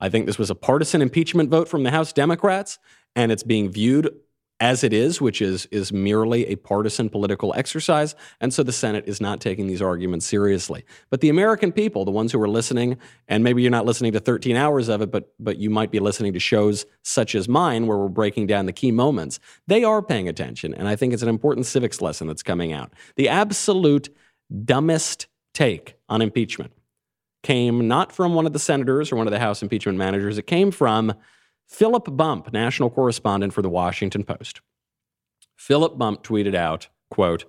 I 0.00 0.08
think 0.08 0.26
this 0.26 0.38
was 0.38 0.50
a 0.50 0.54
partisan 0.54 1.02
impeachment 1.02 1.50
vote 1.50 1.68
from 1.68 1.82
the 1.82 1.90
House 1.90 2.12
Democrats, 2.12 2.78
and 3.14 3.30
it's 3.30 3.42
being 3.42 3.70
viewed 3.70 4.14
as 4.58 4.82
it 4.82 4.92
is, 4.92 5.20
which 5.20 5.42
is 5.42 5.66
is 5.66 5.92
merely 5.92 6.46
a 6.46 6.56
partisan 6.56 7.10
political 7.10 7.52
exercise, 7.56 8.14
and 8.40 8.54
so 8.54 8.62
the 8.62 8.72
Senate 8.72 9.04
is 9.06 9.20
not 9.20 9.40
taking 9.40 9.66
these 9.66 9.82
arguments 9.82 10.26
seriously. 10.26 10.84
But 11.10 11.20
the 11.20 11.28
American 11.28 11.72
people, 11.72 12.04
the 12.04 12.10
ones 12.10 12.32
who 12.32 12.40
are 12.40 12.48
listening, 12.48 12.96
and 13.28 13.44
maybe 13.44 13.62
you're 13.62 13.70
not 13.70 13.84
listening 13.84 14.12
to 14.12 14.20
13 14.20 14.56
hours 14.56 14.88
of 14.88 15.02
it, 15.02 15.10
but 15.10 15.34
but 15.38 15.58
you 15.58 15.68
might 15.68 15.90
be 15.90 16.00
listening 16.00 16.32
to 16.32 16.40
shows 16.40 16.86
such 17.02 17.34
as 17.34 17.48
mine 17.48 17.86
where 17.86 17.98
we're 17.98 18.08
breaking 18.08 18.46
down 18.46 18.66
the 18.66 18.72
key 18.72 18.90
moments. 18.90 19.38
They 19.66 19.84
are 19.84 20.02
paying 20.02 20.28
attention, 20.28 20.72
and 20.74 20.88
I 20.88 20.96
think 20.96 21.12
it's 21.12 21.22
an 21.22 21.28
important 21.28 21.66
civics 21.66 22.00
lesson 22.00 22.26
that's 22.26 22.42
coming 22.42 22.72
out. 22.72 22.92
The 23.16 23.28
absolute 23.28 24.08
dumbest 24.64 25.26
take 25.52 25.96
on 26.08 26.22
impeachment 26.22 26.72
came 27.42 27.86
not 27.86 28.10
from 28.10 28.34
one 28.34 28.46
of 28.46 28.52
the 28.52 28.58
senators 28.58 29.12
or 29.12 29.16
one 29.16 29.26
of 29.26 29.32
the 29.32 29.38
House 29.38 29.62
impeachment 29.62 29.98
managers. 29.98 30.38
It 30.38 30.46
came 30.46 30.70
from 30.70 31.14
Philip 31.66 32.16
Bump, 32.16 32.52
national 32.52 32.90
correspondent 32.90 33.52
for 33.52 33.62
the 33.62 33.68
Washington 33.68 34.24
Post. 34.24 34.60
Philip 35.56 35.98
Bump 35.98 36.22
tweeted 36.22 36.54
out, 36.54 36.88
quote, 37.10 37.44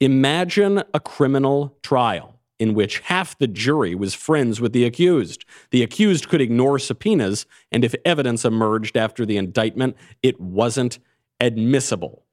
Imagine 0.00 0.82
a 0.92 1.00
criminal 1.00 1.78
trial 1.82 2.38
in 2.58 2.74
which 2.74 3.00
half 3.00 3.38
the 3.38 3.46
jury 3.46 3.94
was 3.94 4.14
friends 4.14 4.60
with 4.60 4.72
the 4.72 4.84
accused. 4.84 5.44
The 5.70 5.82
accused 5.82 6.28
could 6.28 6.40
ignore 6.40 6.78
subpoenas, 6.78 7.46
and 7.70 7.84
if 7.84 7.94
evidence 8.04 8.44
emerged 8.44 8.96
after 8.96 9.26
the 9.26 9.36
indictment, 9.36 9.96
it 10.22 10.40
wasn't 10.40 10.98
admissible. 11.40 12.24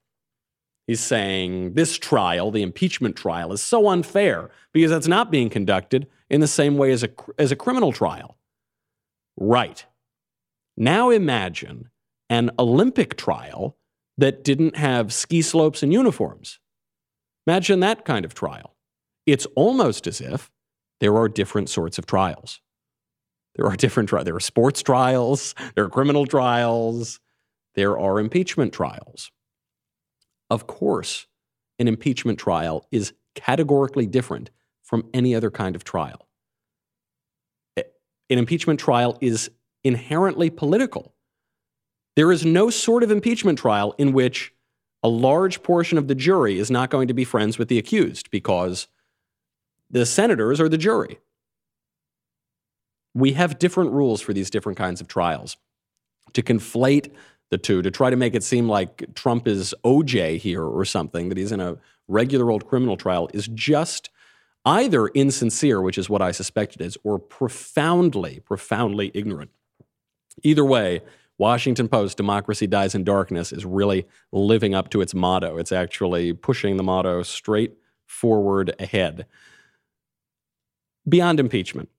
He's 0.88 0.99
saying 0.99 1.76
this 1.76 1.97
trial, 1.97 2.52
the 2.52 2.62
impeachment 2.62 3.15
trial, 3.15 3.54
is 3.54 3.62
so 3.62 3.88
unfair 3.88 4.49
because 4.73 4.91
it's 4.91 5.08
not 5.08 5.32
being 5.32 5.49
conducted 5.49 6.08
in 6.30 6.41
the 6.41 6.47
same 6.47 6.78
way 6.78 6.91
as 6.91 7.04
a, 7.04 7.10
as 7.38 7.52
a 7.52 7.56
criminal 7.56 7.93
trial. 7.93 8.38
Right. 9.38 9.86
Now 10.76 11.10
imagine 11.10 11.90
an 12.30 12.52
Olympic 12.58 13.16
trial 13.16 13.78
that 14.18 14.44
didn't 14.44 14.76
have 14.76 15.14
ski 15.14 15.42
slopes 15.42 15.84
and 15.84 15.94
uniforms. 15.94 16.60
Imagine 17.48 17.80
that 17.82 18.06
kind 18.06 18.26
of 18.26 18.34
trial. 18.34 18.76
It's 19.26 19.46
almost 19.56 20.08
as 20.08 20.22
if 20.22 20.52
there 21.00 21.16
are 21.16 21.28
different 21.30 21.70
sorts 21.70 21.98
of 21.98 22.06
trials. 22.06 22.62
There 23.56 23.66
are 23.68 23.76
different 23.76 24.10
trials. 24.10 24.26
There 24.26 24.36
are 24.36 24.40
sports 24.40 24.82
trials, 24.82 25.54
there 25.76 25.84
are 25.84 25.90
criminal 25.90 26.26
trials, 26.26 27.20
there 27.76 28.00
are 28.00 28.20
impeachment 28.20 28.74
trials. 28.74 29.32
Of 30.50 30.68
course, 30.68 31.28
an 31.80 31.88
impeachment 31.88 32.40
trial 32.40 32.88
is 32.92 33.14
categorically 33.36 34.06
different 34.06 34.50
from 34.84 35.10
any 35.14 35.36
other 35.36 35.52
kind 35.52 35.76
of 35.76 35.84
trial. 35.84 36.28
An 37.78 38.40
impeachment 38.40 38.80
trial 38.80 39.18
is 39.22 39.50
inherently 39.84 40.50
political. 40.50 41.13
There 42.15 42.32
is 42.32 42.46
no 42.46 42.69
sort 42.69 43.04
of 43.04 43.12
impeachment 43.12 43.60
trial 43.60 43.96
in 43.98 44.13
which 44.13 44.54
a 45.02 45.10
large 45.10 45.63
portion 45.63 45.98
of 45.98 46.08
the 46.08 46.15
jury 46.15 46.58
is 46.60 46.72
not 46.72 46.89
going 46.89 47.08
to 47.08 47.13
be 47.13 47.26
friends 47.26 47.58
with 47.58 47.67
the 47.67 47.78
accused 47.78 48.32
because 48.32 48.88
the 49.89 50.06
senators 50.06 50.60
are 50.62 50.69
the 50.69 50.78
jury. 50.78 51.19
We 53.13 53.34
have 53.34 53.60
different 53.60 53.91
rules 53.91 54.22
for 54.22 54.34
these 54.34 54.50
different 54.50 54.78
kinds 54.78 55.02
of 55.02 55.08
trials. 55.08 55.58
To 56.34 56.41
conflate 56.41 57.12
the 57.52 57.58
two, 57.58 57.82
to 57.82 57.91
try 57.91 58.10
to 58.10 58.15
make 58.15 58.34
it 58.34 58.43
seem 58.43 58.67
like 58.67 59.13
Trump 59.13 59.48
is 59.48 59.76
OJ 59.84 60.38
here 60.38 60.63
or 60.63 60.86
something, 60.86 61.30
that 61.30 61.38
he's 61.38 61.52
in 61.52 61.60
a 61.60 61.78
regular 62.08 62.50
old 62.50 62.65
criminal 62.65 62.98
trial, 62.98 63.30
is 63.34 63.48
just 63.50 64.10
either 64.65 65.08
insincere, 65.10 65.82
which 65.82 65.98
is 65.98 66.10
what 66.10 66.22
I 66.22 66.32
suspect 66.32 66.76
it 66.76 66.82
is, 66.82 66.98
or 67.04 67.19
profoundly, 67.19 68.39
profoundly 68.39 69.12
ignorant. 69.13 69.52
Either 70.41 70.65
way, 70.65 71.02
Washington 71.38 71.88
Post, 71.88 72.17
Democracy 72.17 72.67
Dies 72.67 72.96
in 72.96 73.04
Darkness, 73.04 73.52
is 73.52 73.65
really 73.65 74.06
living 74.32 74.74
up 74.74 74.89
to 74.89 75.02
its 75.02 75.13
motto. 75.13 75.58
It's 75.58 75.72
actually 75.72 76.34
pushing 76.34 76.78
the 76.78 76.84
motto 76.84 77.24
straight 77.24 77.74
forward 78.06 78.74
ahead. 78.80 79.26
Beyond 81.08 81.39
impeachment, 81.39 81.89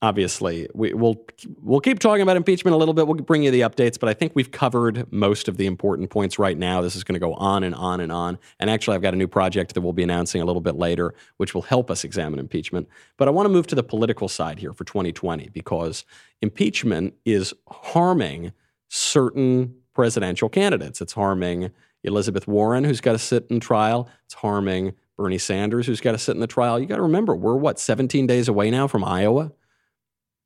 obviously, 0.00 0.68
we, 0.74 0.92
will 0.92 1.26
we'll 1.62 1.80
keep 1.80 1.98
talking 1.98 2.22
about 2.22 2.36
impeachment 2.36 2.74
a 2.74 2.78
little 2.78 2.94
bit. 2.94 3.06
We'll 3.06 3.16
bring 3.16 3.42
you 3.42 3.50
the 3.50 3.62
updates, 3.62 3.98
but 3.98 4.08
I 4.08 4.14
think 4.14 4.32
we've 4.34 4.50
covered 4.50 5.10
most 5.12 5.48
of 5.48 5.56
the 5.56 5.66
important 5.66 6.10
points 6.10 6.38
right 6.38 6.56
now. 6.56 6.80
This 6.80 6.96
is 6.96 7.04
going 7.04 7.14
to 7.14 7.20
go 7.20 7.34
on 7.34 7.64
and 7.64 7.74
on 7.74 8.00
and 8.00 8.12
on. 8.12 8.38
And 8.60 8.70
actually, 8.70 8.94
I've 8.94 9.02
got 9.02 9.14
a 9.14 9.16
new 9.16 9.26
project 9.26 9.74
that 9.74 9.80
we'll 9.80 9.92
be 9.92 10.02
announcing 10.02 10.40
a 10.40 10.44
little 10.44 10.60
bit 10.60 10.76
later, 10.76 11.14
which 11.36 11.54
will 11.54 11.62
help 11.62 11.90
us 11.90 12.04
examine 12.04 12.38
impeachment. 12.38 12.88
But 13.16 13.28
I 13.28 13.30
want 13.32 13.46
to 13.46 13.50
move 13.50 13.66
to 13.68 13.74
the 13.74 13.82
political 13.82 14.28
side 14.28 14.58
here 14.58 14.72
for 14.72 14.84
2020 14.84 15.48
because 15.48 16.04
impeachment 16.40 17.14
is 17.24 17.52
harming 17.68 18.52
certain 18.88 19.74
presidential 19.94 20.48
candidates. 20.48 21.00
It's 21.00 21.12
harming 21.12 21.70
Elizabeth 22.04 22.46
Warren, 22.46 22.84
who's 22.84 23.00
got 23.00 23.12
to 23.12 23.18
sit 23.18 23.46
in 23.50 23.58
trial. 23.58 24.08
It's 24.26 24.34
harming 24.34 24.94
Bernie 25.16 25.38
Sanders, 25.38 25.86
who's 25.86 26.00
got 26.00 26.12
to 26.12 26.18
sit 26.18 26.36
in 26.36 26.40
the 26.40 26.46
trial. 26.46 26.78
You 26.78 26.86
got 26.86 26.96
to 26.96 27.02
remember, 27.02 27.34
we're 27.34 27.56
what, 27.56 27.80
17 27.80 28.28
days 28.28 28.46
away 28.46 28.70
now 28.70 28.86
from 28.86 29.02
Iowa? 29.02 29.52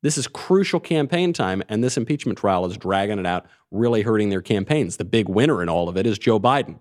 This 0.03 0.17
is 0.17 0.27
crucial 0.27 0.79
campaign 0.79 1.33
time, 1.33 1.63
and 1.69 1.83
this 1.83 1.97
impeachment 1.97 2.37
trial 2.37 2.65
is 2.65 2.77
dragging 2.77 3.17
it 3.19 3.25
out, 3.25 3.47
really 3.71 4.03
hurting 4.03 4.29
their 4.29 4.41
campaigns. 4.41 4.97
The 4.97 5.05
big 5.05 5.27
winner 5.27 5.63
in 5.63 5.69
all 5.69 5.89
of 5.89 5.97
it 5.97 6.05
is 6.05 6.19
Joe 6.19 6.39
Biden, 6.39 6.79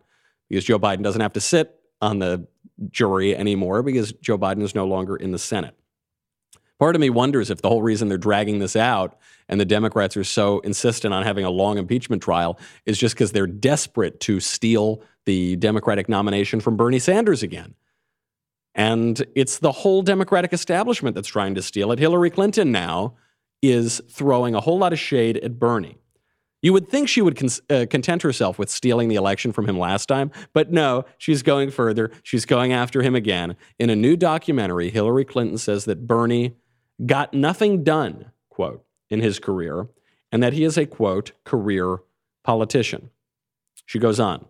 because 0.51 0.65
Joe 0.65 0.79
Biden 0.79 1.03
doesn't 1.03 1.21
have 1.21 1.33
to 1.33 1.41
sit 1.41 1.81
on 2.03 2.19
the 2.19 2.47
jury 2.91 3.35
anymore 3.37 3.83
because 3.83 4.13
Joe 4.13 4.37
Biden 4.37 4.63
is 4.63 4.75
no 4.75 4.87
longer 4.87 5.17
in 5.17 5.31
the 5.31 5.39
Senate. 5.39 5.75
Part 6.81 6.97
of 6.97 7.01
me 7.01 7.11
wonders 7.11 7.49
if 7.49 7.63
the 7.63 7.69
whole 7.69 7.83
reason 7.83 8.09
they're 8.09 8.19
dragging 8.19 8.59
this 8.59 8.75
out 8.75 9.17
and 9.49 9.61
the 9.61 9.65
Democrats 9.65 10.17
are 10.17 10.25
so 10.25 10.59
insistent 10.61 11.15
on 11.15 11.23
having 11.23 11.45
a 11.45 11.51
long 11.51 11.79
impeachment 11.79 12.23
trial 12.23 12.59
is 12.87 12.99
just 12.99 13.15
because 13.15 13.31
they're 13.31 13.47
desperate 13.47 14.19
to 14.21 14.41
steal 14.41 15.01
the 15.25 15.55
Democratic 15.57 16.09
nomination 16.09 16.59
from 16.59 16.77
Bernie 16.77 16.99
Sanders 16.99 17.45
again. 17.45 17.75
And 18.75 19.25
it's 19.35 19.59
the 19.59 19.73
whole 19.73 20.03
Democratic 20.03 20.53
establishment 20.53 21.15
that's 21.15 21.29
trying 21.29 21.55
to 21.55 21.63
steal 21.63 21.93
it. 21.93 21.99
Hillary 21.99 22.31
Clinton 22.31 22.73
now 22.73 23.15
is 23.61 24.01
throwing 24.11 24.55
a 24.55 24.61
whole 24.61 24.79
lot 24.79 24.93
of 24.93 24.99
shade 24.99 25.37
at 25.39 25.59
Bernie. 25.59 25.99
You 26.63 26.73
would 26.73 26.89
think 26.89 27.09
she 27.09 27.21
would 27.21 27.37
con- 27.37 27.49
uh, 27.69 27.87
content 27.91 28.23
herself 28.23 28.59
with 28.59 28.71
stealing 28.71 29.09
the 29.09 29.17
election 29.17 29.53
from 29.53 29.69
him 29.69 29.79
last 29.79 30.07
time, 30.07 30.31
but 30.53 30.71
no, 30.71 31.05
she's 31.19 31.43
going 31.43 31.73
further. 31.73 32.13
She's 32.23 32.45
going 32.45 32.73
after 32.73 33.03
him 33.03 33.17
again. 33.17 33.57
In 33.81 33.91
a 33.91 33.97
new 33.97 34.17
documentary, 34.17 34.89
Hillary 34.89 35.25
Clinton 35.25 35.59
says 35.59 35.85
that 35.87 36.07
Bernie 36.07 36.55
got 37.05 37.35
nothing 37.35 37.83
done, 37.83 38.31
quote, 38.49 38.85
in 39.11 39.21
his 39.21 39.41
career, 39.41 39.89
and 40.31 40.41
that 40.43 40.53
he 40.53 40.63
is 40.63 40.79
a, 40.79 40.87
quote, 40.87 41.33
career 41.45 41.99
politician. 42.45 43.11
She 43.85 43.99
goes 43.99 44.21
on. 44.21 44.47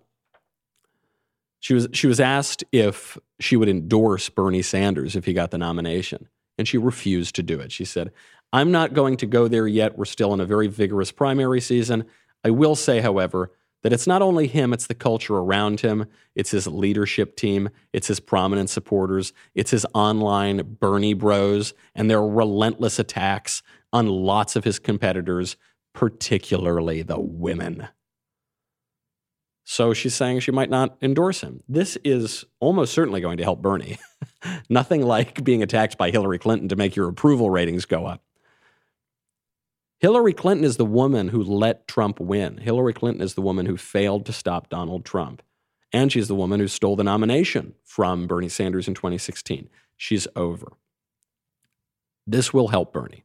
She 1.63 1.75
was, 1.75 1.89
she 1.93 2.09
was 2.09 2.19
asked 2.19 2.65
if 2.73 3.17
she 3.39 3.57
would 3.57 3.69
endorse 3.69 4.29
Bernie 4.29 4.63
Sanders 4.63 5.15
if 5.15 5.25
he 5.27 5.33
got 5.33 5.53
the 5.53 5.59
nomination, 5.59 6.29
and 6.59 6.67
she 6.67 6.77
refused 6.77 7.37
to 7.37 7.43
do 7.43 7.61
it. 7.61 7.71
She 7.71 7.85
said, 7.85 8.11
I'm 8.53 8.73
not 8.73 8.95
going 8.95 9.17
to 9.19 9.27
go 9.27 9.47
there 9.47 9.69
yet. 9.69 9.97
We're 9.97 10.05
still 10.05 10.35
in 10.35 10.41
a 10.41 10.45
very 10.45 10.67
vigorous 10.67 11.13
primary 11.13 11.61
season. 11.61 12.05
I 12.45 12.51
will 12.51 12.75
say, 12.75 13.01
however, 13.01 13.53
that 13.85 13.93
it's 13.93 14.09
not 14.09 14.23
only 14.23 14.49
him, 14.49 14.73
it's 14.73 14.89
the 14.89 14.95
culture 14.95 15.37
around 15.37 15.81
him, 15.81 16.07
it's 16.35 16.51
his 16.51 16.67
leadership 16.67 17.37
team, 17.37 17.71
it's 17.93 18.09
his 18.09 18.19
prominent 18.19 18.69
supporters, 18.69 19.33
it's 19.55 19.71
his 19.71 19.87
online 19.95 20.77
Bernie 20.81 21.15
bros, 21.15 21.75
and 21.95 22.11
their 22.11 22.23
relentless 22.23 22.99
attacks 22.99 23.63
on 23.93 24.09
lots 24.09 24.57
of 24.57 24.65
his 24.65 24.81
competitors, 24.81 25.57
particularly 25.95 27.03
the 27.03 27.21
women. 27.21 27.87
So 29.65 29.95
she's 29.95 30.15
saying 30.15 30.41
she 30.41 30.51
might 30.51 30.71
not 30.71 30.97
endorse 31.01 31.41
him. 31.41 31.63
This 31.69 31.97
is 32.05 32.45
almost 32.61 32.93
certainly 32.93 33.21
going 33.21 33.37
to 33.37 33.45
help 33.45 33.63
Bernie. 33.63 33.99
Nothing 34.69 35.03
like 35.03 35.45
being 35.45 35.63
attacked 35.63 35.97
by 35.97 36.11
Hillary 36.11 36.39
Clinton 36.39 36.69
to 36.69 36.77
make 36.77 36.97
your 36.97 37.09
approval 37.09 37.49
ratings 37.49 37.85
go 37.85 38.07
up. 38.07 38.23
Hillary 40.01 40.33
Clinton 40.33 40.65
is 40.65 40.79
the 40.79 40.85
woman 40.85 41.29
who 41.29 41.45
let 41.45 41.87
Trump 41.87 42.19
win. 42.19 42.59
Hillary 42.59 42.93
Clinton 42.93 43.23
is 43.23 43.35
the 43.35 43.43
woman 43.43 43.67
who 43.67 43.77
failed 43.77 44.27
to 44.27 44.33
stop 44.33 44.69
Donald 44.69 45.05
Trump. 45.05 45.43
And 45.93 46.11
she's 46.11 46.27
the 46.27 46.35
woman 46.35 46.59
who 46.59 46.67
stole 46.67 46.97
the 46.97 47.05
nomination 47.05 47.75
from 47.85 48.27
Bernie 48.27 48.49
Sanders 48.49 48.89
in 48.89 48.95
2016. 48.95 49.69
She's 49.97 50.27
over. 50.35 50.73
This 52.27 52.53
will 52.53 52.69
help 52.69 52.93
Bernie. 52.93 53.25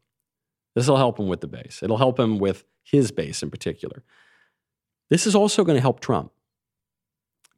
This 0.76 0.88
will 0.88 0.98
help 0.98 1.20
him 1.20 1.28
with 1.28 1.42
the 1.42 1.48
base. 1.48 1.82
It'll 1.82 1.98
help 1.98 2.20
him 2.20 2.38
with 2.38 2.64
his 2.84 3.12
base 3.12 3.42
in 3.42 3.50
particular. 3.50 4.04
This 5.10 5.26
is 5.26 5.36
also 5.36 5.64
going 5.64 5.76
to 5.78 5.82
help 5.82 6.00
Trump 6.00 6.32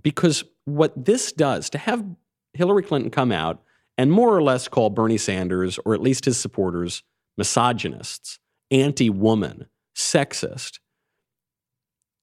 because 0.03 0.43
what 0.65 1.05
this 1.05 1.31
does 1.31 1.69
to 1.71 1.77
have 1.77 2.05
Hillary 2.53 2.83
Clinton 2.83 3.11
come 3.11 3.31
out 3.31 3.61
and 3.97 4.11
more 4.11 4.33
or 4.33 4.41
less 4.41 4.67
call 4.67 4.89
Bernie 4.89 5.17
Sanders, 5.17 5.77
or 5.83 5.93
at 5.93 6.01
least 6.01 6.25
his 6.25 6.37
supporters, 6.37 7.03
misogynists, 7.37 8.39
anti 8.71 9.09
woman, 9.09 9.67
sexist, 9.95 10.79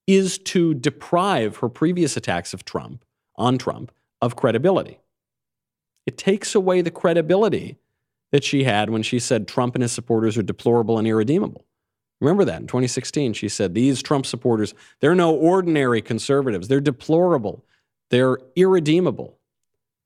is 0.07 0.39
to 0.39 0.73
deprive 0.73 1.59
her 1.59 1.69
previous 1.69 2.17
attacks 2.17 2.55
of 2.55 2.65
Trump, 2.65 3.05
on 3.37 3.59
Trump, 3.59 3.93
of 4.23 4.37
credibility. 4.37 5.01
It 6.07 6.17
takes 6.17 6.55
away 6.55 6.81
the 6.81 6.91
credibility 6.91 7.77
that 8.33 8.45
she 8.45 8.65
had 8.65 8.91
when 8.91 9.03
she 9.03 9.19
said 9.19 9.47
Trump 9.47 9.75
and 9.75 9.83
his 9.83 9.93
supporters 9.93 10.39
are 10.39 10.43
deplorable 10.43 10.99
and 10.99 11.07
irredeemable. 11.07 11.65
Remember 12.21 12.45
that 12.45 12.61
in 12.61 12.67
2016, 12.67 13.35
she 13.35 13.49
said 13.49 13.75
these 13.75 14.03
Trump 14.03 14.27
supporters, 14.27 14.75
they're 15.01 15.15
no 15.15 15.35
ordinary 15.35 16.01
conservatives. 16.01 16.69
They're 16.69 16.81
deplorable. 16.81 17.65
They're 18.11 18.39
irredeemable. 18.55 19.39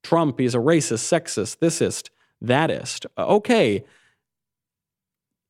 Trump, 0.03 0.39
he's 0.39 0.55
a 0.55 0.59
racist, 0.59 1.05
sexist, 1.07 1.57
thisist, 1.57 2.09
thatist. 2.43 3.05
Okay, 3.17 3.85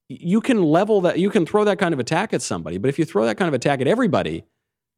you 0.08 0.41
can 0.41 0.62
level 0.62 1.02
that, 1.02 1.19
you 1.19 1.30
can 1.30 1.45
throw 1.45 1.63
that 1.63 1.80
kind 1.80 1.93
of 1.93 2.00
attack 2.00 2.34
at 2.34 2.41
somebody, 2.41 2.78
but 2.78 2.89
if 2.89 3.00
you 3.00 3.06
throw 3.06 3.26
that 3.26 3.38
kind 3.38 3.47
of 3.47 3.54
attack 3.54 3.82
at 3.82 3.88
everybody, 3.88 4.43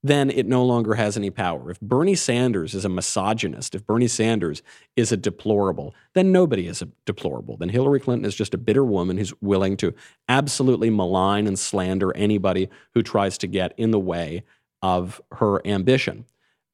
then 0.04 0.30
it 0.30 0.46
no 0.46 0.66
longer 0.66 0.96
has 0.96 1.16
any 1.16 1.30
power. 1.30 1.72
If 1.72 1.80
Bernie 1.80 2.16
Sanders 2.16 2.74
is 2.74 2.84
a 2.84 2.90
misogynist, 2.90 3.74
if 3.74 3.88
Bernie 3.88 4.10
Sanders 4.10 4.62
is 4.98 5.14
a 5.14 5.18
deplorable, 5.18 5.96
then 6.14 6.32
nobody 6.32 6.68
is 6.68 6.82
a 6.82 6.90
deplorable. 7.06 7.56
Then 7.56 7.70
Hillary 7.70 8.02
Clinton 8.02 8.26
is 8.26 8.36
just 8.36 8.54
a 8.54 8.58
bitter 8.58 8.84
woman 8.84 9.18
who's 9.18 9.34
willing 9.42 9.78
to 9.78 9.94
absolutely 10.28 10.90
malign 10.90 11.48
and 11.48 11.58
slander 11.58 12.16
anybody 12.18 12.70
who 12.94 13.02
tries 13.02 13.38
to 13.40 13.48
get 13.48 13.74
in 13.78 13.92
the 13.92 14.00
way 14.00 14.44
of 14.82 15.22
her 15.32 15.66
ambition. 15.66 16.26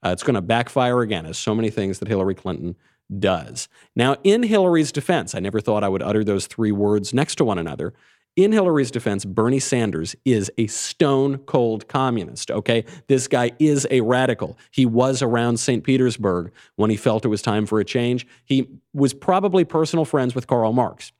Uh, 0.04 0.10
it's 0.10 0.24
going 0.24 0.36
to 0.36 0.42
backfire 0.42 1.02
again, 1.02 1.26
as 1.26 1.38
so 1.38 1.54
many 1.54 1.70
things 1.70 2.00
that 2.00 2.08
Hillary 2.08 2.34
Clinton 2.34 2.76
does. 3.20 3.68
Now, 3.96 4.15
in 4.24 4.44
Hillary's 4.44 4.92
defense, 4.92 5.36
I 5.36 5.39
never 5.39 5.60
thought 5.60 5.84
I 5.84 5.89
would 5.89 6.02
utter 6.04 6.24
those 6.24 6.48
three 6.48 6.72
words 6.72 7.13
next 7.13 7.36
to 7.36 7.44
one 7.44 7.60
another. 7.60 7.94
In 8.36 8.52
Hillary's 8.52 8.92
defense, 8.92 9.26
Bernie 9.26 9.60
Sanders 9.60 10.15
is 10.24 10.50
a 10.58 10.68
stone 10.68 11.39
cold 11.39 11.88
communist, 11.88 12.52
okay? 12.52 12.86
This 13.08 13.28
guy 13.28 13.52
is 13.60 13.86
a 13.92 14.02
radical. 14.02 14.58
He 14.72 14.86
was 14.86 15.22
around 15.22 15.58
St. 15.58 15.84
Petersburg 15.84 16.52
when 16.76 16.89
he 16.89 16.96
felt 16.96 17.26
it 17.26 17.30
was 17.30 17.42
time 17.42 17.65
for 17.65 17.80
a 17.80 17.86
change. 17.86 18.26
He 18.46 18.70
was 18.94 19.13
probably 19.13 19.65
personal 19.65 20.06
friends 20.06 20.36
with 20.36 20.48
Karl 20.48 20.72
Marx. 20.72 21.12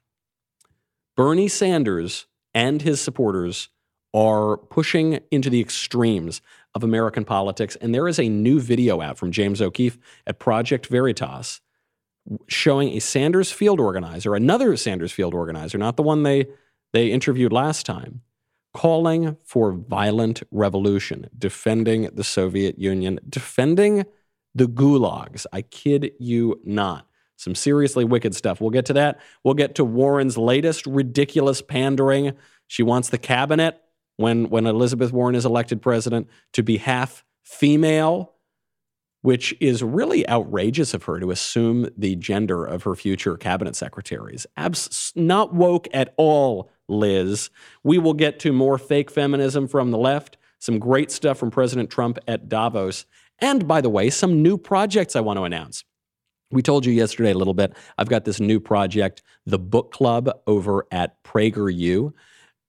Bernie 1.18 1.50
Sanders 1.50 2.28
and 2.54 2.82
his 2.82 3.02
supporters 3.02 3.70
are 4.14 4.58
pushing 4.58 5.20
into 5.32 5.50
the 5.50 5.60
extremes 5.60 6.42
of 6.74 6.84
American 6.84 7.26
politics. 7.26 7.76
And 7.82 7.94
there 7.94 8.08
is 8.08 8.20
a 8.20 8.30
new 8.30 8.60
video 8.60 9.02
out 9.02 9.18
from 9.18 9.32
James 9.32 9.62
O'Keefe 9.62 9.98
at 10.26 10.40
Project 10.40 10.88
Veritas 10.88 11.62
showing 12.48 12.90
a 12.90 13.00
Sanders 13.00 13.52
field 13.52 13.80
organizer, 13.80 14.36
another 14.36 14.76
Sanders 14.78 15.12
field 15.12 15.34
organizer, 15.34 15.78
not 15.78 15.98
the 15.98 16.04
one 16.04 16.24
they 16.24 16.48
they 16.94 17.12
interviewed 17.12 17.54
last 17.54 17.86
time, 17.86 18.22
calling 18.74 19.38
for 19.44 19.72
violent 19.72 20.44
revolution, 20.52 21.30
defending 21.38 22.10
the 22.14 22.24
Soviet 22.24 22.80
Union, 22.80 23.20
defending 23.28 24.06
the 24.56 24.68
gulags. 24.68 25.46
I 25.54 25.62
kid 25.62 26.12
you 26.20 26.60
not. 26.64 27.08
Some 27.38 27.56
seriously 27.56 28.04
wicked 28.04 28.36
stuff. 28.36 28.60
We'll 28.60 28.70
get 28.70 28.86
to 28.88 28.94
that. 28.94 29.20
We'll 29.44 29.54
get 29.54 29.76
to 29.76 29.86
Warren's 29.86 30.38
latest 30.38 30.86
ridiculous 30.86 31.62
pandering. 31.62 32.34
She 32.68 32.84
wants 32.84 33.10
the 33.10 33.18
cabinet, 33.18 33.82
when, 34.18 34.50
when 34.50 34.68
Elizabeth 34.68 35.14
Warren 35.14 35.36
is 35.36 35.46
elected 35.46 35.82
president, 35.82 36.28
to 36.54 36.64
be 36.64 36.78
half 36.78 37.24
female 37.44 38.34
which 39.22 39.54
is 39.60 39.84
really 39.84 40.28
outrageous 40.30 40.94
of 40.94 41.04
her 41.04 41.20
to 41.20 41.32
assume 41.32 41.90
the 41.98 42.16
gender 42.16 42.66
of 42.66 42.84
her 42.84 42.96
future 42.96 43.36
cabinet 43.36 43.76
secretaries. 43.76 44.48
Abs- 44.56 45.12
not 45.16 45.54
woke 45.54 45.88
at 45.94 46.14
all, 46.18 46.72
Liz. 46.90 47.50
We 47.84 47.98
will 47.98 48.14
get 48.14 48.40
to 48.40 48.54
more 48.54 48.78
fake 48.78 49.12
feminism 49.12 49.68
from 49.68 49.92
the 49.92 49.98
left, 49.98 50.38
some 50.60 50.80
great 50.80 51.12
stuff 51.12 51.38
from 51.38 51.52
President 51.52 51.90
Trump 51.90 52.20
at 52.28 52.50
Davos, 52.50 53.06
and 53.40 53.68
by 53.68 53.82
the 53.82 53.90
way, 53.90 54.10
some 54.10 54.42
new 54.42 54.58
projects 54.58 55.16
I 55.16 55.22
want 55.22 55.38
to 55.38 55.44
announce. 55.44 55.84
We 56.52 56.62
told 56.62 56.86
you 56.86 56.92
yesterday 56.92 57.32
a 57.32 57.38
little 57.38 57.54
bit. 57.54 57.74
I've 57.98 58.10
got 58.10 58.26
this 58.26 58.40
new 58.40 58.60
project, 58.60 59.22
the 59.46 59.60
book 59.60 59.92
club 59.92 60.30
over 60.48 60.86
at 60.92 61.22
PragerU. 61.24 62.12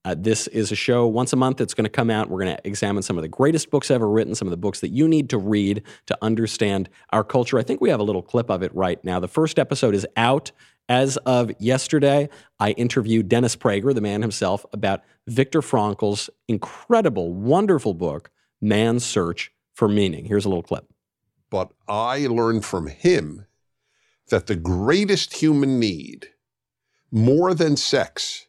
Uh, 0.03 0.15
this 0.17 0.47
is 0.47 0.71
a 0.71 0.75
show 0.75 1.05
once 1.05 1.31
a 1.31 1.35
month 1.35 1.57
that's 1.57 1.73
going 1.73 1.85
to 1.85 1.89
come 1.89 2.09
out. 2.09 2.29
We're 2.29 2.43
going 2.43 2.55
to 2.55 2.67
examine 2.67 3.03
some 3.03 3.17
of 3.17 3.21
the 3.21 3.27
greatest 3.27 3.69
books 3.69 3.91
ever 3.91 4.09
written, 4.09 4.33
some 4.33 4.47
of 4.47 4.51
the 4.51 4.57
books 4.57 4.79
that 4.79 4.89
you 4.89 5.07
need 5.07 5.29
to 5.29 5.37
read 5.37 5.83
to 6.07 6.17
understand 6.21 6.89
our 7.11 7.23
culture. 7.23 7.59
I 7.59 7.63
think 7.63 7.81
we 7.81 7.89
have 7.89 7.99
a 7.99 8.03
little 8.03 8.23
clip 8.23 8.49
of 8.49 8.63
it 8.63 8.73
right 8.73 9.03
now. 9.03 9.19
The 9.19 9.27
first 9.27 9.59
episode 9.59 9.93
is 9.93 10.07
out 10.15 10.51
as 10.91 11.15
of 11.19 11.49
yesterday. 11.57 12.27
I 12.59 12.71
interviewed 12.71 13.29
Dennis 13.29 13.55
Prager, 13.55 13.95
the 13.95 14.01
man 14.01 14.21
himself, 14.21 14.65
about 14.73 15.03
Viktor 15.25 15.61
Frankl's 15.61 16.29
incredible, 16.49 17.33
wonderful 17.33 17.93
book, 17.93 18.29
Man's 18.59 19.05
Search 19.05 19.53
for 19.73 19.87
Meaning. 19.87 20.25
Here's 20.25 20.43
a 20.43 20.49
little 20.49 20.61
clip. 20.61 20.85
But 21.49 21.71
I 21.87 22.27
learned 22.27 22.65
from 22.65 22.87
him 22.87 23.45
that 24.27 24.47
the 24.47 24.57
greatest 24.57 25.35
human 25.35 25.79
need, 25.79 26.27
more 27.09 27.53
than 27.53 27.77
sex, 27.77 28.47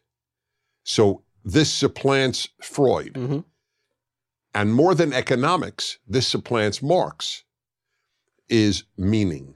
so 0.83 1.23
this 1.45 1.71
supplants 1.71 2.49
Freud. 2.61 3.13
Mm-hmm. 3.13 3.39
And 4.53 4.73
more 4.73 4.93
than 4.93 5.13
economics, 5.13 5.97
this 6.05 6.27
supplants 6.27 6.83
Marx, 6.83 7.45
is 8.49 8.83
meaning. 8.97 9.55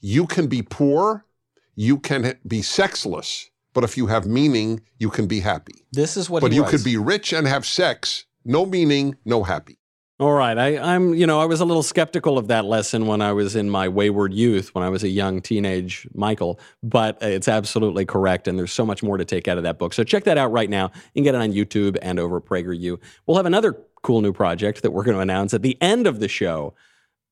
You 0.00 0.26
can 0.26 0.48
be 0.48 0.62
poor, 0.62 1.26
you 1.74 1.98
can 1.98 2.34
be 2.46 2.62
sexless, 2.62 3.50
but 3.72 3.84
if 3.84 3.96
you 3.96 4.06
have 4.06 4.26
meaning, 4.26 4.80
you 4.98 5.10
can 5.10 5.26
be 5.26 5.40
happy. 5.40 5.84
This 5.92 6.16
is 6.16 6.28
what 6.28 6.42
But 6.42 6.52
you 6.52 6.62
was. 6.62 6.70
could 6.70 6.84
be 6.84 6.96
rich 6.96 7.32
and 7.32 7.46
have 7.46 7.64
sex, 7.66 8.26
no 8.44 8.66
meaning, 8.66 9.16
no 9.24 9.42
happy. 9.42 9.78
All 10.20 10.34
right. 10.34 10.56
I, 10.56 10.78
I'm, 10.78 11.14
you 11.14 11.26
know, 11.26 11.40
I 11.40 11.46
was 11.46 11.60
a 11.60 11.64
little 11.64 11.82
skeptical 11.82 12.38
of 12.38 12.46
that 12.46 12.64
lesson 12.64 13.06
when 13.06 13.20
I 13.20 13.32
was 13.32 13.56
in 13.56 13.68
my 13.68 13.88
wayward 13.88 14.32
youth, 14.32 14.72
when 14.72 14.84
I 14.84 14.88
was 14.88 15.02
a 15.02 15.08
young 15.08 15.40
teenage 15.40 16.06
Michael, 16.14 16.60
but 16.82 17.18
it's 17.20 17.48
absolutely 17.48 18.04
correct. 18.04 18.46
And 18.46 18.56
there's 18.56 18.72
so 18.72 18.86
much 18.86 19.02
more 19.02 19.16
to 19.16 19.24
take 19.24 19.48
out 19.48 19.56
of 19.56 19.64
that 19.64 19.80
book. 19.80 19.92
So 19.94 20.04
check 20.04 20.22
that 20.24 20.38
out 20.38 20.52
right 20.52 20.70
now. 20.70 20.92
You 21.14 21.22
can 21.22 21.24
get 21.24 21.34
it 21.34 21.40
on 21.40 21.52
YouTube 21.52 21.98
and 22.02 22.20
over 22.20 22.36
at 22.36 22.44
PragerU. 22.44 23.00
We'll 23.26 23.36
have 23.36 23.46
another 23.46 23.76
cool 24.02 24.20
new 24.20 24.32
project 24.32 24.82
that 24.82 24.92
we're 24.92 25.02
going 25.04 25.16
to 25.16 25.22
announce 25.22 25.54
at 25.54 25.62
the 25.62 25.76
end 25.80 26.06
of 26.06 26.20
the 26.20 26.28
show 26.28 26.74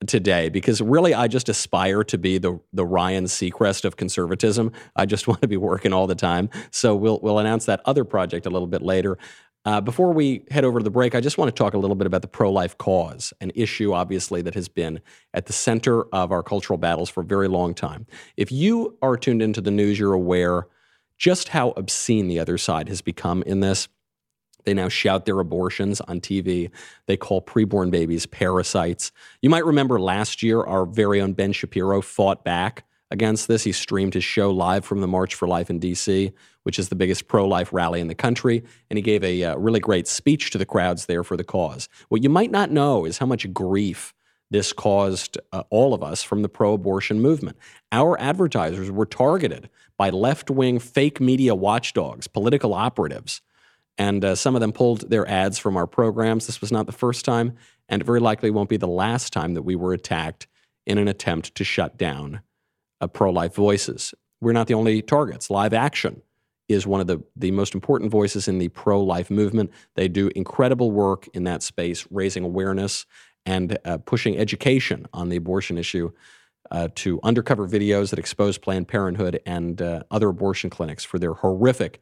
today 0.06 0.48
because 0.48 0.80
really 0.80 1.12
I 1.14 1.28
just 1.28 1.48
aspire 1.48 2.02
to 2.04 2.18
be 2.18 2.38
the 2.38 2.58
the 2.72 2.84
Ryan 2.84 3.24
Seacrest 3.24 3.84
of 3.84 3.96
conservatism. 3.96 4.72
I 4.96 5.06
just 5.06 5.28
want 5.28 5.40
to 5.42 5.48
be 5.48 5.56
working 5.56 5.92
all 5.92 6.06
the 6.06 6.14
time. 6.14 6.50
So 6.70 6.94
we'll 6.94 7.20
we'll 7.22 7.38
announce 7.38 7.66
that 7.66 7.80
other 7.84 8.04
project 8.04 8.46
a 8.46 8.50
little 8.50 8.68
bit 8.68 8.82
later. 8.82 9.18
Uh, 9.66 9.78
before 9.78 10.10
we 10.12 10.42
head 10.50 10.64
over 10.64 10.80
to 10.80 10.84
the 10.84 10.90
break, 10.90 11.14
I 11.14 11.20
just 11.20 11.36
want 11.36 11.54
to 11.54 11.62
talk 11.62 11.74
a 11.74 11.78
little 11.78 11.94
bit 11.94 12.06
about 12.06 12.22
the 12.22 12.28
pro 12.28 12.50
life 12.50 12.78
cause, 12.78 13.34
an 13.42 13.52
issue 13.54 13.92
obviously 13.92 14.40
that 14.42 14.54
has 14.54 14.68
been 14.68 15.00
at 15.34 15.44
the 15.46 15.52
center 15.52 16.04
of 16.14 16.32
our 16.32 16.42
cultural 16.42 16.78
battles 16.78 17.10
for 17.10 17.20
a 17.20 17.24
very 17.24 17.46
long 17.46 17.74
time. 17.74 18.06
If 18.38 18.50
you 18.50 18.96
are 19.02 19.18
tuned 19.18 19.42
into 19.42 19.60
the 19.60 19.70
news, 19.70 19.98
you're 19.98 20.14
aware 20.14 20.66
just 21.18 21.48
how 21.48 21.74
obscene 21.76 22.28
the 22.28 22.38
other 22.38 22.56
side 22.56 22.88
has 22.88 23.02
become 23.02 23.42
in 23.42 23.60
this. 23.60 23.88
They 24.64 24.74
now 24.74 24.88
shout 24.88 25.24
their 25.24 25.40
abortions 25.40 26.00
on 26.02 26.20
TV. 26.20 26.70
They 27.06 27.16
call 27.16 27.42
preborn 27.42 27.90
babies 27.90 28.26
parasites. 28.26 29.12
You 29.42 29.50
might 29.50 29.64
remember 29.64 30.00
last 30.00 30.42
year, 30.42 30.62
our 30.62 30.86
very 30.86 31.20
own 31.20 31.32
Ben 31.32 31.52
Shapiro 31.52 32.00
fought 32.02 32.44
back 32.44 32.84
against 33.10 33.48
this. 33.48 33.64
He 33.64 33.72
streamed 33.72 34.14
his 34.14 34.24
show 34.24 34.50
live 34.50 34.84
from 34.84 35.00
the 35.00 35.08
March 35.08 35.34
for 35.34 35.48
Life 35.48 35.70
in 35.70 35.80
DC, 35.80 36.32
which 36.62 36.78
is 36.78 36.88
the 36.88 36.94
biggest 36.94 37.28
pro 37.28 37.46
life 37.46 37.72
rally 37.72 38.00
in 38.00 38.08
the 38.08 38.14
country. 38.14 38.62
And 38.88 38.96
he 38.96 39.02
gave 39.02 39.24
a 39.24 39.44
uh, 39.44 39.56
really 39.56 39.80
great 39.80 40.06
speech 40.06 40.50
to 40.50 40.58
the 40.58 40.66
crowds 40.66 41.06
there 41.06 41.24
for 41.24 41.36
the 41.36 41.44
cause. 41.44 41.88
What 42.08 42.22
you 42.22 42.28
might 42.28 42.50
not 42.50 42.70
know 42.70 43.04
is 43.04 43.18
how 43.18 43.26
much 43.26 43.52
grief 43.52 44.14
this 44.50 44.72
caused 44.72 45.38
uh, 45.52 45.62
all 45.70 45.94
of 45.94 46.02
us 46.02 46.22
from 46.22 46.42
the 46.42 46.48
pro 46.48 46.74
abortion 46.74 47.20
movement. 47.20 47.56
Our 47.92 48.20
advertisers 48.20 48.90
were 48.90 49.06
targeted 49.06 49.70
by 49.96 50.10
left 50.10 50.50
wing 50.50 50.78
fake 50.78 51.20
media 51.20 51.54
watchdogs, 51.54 52.26
political 52.26 52.74
operatives. 52.74 53.42
And 53.98 54.24
uh, 54.24 54.34
some 54.34 54.54
of 54.54 54.60
them 54.60 54.72
pulled 54.72 55.10
their 55.10 55.28
ads 55.28 55.58
from 55.58 55.76
our 55.76 55.86
programs. 55.86 56.46
This 56.46 56.60
was 56.60 56.72
not 56.72 56.86
the 56.86 56.92
first 56.92 57.24
time, 57.24 57.56
and 57.88 58.00
it 58.00 58.06
very 58.06 58.20
likely 58.20 58.50
won't 58.50 58.70
be 58.70 58.78
the 58.78 58.88
last 58.88 59.32
time 59.32 59.54
that 59.54 59.62
we 59.62 59.76
were 59.76 59.92
attacked 59.92 60.46
in 60.86 60.98
an 60.98 61.08
attempt 61.08 61.54
to 61.56 61.64
shut 61.64 61.98
down 61.98 62.40
uh, 63.00 63.06
pro 63.06 63.30
life 63.30 63.54
voices. 63.54 64.14
We're 64.40 64.52
not 64.52 64.68
the 64.68 64.74
only 64.74 65.02
targets. 65.02 65.50
Live 65.50 65.74
Action 65.74 66.22
is 66.68 66.86
one 66.86 67.00
of 67.00 67.08
the, 67.08 67.22
the 67.36 67.50
most 67.50 67.74
important 67.74 68.10
voices 68.10 68.48
in 68.48 68.58
the 68.58 68.68
pro 68.68 69.02
life 69.02 69.30
movement. 69.30 69.70
They 69.96 70.08
do 70.08 70.30
incredible 70.34 70.92
work 70.92 71.28
in 71.34 71.44
that 71.44 71.62
space, 71.62 72.06
raising 72.10 72.44
awareness 72.44 73.06
and 73.44 73.76
uh, 73.84 73.98
pushing 73.98 74.38
education 74.38 75.06
on 75.12 75.28
the 75.28 75.36
abortion 75.36 75.76
issue 75.78 76.10
uh, 76.70 76.88
to 76.94 77.18
undercover 77.22 77.68
videos 77.68 78.10
that 78.10 78.18
expose 78.18 78.58
Planned 78.58 78.88
Parenthood 78.88 79.40
and 79.44 79.82
uh, 79.82 80.04
other 80.10 80.28
abortion 80.28 80.70
clinics 80.70 81.04
for 81.04 81.18
their 81.18 81.34
horrific 81.34 82.00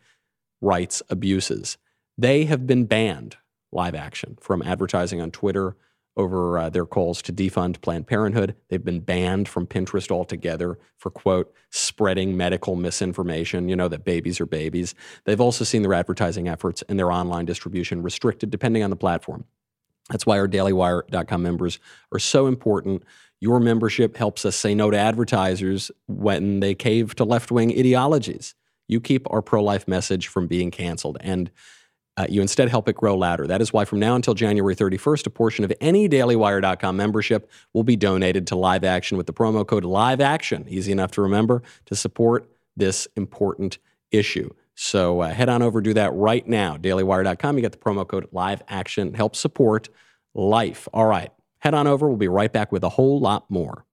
rights 0.61 1.03
abuses. 1.09 1.79
They 2.16 2.44
have 2.44 2.66
been 2.66 2.85
banned, 2.85 3.37
live 3.73 3.94
action, 3.94 4.37
from 4.40 4.62
advertising 4.62 5.21
on 5.21 5.31
Twitter 5.31 5.77
over 6.18 6.59
uh, 6.59 6.68
their 6.68 6.85
calls 6.85 7.23
to 7.23 7.33
defund 7.33 7.81
Planned 7.81 8.09
Parenthood. 8.09 8.57
They've 8.68 8.85
been 8.85 9.01
banned 9.01 9.49
from 9.49 9.68
Pinterest 9.68 10.11
altogether 10.11 10.77
for, 10.97 11.11
quote, 11.11 11.55
spreading 11.71 12.37
medical 12.37 12.75
misinformation, 12.75 13.68
you 13.68 13.77
know, 13.77 13.87
that 13.87 14.05
babies 14.05 14.40
are 14.40 14.47
babies. 14.47 14.97
They've 15.25 15.40
also 15.40 15.64
seen 15.64 15.83
their 15.83 15.94
advertising 15.94 16.49
efforts 16.49 16.83
and 16.88 16.99
their 16.99 17.12
online 17.12 17.44
distribution 17.44 18.03
restricted 18.03 18.51
depending 18.51 18.83
on 18.83 18.90
the 18.90 18.97
platform. 18.97 19.44
That's 20.11 20.27
why 20.27 20.38
our 20.38 20.49
dailywire.com 20.49 21.42
members 21.42 21.79
are 22.12 22.18
so 22.18 22.47
important. 22.49 23.05
Your 23.40 23.61
membership 23.61 24.16
helps 24.16 24.44
us 24.44 24.57
say 24.57 24.75
no 24.75 24.90
to 24.90 24.99
advertisers 24.99 25.92
when 26.07 26.59
they 26.59 26.75
cave 26.75 27.14
to 27.16 27.25
left 27.25 27.53
wing 27.53 27.71
ideologies. 27.71 28.57
You 28.88 29.01
keep 29.01 29.31
our 29.31 29.42
pro 29.42 29.62
life 29.62 29.87
message 29.87 30.27
from 30.27 30.46
being 30.46 30.70
canceled. 30.70 31.18
And 31.20 31.51
uh, 32.18 32.27
you 32.29 32.42
instead 32.42 32.68
help 32.68 32.88
it 32.88 32.96
grow 32.96 33.16
louder. 33.16 33.46
That 33.46 33.61
is 33.61 33.72
why 33.72 33.85
from 33.85 34.01
now 34.01 34.16
until 34.16 34.35
January 34.35 34.74
31st, 34.74 35.27
a 35.27 35.31
portion 35.31 35.64
of 35.64 35.72
any 35.81 36.09
dailywire.com 36.09 36.96
membership 36.96 37.48
will 37.72 37.85
be 37.85 37.94
donated 37.94 38.48
to 38.48 38.57
Live 38.57 38.83
Action 38.83 39.16
with 39.16 39.29
the 39.29 39.33
promo 39.33 39.64
code 39.64 39.85
Live 39.85 40.20
Action, 40.20 40.66
easy 40.68 40.90
enough 40.90 41.12
to 41.12 41.22
remember, 41.22 41.62
to 41.87 41.94
support 41.94 42.51
this 42.77 43.07
important 43.14 43.79
issue. 44.11 44.51
So 44.74 45.20
uh, 45.20 45.31
head 45.31 45.48
on 45.48 45.62
over, 45.62 45.81
do 45.81 45.94
that 45.94 46.12
right 46.12 46.46
now. 46.46 46.77
Dailywire.com, 46.77 47.57
you 47.57 47.62
get 47.62 47.72
the 47.72 47.79
promo 47.79 48.07
code 48.07 48.27
Live 48.33 48.62
Action, 48.66 49.14
help 49.14 49.37
support 49.37 49.88
life. 50.35 50.88
All 50.92 51.07
right, 51.07 51.31
head 51.61 51.74
on 51.74 51.87
over. 51.87 52.09
We'll 52.09 52.16
be 52.16 52.27
right 52.27 52.53
back 52.53 52.72
with 52.72 52.83
a 52.83 52.88
whole 52.88 53.20
lot 53.20 53.48
more. 53.48 53.85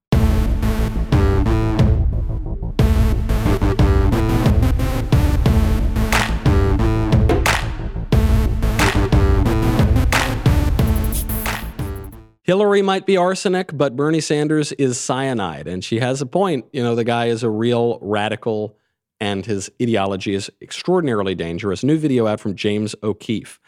Hillary 12.46 12.80
might 12.80 13.06
be 13.06 13.16
arsenic, 13.16 13.76
but 13.76 13.96
Bernie 13.96 14.20
Sanders 14.20 14.70
is 14.72 15.00
cyanide. 15.00 15.66
And 15.66 15.82
she 15.82 15.98
has 15.98 16.22
a 16.22 16.26
point. 16.26 16.66
You 16.72 16.80
know, 16.80 16.94
the 16.94 17.02
guy 17.02 17.26
is 17.26 17.42
a 17.42 17.50
real 17.50 17.98
radical 18.00 18.78
and 19.18 19.44
his 19.44 19.68
ideology 19.82 20.32
is 20.32 20.48
extraordinarily 20.62 21.34
dangerous. 21.34 21.82
New 21.82 21.98
video 21.98 22.28
out 22.28 22.38
from 22.38 22.54
James 22.54 22.94
O'Keefe. 23.02 23.58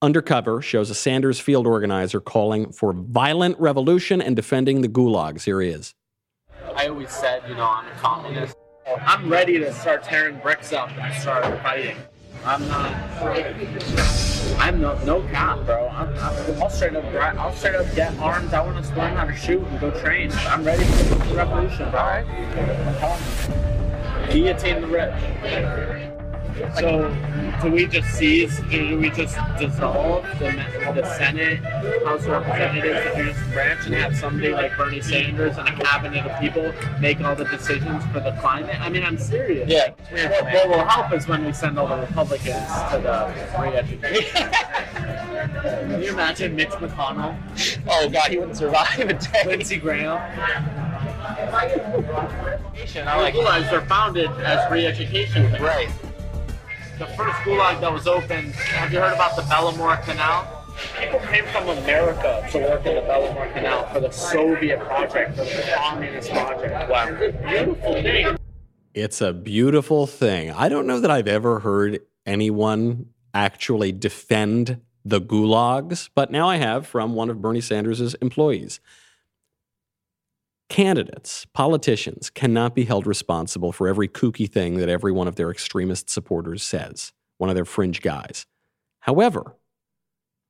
Undercover 0.00 0.62
shows 0.62 0.90
a 0.90 0.94
Sanders 0.94 1.40
field 1.40 1.66
organizer 1.66 2.20
calling 2.20 2.70
for 2.70 2.92
violent 2.92 3.58
revolution 3.58 4.22
and 4.22 4.36
defending 4.36 4.82
the 4.82 4.88
gulags. 4.88 5.42
Here 5.42 5.60
he 5.60 5.70
is. 5.70 5.92
I 6.76 6.86
always 6.86 7.10
said, 7.10 7.42
you 7.48 7.56
know, 7.56 7.66
I'm 7.68 7.88
a 7.88 7.98
communist. 7.98 8.56
I'm 9.00 9.28
ready 9.28 9.58
to 9.58 9.72
start 9.72 10.04
tearing 10.04 10.38
bricks 10.38 10.72
up 10.72 10.92
and 10.96 11.12
start 11.20 11.44
fighting. 11.62 11.96
I'm 12.44 12.68
not. 12.68 14.35
I'm 14.58 14.80
no 14.80 14.98
no 15.04 15.22
cop, 15.32 15.64
bro. 15.66 15.88
I'm, 15.88 16.08
I'm, 16.18 16.62
I'll 16.62 16.70
straight 16.70 16.96
up 16.96 17.04
I'll 17.38 17.52
straight 17.54 17.74
up 17.76 17.86
get 17.94 18.16
arms. 18.18 18.52
I 18.52 18.64
want 18.64 18.84
to 18.84 18.96
learn 18.96 19.16
how 19.16 19.24
to 19.24 19.34
shoot 19.34 19.62
and 19.62 19.80
go 19.80 19.90
train. 20.00 20.32
I'm 20.32 20.64
ready 20.64 20.84
for 20.84 21.14
the 21.14 21.34
revolution, 21.34 21.90
bro. 21.90 22.00
All 22.00 22.06
right. 22.06 22.26
Guillotine 24.30 24.80
the 24.80 24.86
rich. 24.88 26.12
So, 26.78 27.14
do 27.62 27.70
we 27.70 27.86
just 27.86 28.08
seize? 28.14 28.58
Do 28.70 28.98
we 28.98 29.10
just 29.10 29.36
dissolve 29.58 30.24
the, 30.38 30.52
the 30.94 31.04
Senate, 31.16 31.58
House 32.04 32.22
of 32.22 32.28
Representatives, 32.28 33.04
the 33.04 33.16
judicial 33.16 33.52
branch, 33.52 33.86
and 33.86 33.94
have 33.94 34.16
somebody 34.16 34.52
like 34.52 34.76
Bernie 34.76 35.02
Sanders 35.02 35.58
and 35.58 35.68
a 35.68 35.72
cabinet 35.84 36.24
of 36.24 36.40
people 36.40 36.72
make 37.00 37.20
all 37.20 37.34
the 37.34 37.44
decisions 37.44 38.04
for 38.06 38.20
the 38.20 38.32
climate? 38.40 38.80
I 38.80 38.88
mean, 38.88 39.04
I'm 39.04 39.18
serious. 39.18 39.68
Yeah. 39.70 39.90
What, 40.10 40.44
what 40.44 40.68
will 40.68 40.84
help 40.84 41.12
is 41.12 41.28
when 41.28 41.44
we 41.44 41.52
send 41.52 41.78
all 41.78 41.88
the 41.88 41.96
Republicans 41.96 42.66
to 42.90 43.00
the 43.02 43.34
re-education. 43.60 44.50
Can 45.62 46.02
you 46.02 46.12
imagine 46.12 46.56
Mitch 46.56 46.70
McConnell? 46.70 47.36
Oh 47.88 48.08
God, 48.08 48.30
he 48.30 48.38
wouldn't 48.38 48.56
survive 48.56 48.98
a 48.98 49.12
day. 49.12 49.42
Lindsey 49.44 49.76
Graham. 49.76 50.18
I 52.96 53.20
like 53.20 53.34
Gulags 53.34 53.72
are 53.72 53.84
founded 53.86 54.30
as 54.40 54.70
re-education. 54.70 55.52
Right. 55.62 55.90
The 56.98 57.06
first 57.08 57.36
gulag 57.40 57.82
that 57.82 57.92
was 57.92 58.06
opened. 58.06 58.52
Have 58.54 58.90
you 58.90 59.00
heard 59.00 59.12
about 59.12 59.36
the 59.36 59.42
Belomor 59.42 60.02
Canal? 60.04 60.64
People 60.98 61.18
came 61.20 61.44
from 61.46 61.68
America 61.68 62.48
to 62.52 62.58
work 62.58 62.86
in 62.86 62.94
the 62.94 63.02
Belomor 63.02 63.52
Canal 63.52 63.86
for 63.92 64.00
the 64.00 64.10
Soviet 64.10 64.80
project, 64.80 65.36
for 65.36 65.44
the 65.44 65.72
communist 65.76 66.30
project. 66.30 66.90
Wow. 66.90 67.08
It's 67.08 67.20
a 67.20 67.48
beautiful 67.48 67.92
thing. 67.92 68.38
It's 68.94 69.20
a 69.20 69.32
beautiful 69.34 70.06
thing. 70.06 70.50
I 70.52 70.70
don't 70.70 70.86
know 70.86 70.98
that 71.00 71.10
I've 71.10 71.28
ever 71.28 71.60
heard 71.60 72.00
anyone 72.24 73.10
actually 73.34 73.92
defend 73.92 74.80
the 75.04 75.20
gulags, 75.20 76.08
but 76.14 76.30
now 76.30 76.48
I 76.48 76.56
have 76.56 76.86
from 76.86 77.14
one 77.14 77.28
of 77.28 77.42
Bernie 77.42 77.60
Sanders' 77.60 78.14
employees. 78.14 78.80
Candidates, 80.68 81.46
politicians 81.52 82.28
cannot 82.28 82.74
be 82.74 82.84
held 82.84 83.06
responsible 83.06 83.72
for 83.72 83.86
every 83.86 84.08
kooky 84.08 84.50
thing 84.50 84.78
that 84.78 84.88
every 84.88 85.12
one 85.12 85.28
of 85.28 85.36
their 85.36 85.50
extremist 85.50 86.10
supporters 86.10 86.62
says, 86.62 87.12
one 87.38 87.48
of 87.48 87.54
their 87.54 87.64
fringe 87.64 88.02
guys. 88.02 88.46
However, 89.00 89.54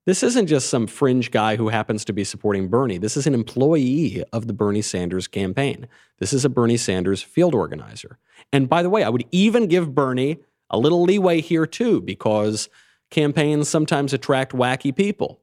this 0.06 0.22
isn't 0.22 0.46
just 0.46 0.70
some 0.70 0.86
fringe 0.86 1.30
guy 1.32 1.56
who 1.56 1.68
happens 1.68 2.04
to 2.04 2.12
be 2.12 2.24
supporting 2.24 2.68
Bernie. 2.68 2.96
This 2.96 3.16
is 3.16 3.26
an 3.26 3.34
employee 3.34 4.24
of 4.32 4.46
the 4.46 4.52
Bernie 4.52 4.80
Sanders 4.80 5.26
campaign. 5.26 5.88
This 6.18 6.32
is 6.32 6.44
a 6.44 6.48
Bernie 6.48 6.76
Sanders 6.76 7.22
field 7.22 7.54
organizer. 7.54 8.18
And 8.52 8.68
by 8.68 8.82
the 8.82 8.90
way, 8.90 9.02
I 9.02 9.08
would 9.08 9.26
even 9.32 9.66
give 9.66 9.94
Bernie 9.94 10.38
a 10.70 10.78
little 10.78 11.02
leeway 11.02 11.40
here 11.40 11.66
too, 11.66 12.00
because 12.00 12.68
campaigns 13.10 13.68
sometimes 13.68 14.12
attract 14.12 14.52
wacky 14.52 14.94
people. 14.94 15.40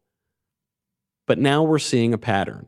But 1.28 1.40
now 1.40 1.64
we're 1.64 1.80
seeing 1.80 2.14
a 2.14 2.18
pattern. 2.18 2.68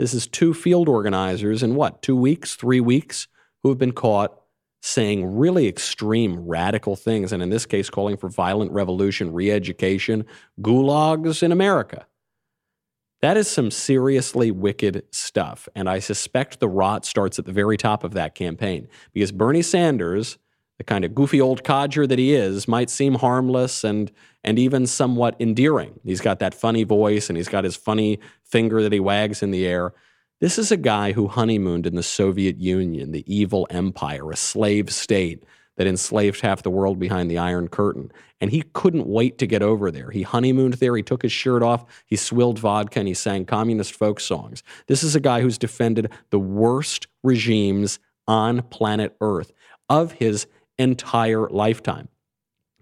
This 0.00 0.14
is 0.14 0.26
two 0.26 0.54
field 0.54 0.88
organizers 0.88 1.62
in 1.62 1.74
what, 1.74 2.00
two 2.00 2.16
weeks, 2.16 2.54
three 2.54 2.80
weeks, 2.80 3.28
who 3.62 3.68
have 3.68 3.76
been 3.76 3.92
caught 3.92 4.34
saying 4.80 5.36
really 5.36 5.68
extreme, 5.68 6.40
radical 6.40 6.96
things, 6.96 7.34
and 7.34 7.42
in 7.42 7.50
this 7.50 7.66
case, 7.66 7.90
calling 7.90 8.16
for 8.16 8.30
violent 8.30 8.72
revolution, 8.72 9.34
re 9.34 9.50
education, 9.50 10.24
gulags 10.62 11.42
in 11.42 11.52
America. 11.52 12.06
That 13.20 13.36
is 13.36 13.50
some 13.50 13.70
seriously 13.70 14.50
wicked 14.50 15.04
stuff. 15.10 15.68
And 15.74 15.86
I 15.86 15.98
suspect 15.98 16.60
the 16.60 16.68
rot 16.68 17.04
starts 17.04 17.38
at 17.38 17.44
the 17.44 17.52
very 17.52 17.76
top 17.76 18.02
of 18.02 18.14
that 18.14 18.34
campaign 18.34 18.88
because 19.12 19.32
Bernie 19.32 19.60
Sanders, 19.60 20.38
the 20.78 20.84
kind 20.84 21.04
of 21.04 21.14
goofy 21.14 21.42
old 21.42 21.62
codger 21.62 22.06
that 22.06 22.18
he 22.18 22.32
is, 22.32 22.66
might 22.66 22.88
seem 22.88 23.16
harmless 23.16 23.84
and, 23.84 24.10
and 24.42 24.58
even 24.58 24.86
somewhat 24.86 25.36
endearing. 25.40 26.00
He's 26.04 26.20
got 26.20 26.38
that 26.38 26.54
funny 26.54 26.84
voice 26.84 27.28
and 27.28 27.36
he's 27.36 27.48
got 27.48 27.64
his 27.64 27.76
funny 27.76 28.20
finger 28.44 28.82
that 28.82 28.92
he 28.92 29.00
wags 29.00 29.42
in 29.42 29.50
the 29.50 29.66
air. 29.66 29.92
This 30.40 30.58
is 30.58 30.72
a 30.72 30.76
guy 30.76 31.12
who 31.12 31.28
honeymooned 31.28 31.86
in 31.86 31.96
the 31.96 32.02
Soviet 32.02 32.58
Union, 32.58 33.12
the 33.12 33.24
evil 33.32 33.66
empire, 33.70 34.30
a 34.30 34.36
slave 34.36 34.90
state 34.90 35.44
that 35.76 35.86
enslaved 35.86 36.40
half 36.40 36.62
the 36.62 36.70
world 36.70 36.98
behind 36.98 37.30
the 37.30 37.38
Iron 37.38 37.68
Curtain. 37.68 38.10
And 38.40 38.50
he 38.50 38.62
couldn't 38.74 39.06
wait 39.06 39.38
to 39.38 39.46
get 39.46 39.62
over 39.62 39.90
there. 39.90 40.10
He 40.10 40.22
honeymooned 40.22 40.74
there, 40.74 40.96
he 40.96 41.02
took 41.02 41.22
his 41.22 41.32
shirt 41.32 41.62
off, 41.62 41.84
he 42.06 42.16
swilled 42.16 42.58
vodka, 42.58 42.98
and 42.98 43.08
he 43.08 43.14
sang 43.14 43.44
communist 43.44 43.94
folk 43.94 44.20
songs. 44.20 44.62
This 44.88 45.02
is 45.02 45.14
a 45.14 45.20
guy 45.20 45.40
who's 45.40 45.58
defended 45.58 46.10
the 46.30 46.38
worst 46.38 47.06
regimes 47.22 47.98
on 48.26 48.62
planet 48.62 49.16
Earth 49.20 49.52
of 49.88 50.12
his 50.12 50.46
entire 50.78 51.48
lifetime. 51.48 52.08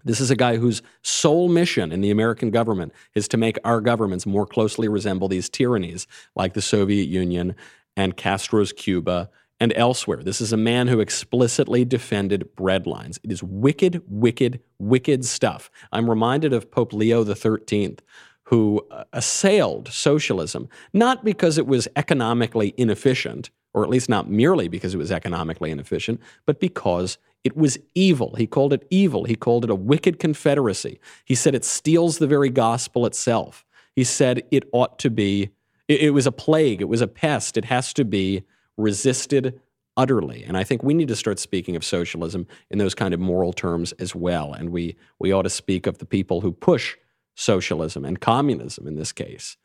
This 0.03 0.21
is 0.21 0.31
a 0.31 0.35
guy 0.35 0.57
whose 0.57 0.81
sole 1.01 1.49
mission 1.49 1.91
in 1.91 2.01
the 2.01 2.11
American 2.11 2.51
government 2.51 2.93
is 3.15 3.27
to 3.29 3.37
make 3.37 3.57
our 3.63 3.81
governments 3.81 4.25
more 4.25 4.45
closely 4.45 4.87
resemble 4.87 5.27
these 5.27 5.49
tyrannies 5.49 6.07
like 6.35 6.53
the 6.53 6.61
Soviet 6.61 7.07
Union 7.07 7.55
and 7.97 8.15
Castro's 8.15 8.71
Cuba 8.71 9.29
and 9.59 9.73
elsewhere. 9.75 10.23
This 10.23 10.39
is 10.39 10.53
a 10.53 10.57
man 10.57 10.87
who 10.87 10.99
explicitly 10.99 11.83
defended 11.83 12.49
breadlines. 12.55 13.19
It 13.23 13.31
is 13.31 13.43
wicked, 13.43 14.01
wicked, 14.07 14.61
wicked 14.79 15.25
stuff. 15.25 15.69
I'm 15.91 16.09
reminded 16.09 16.53
of 16.53 16.71
Pope 16.71 16.93
Leo 16.93 17.25
XIII, 17.25 17.97
who 18.43 18.85
uh, 18.89 19.03
assailed 19.11 19.89
socialism, 19.89 20.69
not 20.93 21.25
because 21.25 21.57
it 21.57 21.67
was 21.67 21.87
economically 21.95 22.73
inefficient, 22.77 23.49
or 23.73 23.83
at 23.83 23.89
least 23.89 24.09
not 24.09 24.29
merely 24.29 24.67
because 24.67 24.93
it 24.93 24.97
was 24.97 25.11
economically 25.11 25.71
inefficient, 25.71 26.19
but 26.45 26.59
because 26.59 27.17
it 27.43 27.55
was 27.55 27.77
evil. 27.95 28.35
He 28.35 28.47
called 28.47 28.73
it 28.73 28.85
evil. 28.89 29.23
He 29.23 29.35
called 29.35 29.63
it 29.63 29.69
a 29.69 29.75
wicked 29.75 30.19
confederacy. 30.19 30.99
He 31.25 31.35
said 31.35 31.55
it 31.55 31.63
steals 31.63 32.17
the 32.17 32.27
very 32.27 32.49
gospel 32.49 33.05
itself. 33.05 33.65
He 33.95 34.03
said 34.03 34.43
it 34.51 34.67
ought 34.71 34.99
to 34.99 35.09
be, 35.09 35.51
it, 35.87 36.01
it 36.01 36.09
was 36.11 36.27
a 36.27 36.31
plague, 36.31 36.81
it 36.81 36.89
was 36.89 37.01
a 37.01 37.07
pest. 37.07 37.57
It 37.57 37.65
has 37.65 37.93
to 37.93 38.03
be 38.03 38.43
resisted 38.77 39.59
utterly. 39.95 40.43
And 40.43 40.57
I 40.57 40.63
think 40.63 40.83
we 40.83 40.93
need 40.93 41.09
to 41.09 41.15
start 41.15 41.39
speaking 41.39 41.75
of 41.75 41.83
socialism 41.83 42.47
in 42.69 42.77
those 42.77 42.95
kind 42.95 43.13
of 43.13 43.19
moral 43.19 43.53
terms 43.53 43.91
as 43.93 44.15
well. 44.15 44.53
And 44.53 44.69
we, 44.69 44.95
we 45.19 45.31
ought 45.31 45.41
to 45.43 45.49
speak 45.49 45.87
of 45.87 45.97
the 45.97 46.05
people 46.05 46.41
who 46.41 46.51
push 46.51 46.95
socialism 47.35 48.05
and 48.05 48.19
communism 48.19 48.87
in 48.87 48.95
this 48.95 49.11
case 49.11 49.57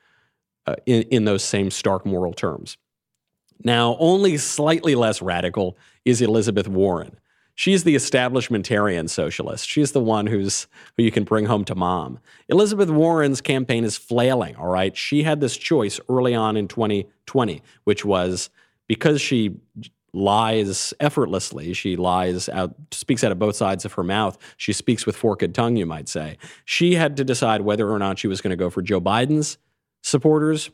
uh, 0.66 0.76
in, 0.86 1.02
in 1.04 1.24
those 1.24 1.42
same 1.42 1.70
stark 1.70 2.06
moral 2.06 2.32
terms. 2.32 2.76
Now, 3.62 3.96
only 3.98 4.36
slightly 4.36 4.94
less 4.94 5.22
radical 5.22 5.76
is 6.04 6.20
Elizabeth 6.20 6.68
Warren. 6.68 7.18
She's 7.56 7.84
the 7.84 7.94
establishmentarian 7.94 9.08
socialist. 9.08 9.68
She's 9.68 9.92
the 9.92 10.00
one 10.00 10.26
who's 10.26 10.66
who 10.96 11.04
you 11.04 11.12
can 11.12 11.22
bring 11.22 11.46
home 11.46 11.64
to 11.66 11.74
mom. 11.74 12.18
Elizabeth 12.48 12.90
Warren's 12.90 13.40
campaign 13.40 13.84
is 13.84 13.96
flailing, 13.96 14.56
all 14.56 14.66
right? 14.66 14.96
She 14.96 15.22
had 15.22 15.40
this 15.40 15.56
choice 15.56 16.00
early 16.08 16.34
on 16.34 16.56
in 16.56 16.66
2020, 16.66 17.62
which 17.84 18.04
was 18.04 18.50
because 18.88 19.20
she 19.20 19.56
lies 20.12 20.92
effortlessly. 20.98 21.72
She 21.74 21.96
lies 21.96 22.48
out, 22.48 22.74
speaks 22.90 23.22
out 23.22 23.32
of 23.32 23.38
both 23.38 23.54
sides 23.54 23.84
of 23.84 23.92
her 23.94 24.04
mouth. 24.04 24.36
She 24.56 24.72
speaks 24.72 25.06
with 25.06 25.16
forked 25.16 25.54
tongue, 25.54 25.76
you 25.76 25.86
might 25.86 26.08
say. 26.08 26.38
She 26.64 26.94
had 26.94 27.16
to 27.18 27.24
decide 27.24 27.60
whether 27.60 27.88
or 27.90 27.98
not 28.00 28.18
she 28.18 28.28
was 28.28 28.40
going 28.40 28.50
to 28.50 28.56
go 28.56 28.70
for 28.70 28.82
Joe 28.82 29.00
Biden's 29.00 29.58
supporters 30.02 30.70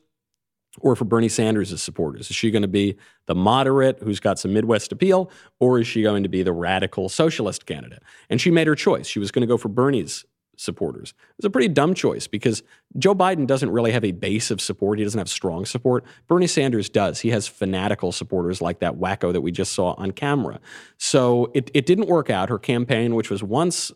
or 0.79 0.95
for 0.95 1.05
Bernie 1.05 1.29
Sanders' 1.29 1.81
supporters? 1.83 2.31
Is 2.31 2.37
she 2.37 2.51
going 2.51 2.63
to 2.63 2.69
be 2.69 2.97
the 3.27 3.35
moderate 3.35 3.99
who's 4.03 4.21
got 4.21 4.39
some 4.39 4.53
Midwest 4.53 4.93
appeal, 4.93 5.31
or 5.59 5.81
is 5.81 5.87
she 5.87 6.03
going 6.03 6.23
to 6.23 6.29
be 6.29 6.43
the 6.43 6.53
radical 6.53 7.09
socialist 7.09 7.67
candidate? 7.67 8.03
And 8.29 8.41
she 8.41 8.51
made 8.51 8.67
her 8.67 8.75
choice. 8.75 9.07
She 9.07 9.19
was 9.19 9.31
going 9.31 9.43
to 9.43 9.47
go 9.47 9.57
for 9.57 9.69
Bernie's 9.69 10.25
supporters. 10.61 11.15
It 11.31 11.39
was 11.39 11.45
a 11.47 11.51
pretty 11.51 11.69
dumb 11.69 11.95
choice 11.95 12.27
because 12.27 12.63
Joe 12.99 13.15
Biden 13.15 13.47
doesn't 13.47 13.71
really 13.71 13.93
have 13.93 14.05
a 14.05 14.13
base 14.13 14.51
of 14.51 14.61
support. 14.61 14.99
He 14.99 15.05
doesn't 15.05 15.19
have 15.19 15.29
strong 15.29 15.65
support. 15.65 16.05
Bernie 16.29 16.47
Sanders 16.47 16.91
does. 16.91 17.21
He 17.21 17.31
has 17.31 17.49
fanatical 17.49 18.13
supporters 18.13 18.61
like 18.61 18.81
that 18.81 18.97
wacko 18.97 19.33
that 19.33 19.41
we 19.41 19.53
just 19.53 19.73
saw 19.73 19.95
on 19.95 20.11
camera. 20.11 20.61
So 20.99 21.51
it, 21.55 21.71
it 21.73 21.87
didn't 21.87 22.09
work 22.09 22.29
out. 22.29 22.51
Her 22.51 22.59
campaign, 22.59 23.15
which 23.15 23.31
was 23.31 23.43
once 23.43 23.91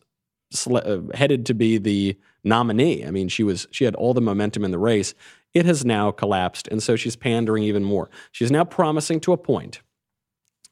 uh, 0.70 0.98
headed 1.12 1.44
to 1.46 1.54
be 1.54 1.78
the 1.78 2.16
nominee. 2.44 3.04
I 3.04 3.10
mean, 3.10 3.28
she 3.28 3.42
was 3.42 3.66
she 3.70 3.84
had 3.84 3.94
all 3.94 4.14
the 4.14 4.20
momentum 4.20 4.64
in 4.64 4.70
the 4.70 4.78
race. 4.78 5.14
It 5.54 5.66
has 5.66 5.84
now 5.84 6.10
collapsed, 6.10 6.68
and 6.68 6.82
so 6.82 6.96
she's 6.96 7.16
pandering 7.16 7.62
even 7.62 7.84
more. 7.84 8.10
She's 8.32 8.50
now 8.50 8.64
promising 8.64 9.20
to 9.20 9.32
appoint 9.32 9.80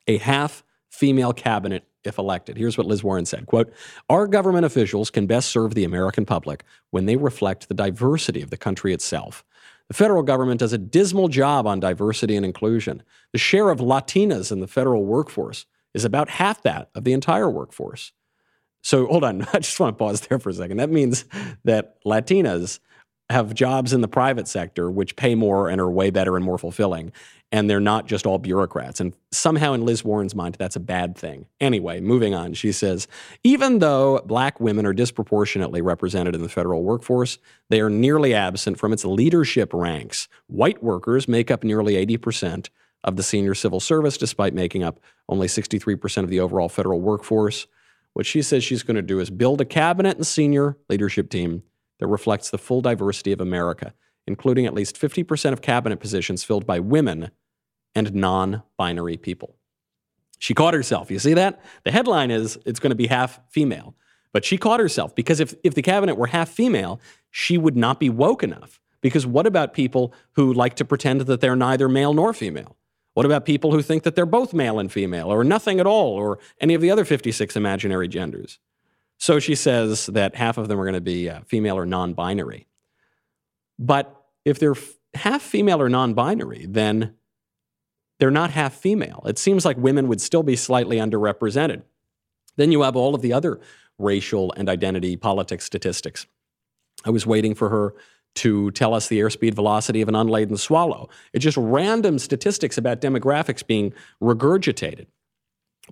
a 0.06 0.18
half 0.18 0.64
female 0.90 1.32
cabinet 1.32 1.84
if 2.04 2.18
elected. 2.18 2.56
Here's 2.58 2.76
what 2.76 2.86
Liz 2.86 3.04
Warren 3.04 3.24
said, 3.24 3.46
quote, 3.46 3.72
"Our 4.10 4.26
government 4.26 4.66
officials 4.66 5.08
can 5.08 5.26
best 5.26 5.50
serve 5.50 5.74
the 5.74 5.84
American 5.84 6.26
public 6.26 6.64
when 6.90 7.06
they 7.06 7.16
reflect 7.16 7.68
the 7.68 7.74
diversity 7.74 8.42
of 8.42 8.50
the 8.50 8.56
country 8.56 8.92
itself. 8.92 9.44
The 9.88 9.94
federal 9.94 10.22
government 10.22 10.60
does 10.60 10.72
a 10.72 10.78
dismal 10.78 11.28
job 11.28 11.66
on 11.66 11.78
diversity 11.78 12.34
and 12.34 12.44
inclusion. 12.44 13.02
The 13.32 13.38
share 13.38 13.70
of 13.70 13.78
Latinas 13.78 14.50
in 14.50 14.60
the 14.60 14.66
federal 14.66 15.04
workforce 15.04 15.66
is 15.94 16.04
about 16.04 16.28
half 16.28 16.62
that 16.62 16.90
of 16.94 17.04
the 17.04 17.12
entire 17.12 17.50
workforce. 17.50 18.12
So 18.82 19.06
hold 19.06 19.22
on, 19.24 19.42
I 19.52 19.58
just 19.58 19.78
want 19.78 19.96
to 19.96 20.04
pause 20.04 20.22
there 20.22 20.38
for 20.38 20.50
a 20.50 20.54
second. 20.54 20.78
That 20.78 20.90
means 20.90 21.24
that 21.64 22.02
Latinas 22.04 22.80
have 23.32 23.54
jobs 23.54 23.92
in 23.92 24.00
the 24.00 24.08
private 24.08 24.46
sector 24.46 24.90
which 24.90 25.16
pay 25.16 25.34
more 25.34 25.68
and 25.68 25.80
are 25.80 25.90
way 25.90 26.10
better 26.10 26.36
and 26.36 26.44
more 26.44 26.58
fulfilling. 26.58 27.12
And 27.50 27.68
they're 27.68 27.80
not 27.80 28.06
just 28.06 28.24
all 28.24 28.38
bureaucrats. 28.38 28.98
And 28.98 29.14
somehow, 29.30 29.74
in 29.74 29.84
Liz 29.84 30.02
Warren's 30.02 30.34
mind, 30.34 30.56
that's 30.58 30.76
a 30.76 30.80
bad 30.80 31.16
thing. 31.18 31.44
Anyway, 31.60 32.00
moving 32.00 32.34
on, 32.34 32.54
she 32.54 32.72
says 32.72 33.06
even 33.44 33.80
though 33.80 34.22
black 34.24 34.58
women 34.58 34.86
are 34.86 34.94
disproportionately 34.94 35.82
represented 35.82 36.34
in 36.34 36.42
the 36.42 36.48
federal 36.48 36.82
workforce, 36.82 37.38
they 37.68 37.80
are 37.80 37.90
nearly 37.90 38.32
absent 38.32 38.78
from 38.78 38.92
its 38.92 39.04
leadership 39.04 39.74
ranks. 39.74 40.28
White 40.46 40.82
workers 40.82 41.28
make 41.28 41.50
up 41.50 41.62
nearly 41.62 41.94
80% 42.06 42.70
of 43.04 43.16
the 43.16 43.22
senior 43.22 43.54
civil 43.54 43.80
service, 43.80 44.16
despite 44.16 44.54
making 44.54 44.82
up 44.82 45.00
only 45.28 45.46
63% 45.46 46.22
of 46.22 46.30
the 46.30 46.40
overall 46.40 46.68
federal 46.68 47.00
workforce. 47.00 47.66
What 48.12 48.26
she 48.26 48.42
says 48.42 48.62
she's 48.62 48.82
going 48.82 48.96
to 48.96 49.02
do 49.02 49.20
is 49.20 49.30
build 49.30 49.60
a 49.60 49.64
cabinet 49.64 50.16
and 50.16 50.26
senior 50.26 50.76
leadership 50.88 51.30
team 51.30 51.62
that 52.02 52.08
reflects 52.08 52.50
the 52.50 52.58
full 52.58 52.80
diversity 52.80 53.30
of 53.30 53.40
America, 53.40 53.94
including 54.26 54.66
at 54.66 54.74
least 54.74 55.00
50% 55.00 55.52
of 55.52 55.62
cabinet 55.62 56.00
positions 56.00 56.42
filled 56.42 56.66
by 56.66 56.80
women 56.80 57.30
and 57.94 58.12
non 58.12 58.64
binary 58.76 59.16
people. 59.16 59.54
She 60.40 60.52
caught 60.52 60.74
herself. 60.74 61.12
You 61.12 61.20
see 61.20 61.34
that? 61.34 61.60
The 61.84 61.92
headline 61.92 62.32
is 62.32 62.58
it's 62.66 62.80
going 62.80 62.90
to 62.90 62.96
be 62.96 63.06
half 63.06 63.38
female. 63.50 63.94
But 64.32 64.44
she 64.44 64.58
caught 64.58 64.80
herself 64.80 65.14
because 65.14 65.38
if, 65.38 65.54
if 65.62 65.74
the 65.74 65.82
cabinet 65.82 66.16
were 66.16 66.26
half 66.26 66.48
female, 66.48 67.00
she 67.30 67.56
would 67.56 67.76
not 67.76 68.00
be 68.00 68.10
woke 68.10 68.42
enough. 68.42 68.80
Because 69.00 69.24
what 69.24 69.46
about 69.46 69.72
people 69.72 70.12
who 70.32 70.52
like 70.52 70.74
to 70.74 70.84
pretend 70.84 71.20
that 71.20 71.40
they're 71.40 71.54
neither 71.54 71.88
male 71.88 72.14
nor 72.14 72.32
female? 72.32 72.76
What 73.14 73.26
about 73.26 73.44
people 73.44 73.70
who 73.70 73.80
think 73.80 74.02
that 74.02 74.16
they're 74.16 74.26
both 74.26 74.52
male 74.52 74.80
and 74.80 74.90
female, 74.90 75.32
or 75.32 75.44
nothing 75.44 75.78
at 75.78 75.86
all, 75.86 76.14
or 76.14 76.40
any 76.60 76.74
of 76.74 76.80
the 76.80 76.90
other 76.90 77.04
56 77.04 77.54
imaginary 77.54 78.08
genders? 78.08 78.58
So 79.22 79.38
she 79.38 79.54
says 79.54 80.06
that 80.06 80.34
half 80.34 80.58
of 80.58 80.66
them 80.66 80.80
are 80.80 80.84
going 80.84 80.94
to 80.94 81.00
be 81.00 81.30
uh, 81.30 81.42
female 81.46 81.78
or 81.78 81.86
non 81.86 82.12
binary. 82.12 82.66
But 83.78 84.20
if 84.44 84.58
they're 84.58 84.72
f- 84.72 84.94
half 85.14 85.42
female 85.42 85.80
or 85.80 85.88
non 85.88 86.12
binary, 86.12 86.66
then 86.68 87.14
they're 88.18 88.32
not 88.32 88.50
half 88.50 88.74
female. 88.74 89.22
It 89.24 89.38
seems 89.38 89.64
like 89.64 89.76
women 89.76 90.08
would 90.08 90.20
still 90.20 90.42
be 90.42 90.56
slightly 90.56 90.96
underrepresented. 90.96 91.82
Then 92.56 92.72
you 92.72 92.82
have 92.82 92.96
all 92.96 93.14
of 93.14 93.22
the 93.22 93.32
other 93.32 93.60
racial 93.96 94.52
and 94.56 94.68
identity 94.68 95.14
politics 95.14 95.64
statistics. 95.64 96.26
I 97.04 97.10
was 97.10 97.24
waiting 97.24 97.54
for 97.54 97.68
her 97.68 97.94
to 98.34 98.72
tell 98.72 98.92
us 98.92 99.06
the 99.06 99.20
airspeed 99.20 99.54
velocity 99.54 100.02
of 100.02 100.08
an 100.08 100.16
unladen 100.16 100.56
swallow. 100.56 101.08
It's 101.32 101.44
just 101.44 101.56
random 101.56 102.18
statistics 102.18 102.76
about 102.76 103.00
demographics 103.00 103.64
being 103.64 103.94
regurgitated. 104.20 105.06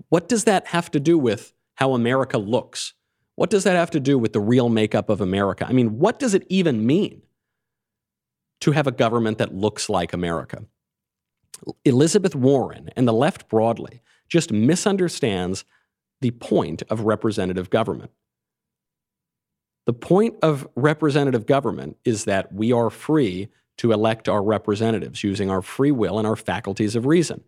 What 0.09 0.29
does 0.29 0.43
that 0.45 0.67
have 0.67 0.91
to 0.91 0.99
do 0.99 1.17
with 1.17 1.53
how 1.77 1.95
America 1.95 2.37
looks? 2.37 2.95
What 3.41 3.49
does 3.49 3.65
that 3.65 3.75
have 3.75 3.91
to 3.93 4.01
do 4.01 4.19
with 4.19 4.35
the 4.35 4.41
real 4.41 4.69
makeup 4.69 5.09
of 5.09 5.23
America? 5.23 5.65
I 5.67 5.73
mean, 5.73 5.99
what 5.99 6.19
does 6.19 6.35
it 6.35 6.45
even 6.51 6.85
mean 6.85 7.23
to 8.61 8.73
have 8.73 8.87
a 8.87 8.93
government 8.93 9.39
that 9.39 9.55
looks 9.55 9.89
like 9.89 10.13
America? 10.13 10.67
Elizabeth 11.87 12.35
Warren 12.35 12.91
and 12.97 13.09
the 13.09 13.15
left 13.15 13.49
broadly 13.49 14.03
just 14.29 14.53
misunderstands 14.53 15.65
the 16.21 16.33
point 16.33 16.83
of 16.91 17.07
representative 17.07 17.71
government. 17.71 18.11
The 19.87 19.95
point 19.95 20.37
of 20.43 20.69
representative 20.77 21.47
government 21.47 21.97
is 22.05 22.27
that 22.27 22.53
we 22.53 22.73
are 22.73 22.91
free 22.91 23.49
to 23.79 23.93
elect 23.93 24.29
our 24.29 24.43
representatives 24.43 25.25
using 25.25 25.49
our 25.49 25.63
free 25.63 25.93
will 25.93 26.19
and 26.19 26.27
our 26.27 26.37
faculties 26.37 26.95
of 26.95 27.07
reason. 27.07 27.43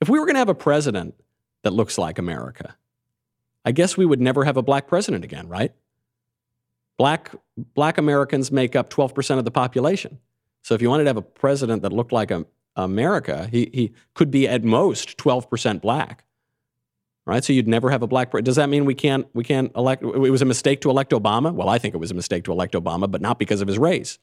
If 0.00 0.08
we 0.08 0.18
were 0.18 0.24
going 0.24 0.36
to 0.36 0.40
have 0.40 0.48
a 0.48 0.54
president 0.54 1.16
that 1.64 1.74
looks 1.74 1.98
like 1.98 2.18
America, 2.18 2.77
I 3.68 3.70
guess 3.70 3.98
we 3.98 4.06
would 4.06 4.18
never 4.18 4.44
have 4.44 4.56
a 4.56 4.62
black 4.62 4.86
president 4.86 5.24
again, 5.24 5.46
right? 5.46 5.74
Black, 6.96 7.32
black 7.74 7.98
Americans 7.98 8.50
make 8.50 8.74
up 8.74 8.88
12% 8.88 9.38
of 9.38 9.44
the 9.44 9.50
population. 9.50 10.20
So 10.62 10.74
if 10.74 10.80
you 10.80 10.88
wanted 10.88 11.04
to 11.04 11.10
have 11.10 11.18
a 11.18 11.22
president 11.22 11.82
that 11.82 11.92
looked 11.92 12.10
like 12.10 12.30
a, 12.30 12.46
America, 12.76 13.46
he, 13.52 13.68
he 13.74 13.92
could 14.14 14.30
be 14.30 14.48
at 14.48 14.64
most 14.64 15.18
12% 15.18 15.82
black 15.82 16.24
right? 17.26 17.44
So 17.44 17.52
you'd 17.52 17.68
never 17.68 17.90
have 17.90 18.02
a 18.02 18.06
black. 18.06 18.32
Does 18.42 18.56
that 18.56 18.70
mean 18.70 18.86
we 18.86 18.94
can't 18.94 19.26
we 19.34 19.44
can't 19.44 19.70
elect? 19.76 20.02
It 20.02 20.30
was 20.30 20.40
a 20.40 20.46
mistake 20.46 20.80
to 20.80 20.88
elect 20.88 21.12
Obama. 21.12 21.52
Well, 21.52 21.68
I 21.68 21.76
think 21.76 21.94
it 21.94 21.98
was 21.98 22.10
a 22.10 22.14
mistake 22.14 22.44
to 22.44 22.52
elect 22.52 22.72
Obama, 22.72 23.08
but 23.08 23.20
not 23.20 23.38
because 23.38 23.60
of 23.60 23.68
his 23.68 23.78
race. 23.78 24.18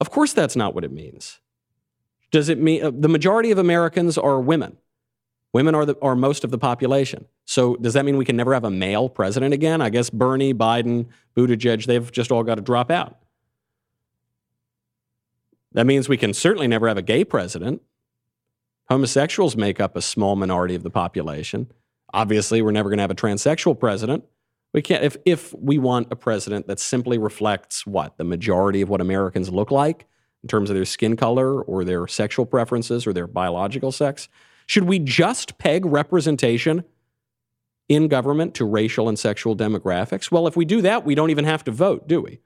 Of 0.00 0.10
course, 0.10 0.32
that's 0.32 0.56
not 0.56 0.74
what 0.74 0.82
it 0.82 0.90
means. 0.90 1.38
Does 2.32 2.48
it 2.48 2.58
mean 2.58 2.84
uh, 2.84 2.90
the 2.92 3.08
majority 3.08 3.52
of 3.52 3.58
Americans 3.58 4.18
are 4.18 4.40
women? 4.40 4.78
Women 5.52 5.74
are 5.74 5.84
the, 5.84 5.96
are 6.00 6.16
most 6.16 6.44
of 6.44 6.50
the 6.50 6.58
population. 6.58 7.26
So 7.44 7.76
does 7.76 7.94
that 7.94 8.04
mean 8.04 8.16
we 8.16 8.24
can 8.24 8.36
never 8.36 8.54
have 8.54 8.64
a 8.64 8.70
male 8.70 9.08
president 9.08 9.52
again? 9.52 9.82
I 9.82 9.90
guess 9.90 10.08
Bernie, 10.08 10.54
Biden, 10.54 11.06
Buttigieg, 11.36 11.84
they've 11.84 12.10
just 12.10 12.32
all 12.32 12.42
got 12.42 12.54
to 12.54 12.62
drop 12.62 12.90
out. 12.90 13.18
That 15.72 15.86
means 15.86 16.08
we 16.08 16.16
can 16.16 16.34
certainly 16.34 16.68
never 16.68 16.88
have 16.88 16.96
a 16.96 17.02
gay 17.02 17.24
president. 17.24 17.82
Homosexuals 18.88 19.56
make 19.56 19.80
up 19.80 19.96
a 19.96 20.02
small 20.02 20.36
minority 20.36 20.74
of 20.74 20.82
the 20.82 20.90
population. 20.90 21.70
Obviously, 22.12 22.60
we're 22.60 22.72
never 22.72 22.90
going 22.90 22.98
to 22.98 23.02
have 23.02 23.10
a 23.10 23.14
transsexual 23.14 23.78
president. 23.78 24.24
We 24.74 24.82
can't 24.82 25.04
if 25.04 25.16
if 25.24 25.54
we 25.54 25.78
want 25.78 26.08
a 26.10 26.16
president 26.16 26.66
that 26.66 26.80
simply 26.80 27.18
reflects 27.18 27.86
what 27.86 28.16
the 28.16 28.24
majority 28.24 28.80
of 28.80 28.88
what 28.88 29.00
Americans 29.00 29.50
look 29.50 29.70
like 29.70 30.06
in 30.42 30.48
terms 30.48 30.70
of 30.70 30.76
their 30.76 30.84
skin 30.84 31.16
color 31.16 31.60
or 31.62 31.84
their 31.84 32.06
sexual 32.06 32.46
preferences 32.46 33.06
or 33.06 33.12
their 33.12 33.26
biological 33.26 33.92
sex. 33.92 34.28
Should 34.66 34.84
we 34.84 34.98
just 34.98 35.58
peg 35.58 35.84
representation 35.84 36.84
in 37.88 38.08
government 38.08 38.54
to 38.54 38.64
racial 38.64 39.08
and 39.08 39.18
sexual 39.18 39.56
demographics? 39.56 40.30
Well, 40.30 40.46
if 40.46 40.56
we 40.56 40.64
do 40.64 40.80
that, 40.82 41.04
we 41.04 41.14
don't 41.14 41.30
even 41.30 41.44
have 41.44 41.64
to 41.64 41.70
vote, 41.70 42.08
do 42.08 42.20
we? 42.20 42.40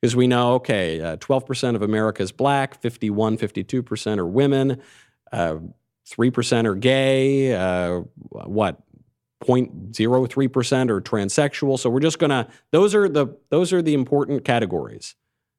Because 0.00 0.14
we 0.14 0.26
know, 0.26 0.54
okay, 0.54 1.00
uh, 1.00 1.16
12% 1.16 1.74
of 1.74 1.82
America 1.82 2.22
is 2.22 2.30
black, 2.30 2.80
51, 2.80 3.38
52% 3.38 4.18
are 4.18 4.26
women, 4.26 4.80
uh, 5.32 5.56
3% 6.06 6.64
are 6.66 6.74
gay, 6.76 7.54
uh, 7.54 8.02
what, 8.30 8.80
0.03% 9.42 10.90
are 10.90 11.00
transsexual. 11.00 11.78
So 11.78 11.90
we're 11.90 12.00
just 12.00 12.18
going 12.18 12.30
to 12.30 12.48
those 12.70 12.94
are 12.94 13.08
the 13.08 13.36
those 13.50 13.72
are 13.72 13.82
the 13.82 13.94
important 13.94 14.44
categories. 14.44 15.14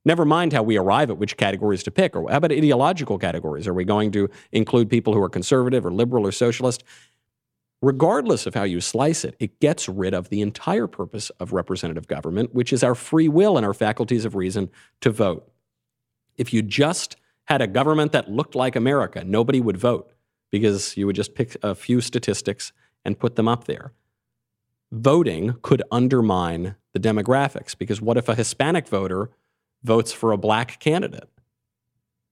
Never 0.05 0.25
mind 0.25 0.53
how 0.53 0.63
we 0.63 0.77
arrive 0.77 1.09
at 1.09 1.17
which 1.17 1.37
categories 1.37 1.83
to 1.83 1.91
pick 1.91 2.15
or 2.15 2.29
how 2.29 2.37
about 2.37 2.51
ideological 2.51 3.17
categories? 3.17 3.67
Are 3.67 3.73
we 3.73 3.83
going 3.83 4.11
to 4.13 4.29
include 4.51 4.89
people 4.89 5.13
who 5.13 5.21
are 5.21 5.29
conservative 5.29 5.85
or 5.85 5.91
liberal 5.91 6.25
or 6.25 6.31
socialist? 6.31 6.83
Regardless 7.81 8.45
of 8.45 8.55
how 8.55 8.63
you 8.63 8.81
slice 8.81 9.23
it, 9.23 9.35
it 9.39 9.59
gets 9.59 9.87
rid 9.89 10.13
of 10.13 10.29
the 10.29 10.41
entire 10.41 10.87
purpose 10.87 11.29
of 11.39 11.53
representative 11.53 12.07
government, 12.07 12.53
which 12.53 12.73
is 12.73 12.83
our 12.83 12.95
free 12.95 13.27
will 13.29 13.57
and 13.57 13.65
our 13.65 13.73
faculties 13.73 14.25
of 14.25 14.35
reason 14.35 14.69
to 15.01 15.09
vote. 15.11 15.49
If 16.37 16.53
you 16.53 16.61
just 16.61 17.15
had 17.45 17.61
a 17.61 17.67
government 17.67 18.11
that 18.11 18.29
looked 18.29 18.55
like 18.55 18.75
America, 18.75 19.23
nobody 19.23 19.61
would 19.61 19.77
vote 19.77 20.11
because 20.51 20.97
you 20.97 21.05
would 21.07 21.15
just 21.15 21.35
pick 21.35 21.55
a 21.63 21.75
few 21.75 22.01
statistics 22.01 22.71
and 23.05 23.19
put 23.19 23.35
them 23.35 23.47
up 23.47 23.65
there. 23.65 23.93
voting 24.91 25.55
could 25.61 25.83
undermine 25.91 26.75
the 26.93 26.99
demographics 26.99 27.77
because 27.77 28.01
what 28.01 28.17
if 28.17 28.27
a 28.29 28.35
Hispanic 28.35 28.87
voter 28.87 29.29
votes 29.83 30.11
for 30.11 30.31
a 30.31 30.37
black 30.37 30.79
candidate? 30.79 31.29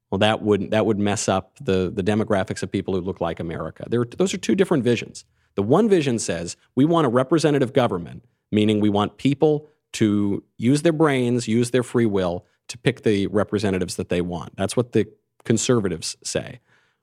Well, 0.10 0.20
that 0.20 0.42
would 0.42 0.72
that 0.72 0.86
would 0.86 1.00
mess 1.00 1.28
up 1.28 1.58
the 1.60 1.92
the 1.94 2.04
demographics 2.04 2.64
of 2.64 2.72
people 2.72 2.94
who 2.94 3.02
look 3.02 3.20
like 3.20 3.40
America. 3.40 3.86
There, 3.90 4.06
those 4.06 4.34
are 4.34 4.38
two 4.38 4.56
different 4.56 4.84
visions. 4.84 5.26
The 5.56 5.64
one 5.64 5.90
vision 5.90 6.20
says 6.20 6.56
we 6.76 6.86
want 6.86 7.08
a 7.08 7.10
representative 7.10 7.74
government, 7.74 8.24
meaning 8.52 8.80
we 8.80 8.90
want 8.90 9.18
people 9.18 9.68
to 9.94 10.44
use 10.58 10.84
their 10.84 10.94
brains, 10.94 11.48
use 11.48 11.72
their 11.72 11.84
free 11.84 12.06
will 12.06 12.46
to 12.68 12.78
pick 12.78 13.04
the 13.04 13.28
representatives 13.28 13.96
that 13.96 14.10
they 14.10 14.22
want. 14.22 14.56
That's 14.56 14.78
what 14.78 14.92
the 14.92 15.08
conservatives 15.44 16.18
say. 16.24 16.60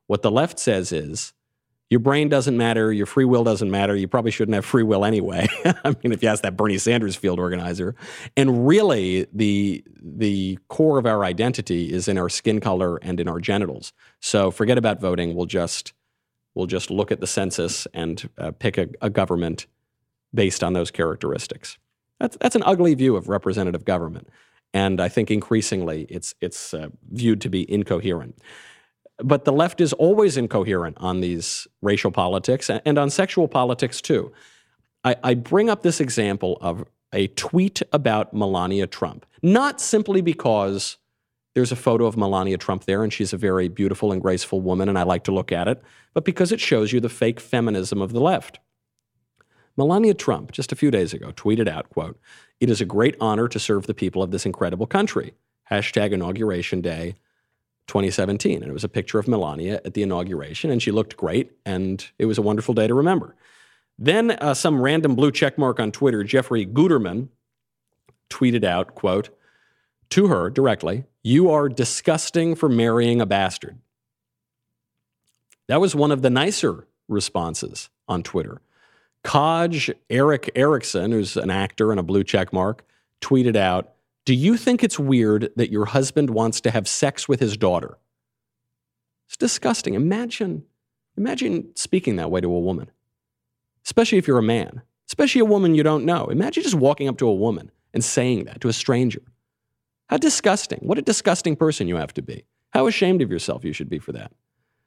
What 0.07 0.23
the 0.23 0.31
left 0.31 0.59
says 0.59 0.93
is 0.93 1.33
your 1.91 2.01
brain 2.01 2.29
doesn't 2.29 2.57
matter, 2.57 2.93
your 2.93 3.07
free 3.07 3.25
will 3.25 3.45
doesn't 3.45 3.71
matter. 3.71 3.95
You 3.95 4.09
probably 4.09 4.31
shouldn't 4.31 4.55
have 4.55 4.65
free 4.65 4.83
will 4.83 5.05
anyway. 5.05 5.47
I 5.65 5.95
mean, 6.03 6.13
if 6.13 6.23
you 6.23 6.29
ask 6.29 6.43
that 6.43 6.57
Bernie 6.57 6.79
Sanders 6.79 7.15
field 7.15 7.39
organizer, 7.39 7.95
and 8.37 8.67
really 8.67 9.27
the 9.33 9.85
the 10.03 10.59
core 10.69 10.99
of 10.99 11.07
our 11.07 11.25
identity 11.25 11.93
is 11.93 12.09
in 12.09 12.19
our 12.19 12.29
skin 12.29 12.61
color 12.61 12.97
and 12.97 13.21
in 13.21 13.29
our 13.29 13.39
genitals. 13.39 13.93
So 14.21 14.51
forget 14.51 14.79
about 14.79 15.01
voting. 15.01 15.35
We'll 15.35 15.47
just 15.47 15.93
we'll 16.55 16.67
just 16.67 16.91
look 16.91 17.13
at 17.13 17.21
the 17.21 17.27
census 17.27 17.87
and 17.93 18.29
uh, 18.39 18.53
pick 18.53 18.79
a, 18.79 18.89
a 19.03 19.11
government 19.11 19.67
based 20.33 20.65
on 20.65 20.73
those 20.73 20.91
characteristics. 20.91 21.79
That's 22.19 22.37
that's 22.41 22.57
an 22.57 22.63
ugly 22.65 22.95
view 22.95 23.15
of 23.15 23.29
representative 23.29 23.85
government, 23.85 24.29
and 24.73 25.01
I 25.01 25.09
think 25.09 25.31
increasingly 25.31 26.07
it's 26.09 26.35
it's 26.41 26.73
uh, 26.73 26.89
viewed 27.11 27.43
to 27.43 27.51
be 27.51 27.71
incoherent. 27.71 28.39
But 29.19 29.45
the 29.45 29.53
left 29.53 29.81
is 29.81 29.93
always 29.93 30.37
incoherent 30.37 30.97
on 30.99 31.21
these 31.21 31.69
racial 31.83 32.11
politics 32.11 32.69
and 32.69 32.99
on 32.99 33.11
sexual 33.11 33.47
politics 33.47 34.01
too. 34.01 34.33
I, 35.05 35.17
I 35.23 35.35
bring 35.35 35.71
up 35.71 35.83
this 35.83 36.01
example 36.01 36.59
of 36.61 36.85
a 37.13 37.29
tweet 37.29 37.81
about 37.93 38.35
Melania 38.35 38.87
Trump, 38.87 39.25
not 39.43 39.81
simply 39.81 40.21
because 40.21 40.97
there's 41.55 41.71
a 41.71 41.77
photo 41.77 42.07
of 42.07 42.17
Melania 42.17 42.59
Trump 42.59 42.85
there 42.85 43.05
and 43.05 43.13
she's 43.13 43.33
a 43.33 43.37
very 43.37 43.69
beautiful 43.69 44.11
and 44.11 44.21
graceful 44.21 44.61
woman 44.61 44.89
and 44.89 44.99
I 44.99 45.05
like 45.05 45.25
to 45.25 45.33
look 45.33 45.53
at 45.53 45.69
it, 45.69 45.81
but 46.13 46.25
because 46.25 46.51
it 46.51 46.61
shows 46.61 46.93
you 46.93 46.99
the 46.99 47.09
fake 47.09 47.39
feminism 47.39 48.03
of 48.03 48.13
the 48.13 48.21
left. 48.21 48.59
Melania 49.77 50.15
Trump, 50.15 50.53
just 50.53 50.73
a 50.73 50.77
few 50.77 50.91
days 50.91 51.13
ago, 51.13 51.33
tweeted 51.33 51.69
out, 51.69 51.89
quote, 51.91 52.19
It 52.61 52.71
is 52.71 52.81
a 52.81 52.85
great 52.85 53.17
honor 53.21 53.49
to 53.49 53.59
serve 53.59 53.87
the 53.87 53.95
people 53.95 54.23
of 54.23 54.31
this 54.31 54.47
incredible 54.47 54.87
country. 54.87 55.35
Hashtag 55.71 56.13
inauguration 56.13 56.81
day 56.81 57.15
2017. 57.87 58.63
And 58.63 58.71
it 58.71 58.73
was 58.73 58.85
a 58.85 58.89
picture 58.89 59.19
of 59.19 59.29
Melania 59.29 59.81
at 59.85 59.95
the 59.95 60.03
inauguration, 60.03 60.71
and 60.71 60.83
she 60.83 60.91
looked 60.91 61.17
great, 61.17 61.53
and 61.65 62.07
it 62.19 62.27
was 62.27 62.39
a 62.39 62.43
wonderful 62.43 62.75
day 62.75 62.87
to 62.87 62.95
remember. 62.95 63.35
Then 63.99 64.33
uh, 64.33 64.55
some 64.55 64.81
random 64.81 65.15
blue 65.15 65.31
check 65.31 65.57
mark 65.57 65.79
on 65.79 65.93
Twitter, 65.93 66.25
Jeffrey 66.25 66.67
Guterman, 66.67 67.29
tweeted 68.31 68.65
out, 68.65 68.95
quote, 68.95 69.31
to 70.11 70.27
her 70.29 70.51
directly, 70.51 71.05
you 71.23 71.51
are 71.51 71.69
disgusting 71.69 72.55
for 72.55 72.69
marrying 72.69 73.21
a 73.21 73.27
bastard. 73.27 73.79
That 75.69 75.81
was 75.81 75.95
one 75.95 76.13
of 76.13 76.23
the 76.23 76.31
nicer 76.31 76.87
responses 77.09 77.89
on 78.09 78.23
Twitter. 78.23 78.61
Kaj 79.25 79.95
Eric 80.11 80.51
Erickson, 80.55 81.13
who's 81.13 81.37
an 81.37 81.51
actor 81.51 81.91
and 81.91 81.99
a 81.99 82.03
blue 82.03 82.25
check 82.25 82.53
mark, 82.53 82.85
tweeted 83.21 83.57
out, 83.57 83.94
do 84.25 84.35
you 84.35 84.57
think 84.57 84.83
it's 84.83 84.99
weird 84.99 85.51
that 85.57 85.71
your 85.71 85.87
husband 85.87 86.31
wants 86.31 86.61
to 86.63 86.71
have 86.71 86.89
sex 86.89 87.29
with 87.29 87.41
his 87.41 87.57
daughter? 87.57 87.99
It's 89.29 89.37
disgusting. 89.37 89.95
Imagine, 89.95 90.65
imagine 91.17 91.75
speaking 91.75 92.17
that 92.17 92.31
way 92.31 92.41
to 92.41 92.53
a 92.53 92.61
woman, 92.61 92.91
especially 93.85 94.19
if 94.19 94.27
you're 94.27 94.39
a 94.39 94.43
man, 94.43 94.83
especially 95.09 95.41
a 95.41 95.47
woman 95.47 95.75
you 95.75 95.83
don't 95.83 96.05
know. 96.05 96.27
Imagine 96.27 96.63
just 96.63 96.75
walking 96.75 97.09
up 97.09 97.19
to 97.19 97.29
a 97.29 97.35
woman 97.35 97.71
and 97.93 98.03
saying 98.03 98.45
that 98.45 98.61
to 98.63 98.69
a 98.69 98.73
stranger. 98.73 99.23
How 100.07 100.17
disgusting. 100.17 100.81
What 100.83 100.99
a 100.99 101.03
disgusting 101.03 101.57
person 101.57 101.89
you 101.89 101.97
have 101.97 102.15
to 102.15 102.23
be. 102.23 102.45
How 102.71 102.87
ashamed 102.87 103.23
of 103.23 103.31
yourself 103.31 103.65
you 103.65 103.73
should 103.73 103.89
be 103.89 103.99
for 103.99 104.13
that. 104.13 104.33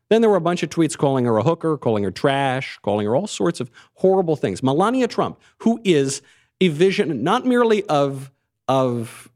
Then 0.10 0.22
there 0.22 0.30
were 0.30 0.38
a 0.38 0.42
bunch 0.42 0.64
of 0.64 0.70
tweets 0.70 0.98
calling 0.98 1.26
her 1.26 1.38
a 1.38 1.44
hooker, 1.44 1.78
calling 1.78 2.04
her 2.04 2.12
trash, 2.12 2.80
calling 2.82 3.06
her 3.06 3.16
all 3.16 3.28
sorts 3.28 3.60
of 3.60 3.70
horrible 3.96 4.36
things. 4.36 4.64
Melania 4.64 5.08
Trump, 5.08 5.40
who 5.60 5.82
is 5.84 6.22
a 6.62 6.70
vision 6.70 7.24
not 7.24 7.46
merely 7.46 7.84
of 7.86 8.32
of 8.68 9.30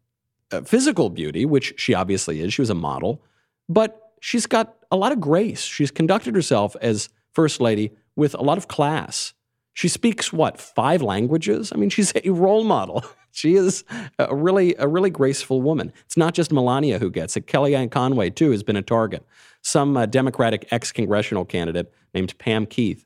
uh, 0.52 0.62
physical 0.62 1.10
beauty, 1.10 1.46
which 1.46 1.74
she 1.78 1.94
obviously 1.94 2.42
is. 2.42 2.54
She 2.54 2.62
was 2.62 2.70
a 2.70 2.76
model, 2.76 3.24
but 3.70 4.12
she's 4.20 4.46
got 4.46 4.76
a 4.92 4.96
lot 4.96 5.12
of 5.12 5.20
grace. 5.20 5.62
She's 5.62 5.92
conducted 5.92 6.36
herself 6.36 6.76
as 6.82 7.10
first 7.34 7.62
lady 7.62 7.92
with 8.16 8.34
a 8.34 8.42
lot 8.42 8.58
of 8.58 8.68
class. 8.68 9.34
She 9.74 9.88
speaks 9.88 10.34
what 10.34 10.60
five 10.60 11.02
languages? 11.02 11.72
I 11.74 11.78
mean, 11.78 11.90
she's 11.96 12.14
a 12.24 12.30
role 12.30 12.64
model. 12.64 13.06
she 13.32 13.56
is 13.56 13.84
a 14.20 14.36
really 14.36 14.76
a 14.76 14.88
really 14.88 15.10
graceful 15.10 15.62
woman. 15.62 15.94
It's 16.06 16.18
not 16.18 16.34
just 16.34 16.52
Melania 16.52 17.00
who 17.00 17.10
gets 17.10 17.38
it. 17.38 17.48
Kellyanne 17.48 17.92
Conway 17.92 18.30
too 18.30 18.52
has 18.52 18.64
been 18.64 18.76
a 18.76 18.82
target. 18.82 19.26
Some 19.62 19.96
uh, 19.96 20.06
Democratic 20.06 20.68
ex-congressional 20.72 21.46
candidate 21.46 21.94
named 22.14 22.38
Pam 22.40 22.66
Keith 22.66 23.06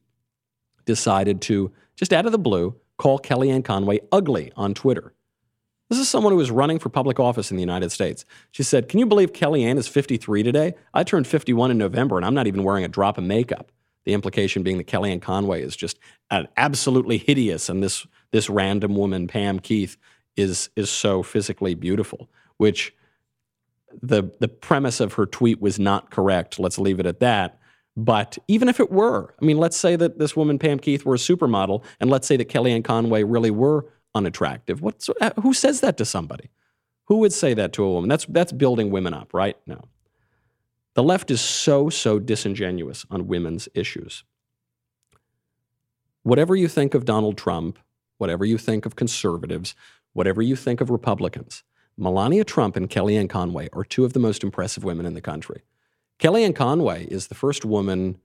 decided 0.86 1.42
to 1.42 1.72
just 1.96 2.14
out 2.14 2.26
of 2.26 2.32
the 2.32 2.40
blue 2.40 2.76
call 2.98 3.20
Kellyanne 3.20 3.64
Conway 3.64 4.00
ugly 4.12 4.52
on 4.56 4.74
Twitter. 4.74 5.14
This 5.96 6.02
is 6.02 6.10
someone 6.10 6.34
who 6.34 6.42
is 6.42 6.52
running 6.52 6.78
for 6.78 6.90
public 6.90 7.22
office 7.22 7.52
in 7.52 7.56
the 7.56 7.64
United 7.64 7.90
States. 7.90 8.26
She 8.52 8.64
said, 8.64 8.90
Can 8.90 9.00
you 9.00 9.06
believe 9.06 9.32
Kellyanne 9.32 9.78
is 9.78 9.88
53 9.88 10.44
today? 10.44 10.74
I 10.94 11.06
turned 11.06 11.26
51 11.26 11.72
in 11.72 11.78
November 11.78 12.18
and 12.18 12.26
I'm 12.26 12.34
not 12.34 12.48
even 12.48 12.64
wearing 12.64 12.84
a 12.84 12.90
drop 12.90 13.18
of 13.18 13.24
makeup. 13.24 13.72
The 14.04 14.12
implication 14.12 14.62
being 14.62 14.78
that 14.78 14.88
Kellyanne 14.88 15.22
Conway 15.22 15.62
is 15.62 15.74
just 15.74 15.98
an 16.30 16.50
absolutely 16.58 17.18
hideous, 17.18 17.70
and 17.70 17.82
this, 17.82 18.06
this 18.32 18.50
random 18.50 18.98
woman, 18.98 19.26
Pam 19.30 19.60
Keith, 19.60 19.96
is, 20.36 20.70
is 20.76 20.90
so 20.90 21.24
physically 21.24 21.76
beautiful, 21.76 22.30
which 22.58 22.94
the, 24.02 24.30
the 24.42 24.50
premise 24.50 25.00
of 25.00 25.14
her 25.14 25.26
tweet 25.26 25.62
was 25.62 25.80
not 25.80 26.12
correct. 26.12 26.60
Let's 26.60 26.78
leave 26.78 27.00
it 27.00 27.06
at 27.06 27.22
that. 27.22 27.58
But 27.96 28.38
even 28.50 28.68
if 28.68 28.82
it 28.82 28.92
were, 28.92 29.34
I 29.42 29.46
mean, 29.46 29.58
let's 29.58 29.78
say 29.78 29.96
that 29.96 30.20
this 30.20 30.36
woman, 30.36 30.60
Pam 30.60 30.78
Keith, 30.78 31.06
were 31.06 31.16
a 31.16 31.18
supermodel, 31.18 31.86
and 32.02 32.10
let's 32.10 32.28
say 32.28 32.36
that 32.36 32.50
Kellyanne 32.50 32.84
Conway 32.84 33.24
really 33.24 33.50
were 33.50 33.86
unattractive. 34.16 34.82
What's, 34.82 35.10
uh, 35.22 35.32
who 35.42 35.54
says 35.54 35.82
that 35.82 35.98
to 35.98 36.06
somebody? 36.06 36.50
Who 37.06 37.18
would 37.18 37.34
say 37.34 37.54
that 37.54 37.74
to 37.74 37.84
a 37.84 37.92
woman? 37.92 38.10
That's, 38.10 38.26
that's 38.26 38.52
building 38.52 38.90
women 38.90 39.14
up, 39.14 39.34
right? 39.34 39.58
No. 39.68 39.82
The 40.96 41.04
left 41.04 41.30
is 41.30 41.42
so, 41.42 41.90
so 41.90 42.20
disingenuous 42.20 43.06
on 43.12 43.28
women's 43.28 43.70
issues. 43.76 44.24
Whatever 46.24 46.56
you 46.56 46.68
think 46.68 46.96
of 46.96 47.06
Donald 47.06 47.38
Trump, 47.38 47.78
whatever 48.18 48.46
you 48.46 48.58
think 48.58 48.86
of 48.86 48.96
conservatives, 48.96 49.76
whatever 50.14 50.42
you 50.42 50.56
think 50.56 50.82
of 50.82 50.90
Republicans, 50.90 51.64
Melania 51.98 52.44
Trump 52.44 52.76
and 52.76 52.90
Kellyanne 52.90 53.30
Conway 53.30 53.70
are 53.74 53.84
two 53.84 54.06
of 54.06 54.14
the 54.14 54.20
most 54.20 54.44
impressive 54.44 54.84
women 54.84 55.06
in 55.06 55.14
the 55.14 55.22
country. 55.22 55.62
Kellyanne 56.20 56.56
Conway 56.56 57.06
is 57.06 57.28
the 57.28 57.36
first 57.36 57.66
woman 57.66 58.18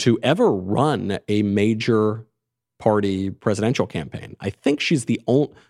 to 0.00 0.18
ever 0.22 0.52
run 0.52 1.18
a 1.28 1.42
major 1.42 2.26
party 2.78 3.30
presidential 3.30 3.86
campaign. 3.86 4.36
I 4.40 4.50
think 4.50 4.80
she's 4.80 5.06
the, 5.06 5.20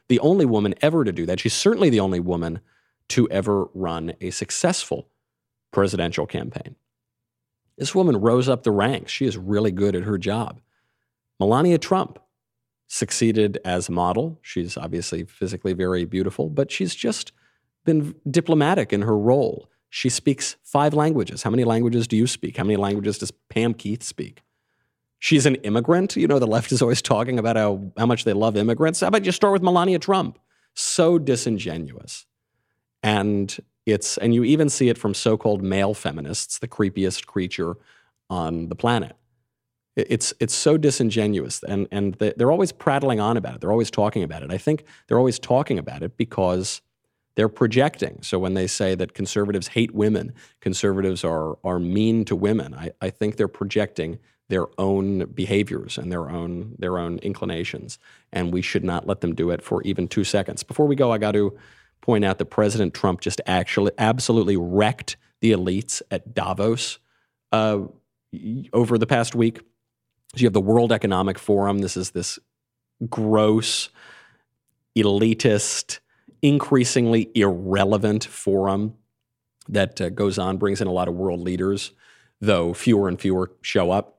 the 0.08 0.20
only 0.20 0.44
woman 0.44 0.74
ever 0.82 1.04
to 1.04 1.12
do 1.12 1.26
that. 1.26 1.40
She's 1.40 1.54
certainly 1.54 1.90
the 1.90 2.00
only 2.00 2.20
woman 2.20 2.60
to 3.08 3.28
ever 3.30 3.68
run 3.74 4.14
a 4.20 4.30
successful 4.30 5.08
presidential 5.72 6.26
campaign. 6.26 6.76
This 7.76 7.94
woman 7.94 8.16
rose 8.16 8.48
up 8.48 8.62
the 8.62 8.72
ranks. 8.72 9.12
She 9.12 9.24
is 9.24 9.36
really 9.36 9.70
good 9.70 9.94
at 9.94 10.02
her 10.02 10.18
job. 10.18 10.60
Melania 11.38 11.78
Trump 11.78 12.18
succeeded 12.88 13.58
as 13.64 13.88
a 13.88 13.92
model. 13.92 14.38
She's 14.42 14.76
obviously 14.76 15.24
physically 15.24 15.72
very 15.72 16.04
beautiful, 16.04 16.48
but 16.48 16.72
she's 16.72 16.94
just 16.94 17.32
been 17.84 18.14
diplomatic 18.28 18.92
in 18.92 19.02
her 19.02 19.16
role. 19.16 19.70
She 19.90 20.08
speaks 20.08 20.56
five 20.62 20.92
languages. 20.92 21.42
How 21.42 21.50
many 21.50 21.64
languages 21.64 22.06
do 22.08 22.16
you 22.16 22.26
speak? 22.26 22.56
How 22.56 22.64
many 22.64 22.76
languages 22.76 23.18
does 23.18 23.30
Pam 23.30 23.74
Keith 23.74 24.02
speak? 24.02 24.42
She's 25.18 25.46
an 25.46 25.56
immigrant. 25.56 26.16
You 26.16 26.28
know, 26.28 26.38
the 26.38 26.46
left 26.46 26.70
is 26.72 26.80
always 26.80 27.02
talking 27.02 27.38
about 27.38 27.56
how, 27.56 27.92
how 27.96 28.06
much 28.06 28.24
they 28.24 28.32
love 28.32 28.56
immigrants. 28.56 29.00
How 29.00 29.08
about 29.08 29.24
you 29.24 29.32
start 29.32 29.52
with 29.52 29.62
Melania 29.62 29.98
Trump? 29.98 30.38
So 30.74 31.18
disingenuous. 31.18 32.26
And 33.02 33.56
it's 33.86 34.18
and 34.18 34.34
you 34.34 34.44
even 34.44 34.68
see 34.68 34.88
it 34.88 34.98
from 34.98 35.14
so-called 35.14 35.62
male 35.62 35.94
feminists, 35.94 36.58
the 36.58 36.68
creepiest 36.68 37.26
creature 37.26 37.76
on 38.28 38.68
the 38.68 38.74
planet. 38.74 39.16
It's 39.96 40.32
it's 40.38 40.54
so 40.54 40.76
disingenuous, 40.76 41.62
and 41.64 41.88
and 41.90 42.14
they're 42.14 42.52
always 42.52 42.70
prattling 42.70 43.18
on 43.18 43.36
about 43.36 43.56
it. 43.56 43.60
They're 43.60 43.72
always 43.72 43.90
talking 43.90 44.22
about 44.22 44.42
it. 44.42 44.52
I 44.52 44.58
think 44.58 44.84
they're 45.06 45.18
always 45.18 45.38
talking 45.38 45.78
about 45.78 46.02
it 46.02 46.16
because 46.16 46.82
they're 47.34 47.48
projecting. 47.48 48.22
So 48.22 48.38
when 48.38 48.54
they 48.54 48.66
say 48.66 48.94
that 48.94 49.14
conservatives 49.14 49.68
hate 49.68 49.92
women, 49.94 50.34
conservatives 50.60 51.24
are 51.24 51.58
are 51.64 51.80
mean 51.80 52.24
to 52.26 52.36
women, 52.36 52.74
I, 52.74 52.90
I 53.00 53.10
think 53.10 53.36
they're 53.36 53.48
projecting 53.48 54.18
their 54.48 54.66
own 54.78 55.26
behaviors 55.26 55.98
and 55.98 56.10
their 56.10 56.30
own 56.30 56.74
their 56.78 56.98
own 56.98 57.18
inclinations, 57.18 57.98
and 58.32 58.52
we 58.52 58.62
should 58.62 58.84
not 58.84 59.06
let 59.06 59.20
them 59.20 59.34
do 59.34 59.50
it 59.50 59.62
for 59.62 59.82
even 59.82 60.08
two 60.08 60.24
seconds. 60.24 60.62
Before 60.62 60.86
we 60.86 60.96
go, 60.96 61.12
I 61.12 61.18
got 61.18 61.32
to 61.32 61.56
point 62.00 62.24
out 62.24 62.38
that 62.38 62.46
President 62.46 62.94
Trump 62.94 63.20
just 63.20 63.40
actually 63.46 63.92
absolutely 63.98 64.56
wrecked 64.56 65.16
the 65.40 65.52
elites 65.52 66.00
at 66.10 66.34
Davos 66.34 66.98
uh, 67.52 67.80
over 68.72 68.98
the 68.98 69.06
past 69.06 69.34
week. 69.34 69.58
So 70.34 70.40
you 70.40 70.46
have 70.46 70.52
the 70.52 70.60
World 70.60 70.92
Economic 70.92 71.38
Forum. 71.38 71.78
This 71.78 71.96
is 71.96 72.10
this 72.10 72.38
gross, 73.08 73.90
elitist, 74.96 76.00
increasingly 76.42 77.30
irrelevant 77.34 78.24
forum 78.24 78.94
that 79.68 80.00
uh, 80.00 80.08
goes 80.08 80.38
on, 80.38 80.56
brings 80.56 80.80
in 80.80 80.86
a 80.86 80.92
lot 80.92 81.08
of 81.08 81.14
world 81.14 81.40
leaders, 81.40 81.92
though 82.40 82.72
fewer 82.72 83.08
and 83.08 83.20
fewer 83.20 83.52
show 83.60 83.90
up. 83.90 84.17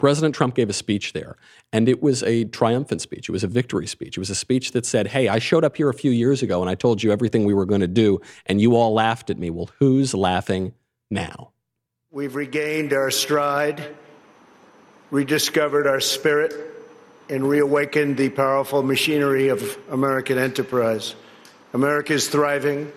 President 0.00 0.34
Trump 0.34 0.54
gave 0.54 0.70
a 0.70 0.72
speech 0.72 1.12
there, 1.12 1.36
and 1.74 1.86
it 1.86 2.02
was 2.02 2.22
a 2.22 2.44
triumphant 2.46 3.02
speech. 3.02 3.28
It 3.28 3.32
was 3.32 3.44
a 3.44 3.46
victory 3.46 3.86
speech. 3.86 4.16
It 4.16 4.18
was 4.18 4.30
a 4.30 4.34
speech 4.34 4.72
that 4.72 4.86
said, 4.86 5.08
Hey, 5.08 5.28
I 5.28 5.38
showed 5.38 5.62
up 5.62 5.76
here 5.76 5.90
a 5.90 5.94
few 5.94 6.10
years 6.10 6.42
ago 6.42 6.62
and 6.62 6.70
I 6.70 6.74
told 6.74 7.02
you 7.02 7.12
everything 7.12 7.44
we 7.44 7.52
were 7.52 7.66
going 7.66 7.82
to 7.82 7.86
do, 7.86 8.18
and 8.46 8.62
you 8.62 8.76
all 8.76 8.94
laughed 8.94 9.28
at 9.28 9.38
me. 9.38 9.50
Well, 9.50 9.68
who's 9.78 10.14
laughing 10.14 10.72
now? 11.10 11.50
We've 12.10 12.34
regained 12.34 12.94
our 12.94 13.10
stride, 13.10 13.94
rediscovered 15.10 15.86
our 15.86 16.00
spirit, 16.00 16.54
and 17.28 17.46
reawakened 17.46 18.16
the 18.16 18.30
powerful 18.30 18.82
machinery 18.82 19.48
of 19.48 19.76
American 19.90 20.38
enterprise. 20.38 21.14
America 21.74 22.14
is 22.14 22.26
thriving, 22.26 22.90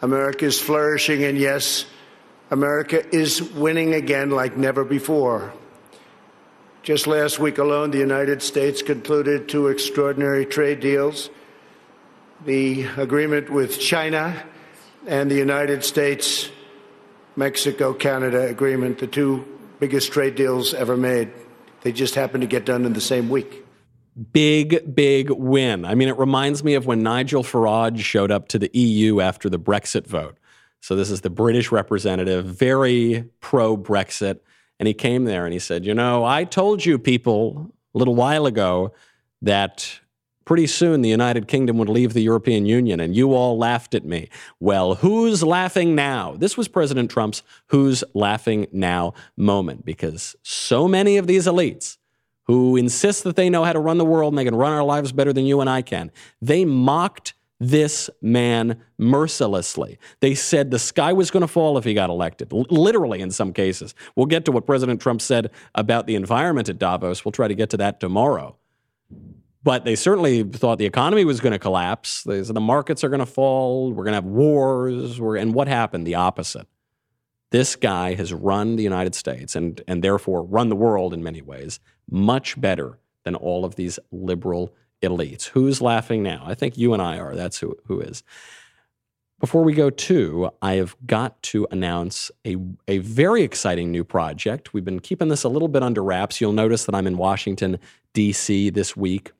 America 0.00 0.46
is 0.46 0.58
flourishing, 0.58 1.24
and 1.24 1.36
yes, 1.36 1.84
America 2.50 3.06
is 3.14 3.42
winning 3.42 3.92
again 3.92 4.30
like 4.30 4.56
never 4.56 4.82
before. 4.82 5.52
Just 6.88 7.06
last 7.06 7.38
week 7.38 7.58
alone, 7.58 7.90
the 7.90 7.98
United 7.98 8.40
States 8.40 8.80
concluded 8.80 9.46
two 9.46 9.66
extraordinary 9.66 10.46
trade 10.46 10.80
deals 10.80 11.28
the 12.46 12.84
agreement 12.96 13.50
with 13.50 13.78
China 13.78 14.42
and 15.06 15.30
the 15.30 15.34
United 15.34 15.84
States 15.84 16.48
Mexico 17.36 17.92
Canada 17.92 18.46
agreement, 18.46 19.00
the 19.00 19.06
two 19.06 19.46
biggest 19.78 20.12
trade 20.12 20.34
deals 20.34 20.72
ever 20.72 20.96
made. 20.96 21.30
They 21.82 21.92
just 21.92 22.14
happened 22.14 22.40
to 22.40 22.46
get 22.46 22.64
done 22.64 22.86
in 22.86 22.94
the 22.94 23.02
same 23.02 23.28
week. 23.28 23.66
Big, 24.32 24.94
big 24.94 25.28
win. 25.28 25.84
I 25.84 25.94
mean, 25.94 26.08
it 26.08 26.16
reminds 26.16 26.64
me 26.64 26.72
of 26.72 26.86
when 26.86 27.02
Nigel 27.02 27.42
Farage 27.42 27.98
showed 27.98 28.30
up 28.30 28.48
to 28.48 28.58
the 28.58 28.70
EU 28.72 29.20
after 29.20 29.50
the 29.50 29.58
Brexit 29.58 30.06
vote. 30.06 30.38
So, 30.80 30.96
this 30.96 31.10
is 31.10 31.20
the 31.20 31.28
British 31.28 31.70
representative, 31.70 32.46
very 32.46 33.28
pro 33.42 33.76
Brexit. 33.76 34.38
And 34.78 34.86
he 34.86 34.94
came 34.94 35.24
there 35.24 35.44
and 35.44 35.52
he 35.52 35.58
said, 35.58 35.84
You 35.84 35.94
know, 35.94 36.24
I 36.24 36.44
told 36.44 36.84
you 36.84 36.98
people 36.98 37.70
a 37.94 37.98
little 37.98 38.14
while 38.14 38.46
ago 38.46 38.92
that 39.42 40.00
pretty 40.44 40.66
soon 40.66 41.02
the 41.02 41.10
United 41.10 41.46
Kingdom 41.46 41.76
would 41.76 41.90
leave 41.90 42.14
the 42.14 42.22
European 42.22 42.64
Union, 42.64 43.00
and 43.00 43.14
you 43.14 43.34
all 43.34 43.58
laughed 43.58 43.94
at 43.94 44.06
me. 44.06 44.30
Well, 44.60 44.94
who's 44.94 45.42
laughing 45.42 45.94
now? 45.94 46.36
This 46.38 46.56
was 46.56 46.68
President 46.68 47.10
Trump's 47.10 47.42
who's 47.66 48.02
laughing 48.14 48.66
now 48.72 49.12
moment 49.36 49.84
because 49.84 50.36
so 50.42 50.88
many 50.88 51.18
of 51.18 51.26
these 51.26 51.46
elites 51.46 51.98
who 52.44 52.76
insist 52.76 53.24
that 53.24 53.36
they 53.36 53.50
know 53.50 53.62
how 53.62 53.74
to 53.74 53.78
run 53.78 53.98
the 53.98 54.06
world 54.06 54.32
and 54.32 54.38
they 54.38 54.44
can 54.44 54.54
run 54.54 54.72
our 54.72 54.82
lives 54.82 55.12
better 55.12 55.34
than 55.34 55.44
you 55.44 55.60
and 55.60 55.68
I 55.68 55.82
can, 55.82 56.10
they 56.40 56.64
mocked 56.64 57.34
this 57.60 58.08
man 58.22 58.80
mercilessly. 58.98 59.98
They 60.20 60.34
said 60.34 60.70
the 60.70 60.78
sky 60.78 61.12
was 61.12 61.30
going 61.30 61.40
to 61.40 61.48
fall 61.48 61.76
if 61.76 61.84
he 61.84 61.94
got 61.94 62.10
elected, 62.10 62.52
L- 62.52 62.66
literally 62.70 63.20
in 63.20 63.30
some 63.30 63.52
cases. 63.52 63.94
We'll 64.14 64.26
get 64.26 64.44
to 64.44 64.52
what 64.52 64.66
President 64.66 65.00
Trump 65.00 65.20
said 65.20 65.50
about 65.74 66.06
the 66.06 66.14
environment 66.14 66.68
at 66.68 66.78
Davos. 66.78 67.24
We'll 67.24 67.32
try 67.32 67.48
to 67.48 67.54
get 67.54 67.70
to 67.70 67.76
that 67.78 68.00
tomorrow. 68.00 68.56
But 69.64 69.84
they 69.84 69.96
certainly 69.96 70.44
thought 70.44 70.78
the 70.78 70.86
economy 70.86 71.24
was 71.24 71.40
going 71.40 71.52
to 71.52 71.58
collapse. 71.58 72.22
They 72.22 72.42
said 72.44 72.54
the 72.54 72.60
markets 72.60 73.02
are 73.02 73.08
going 73.08 73.18
to 73.18 73.26
fall. 73.26 73.92
We're 73.92 74.04
going 74.04 74.12
to 74.12 74.18
have 74.18 74.24
wars. 74.24 75.20
We're, 75.20 75.36
and 75.36 75.52
what 75.52 75.66
happened? 75.66 76.06
The 76.06 76.14
opposite. 76.14 76.66
This 77.50 77.76
guy 77.76 78.14
has 78.14 78.32
run 78.32 78.76
the 78.76 78.82
United 78.82 79.14
States 79.14 79.56
and, 79.56 79.80
and 79.88 80.02
therefore 80.02 80.44
run 80.44 80.68
the 80.68 80.76
world 80.76 81.12
in 81.12 81.22
many 81.22 81.42
ways 81.42 81.80
much 82.10 82.60
better 82.60 82.98
than 83.24 83.34
all 83.34 83.64
of 83.64 83.74
these 83.74 83.98
liberal 84.10 84.72
elites. 85.02 85.48
Who's 85.48 85.80
laughing 85.80 86.22
now? 86.22 86.42
I 86.46 86.54
think 86.54 86.76
you 86.76 86.92
and 86.92 87.02
I 87.02 87.18
are. 87.18 87.34
That's 87.34 87.58
who, 87.58 87.76
who 87.86 88.00
is. 88.00 88.22
Before 89.40 89.62
we 89.62 89.72
go 89.72 89.88
to, 89.88 90.50
I 90.60 90.74
have 90.74 90.96
got 91.06 91.40
to 91.44 91.66
announce 91.70 92.32
a, 92.44 92.56
a 92.88 92.98
very 92.98 93.42
exciting 93.42 93.92
new 93.92 94.02
project. 94.02 94.74
We've 94.74 94.84
been 94.84 94.98
keeping 94.98 95.28
this 95.28 95.44
a 95.44 95.48
little 95.48 95.68
bit 95.68 95.82
under 95.84 96.02
wraps. 96.02 96.40
You'll 96.40 96.52
notice 96.52 96.86
that 96.86 96.94
I'm 96.94 97.06
in 97.06 97.16
Washington, 97.16 97.78
D.C. 98.14 98.70
this 98.70 98.96
week. 98.96 99.30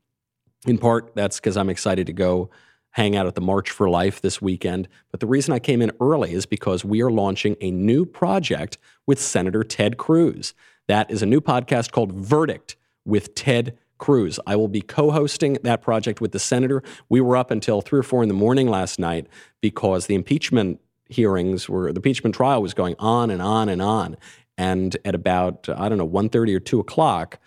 In 0.67 0.79
part, 0.79 1.17
that's 1.17 1.41
because 1.41 1.57
I'm 1.57 1.69
excited 1.69 2.07
to 2.07 2.13
go 2.13 2.49
hang 2.91 3.17
out 3.17 3.27
at 3.27 3.35
the 3.35 3.41
March 3.41 3.71
for 3.71 3.89
Life 3.89 4.21
this 4.21 4.41
weekend. 4.41 4.89
But 5.11 5.19
the 5.21 5.27
reason 5.27 5.53
I 5.53 5.59
came 5.59 5.83
in 5.83 5.91
early 6.01 6.33
is 6.33 6.47
because 6.47 6.85
we 6.85 7.03
are 7.03 7.11
launching 7.11 7.57
a 7.61 7.71
new 7.73 8.05
project 8.05 8.79
with 9.07 9.21
Senator 9.21 9.65
Ted 9.65 9.97
Cruz. 9.97 10.55
That 10.87 11.11
is 11.11 11.23
a 11.23 11.27
new 11.27 11.41
podcast 11.41 11.91
called 11.91 12.13
Verdict 12.13 12.77
with 13.05 13.35
Ted 13.35 13.77
Cruz. 13.99 14.41
I 14.47 14.57
will 14.57 14.69
be 14.69 14.81
co 14.81 15.11
hosting 15.11 15.59
that 15.63 15.83
project 15.83 16.21
with 16.21 16.33
the 16.33 16.39
senator. 16.39 16.83
We 17.09 17.21
were 17.21 17.37
up 17.37 17.51
until 17.51 17.81
three 17.81 18.01
or 18.01 18.05
four 18.05 18.23
in 18.23 18.29
the 18.29 18.35
morning 18.35 18.69
last 18.69 18.99
night 18.99 19.27
because 19.61 20.07
the 20.07 20.15
impeachment 20.15 20.81
hearings 21.09 21.69
were, 21.69 21.93
the 21.93 21.99
impeachment 21.99 22.35
trial 22.35 22.63
was 22.63 22.75
going 22.75 22.97
on 22.99 23.31
and 23.31 23.43
on 23.43 23.69
and 23.69 23.83
on. 23.83 24.17
And 24.57 24.97
at 25.05 25.15
about, 25.15 25.69
I 25.69 25.89
don't 25.89 25.99
know, 25.99 26.09
1.30 26.09 26.55
or 26.55 26.61
2 26.61 26.81
o'clock, 26.81 27.39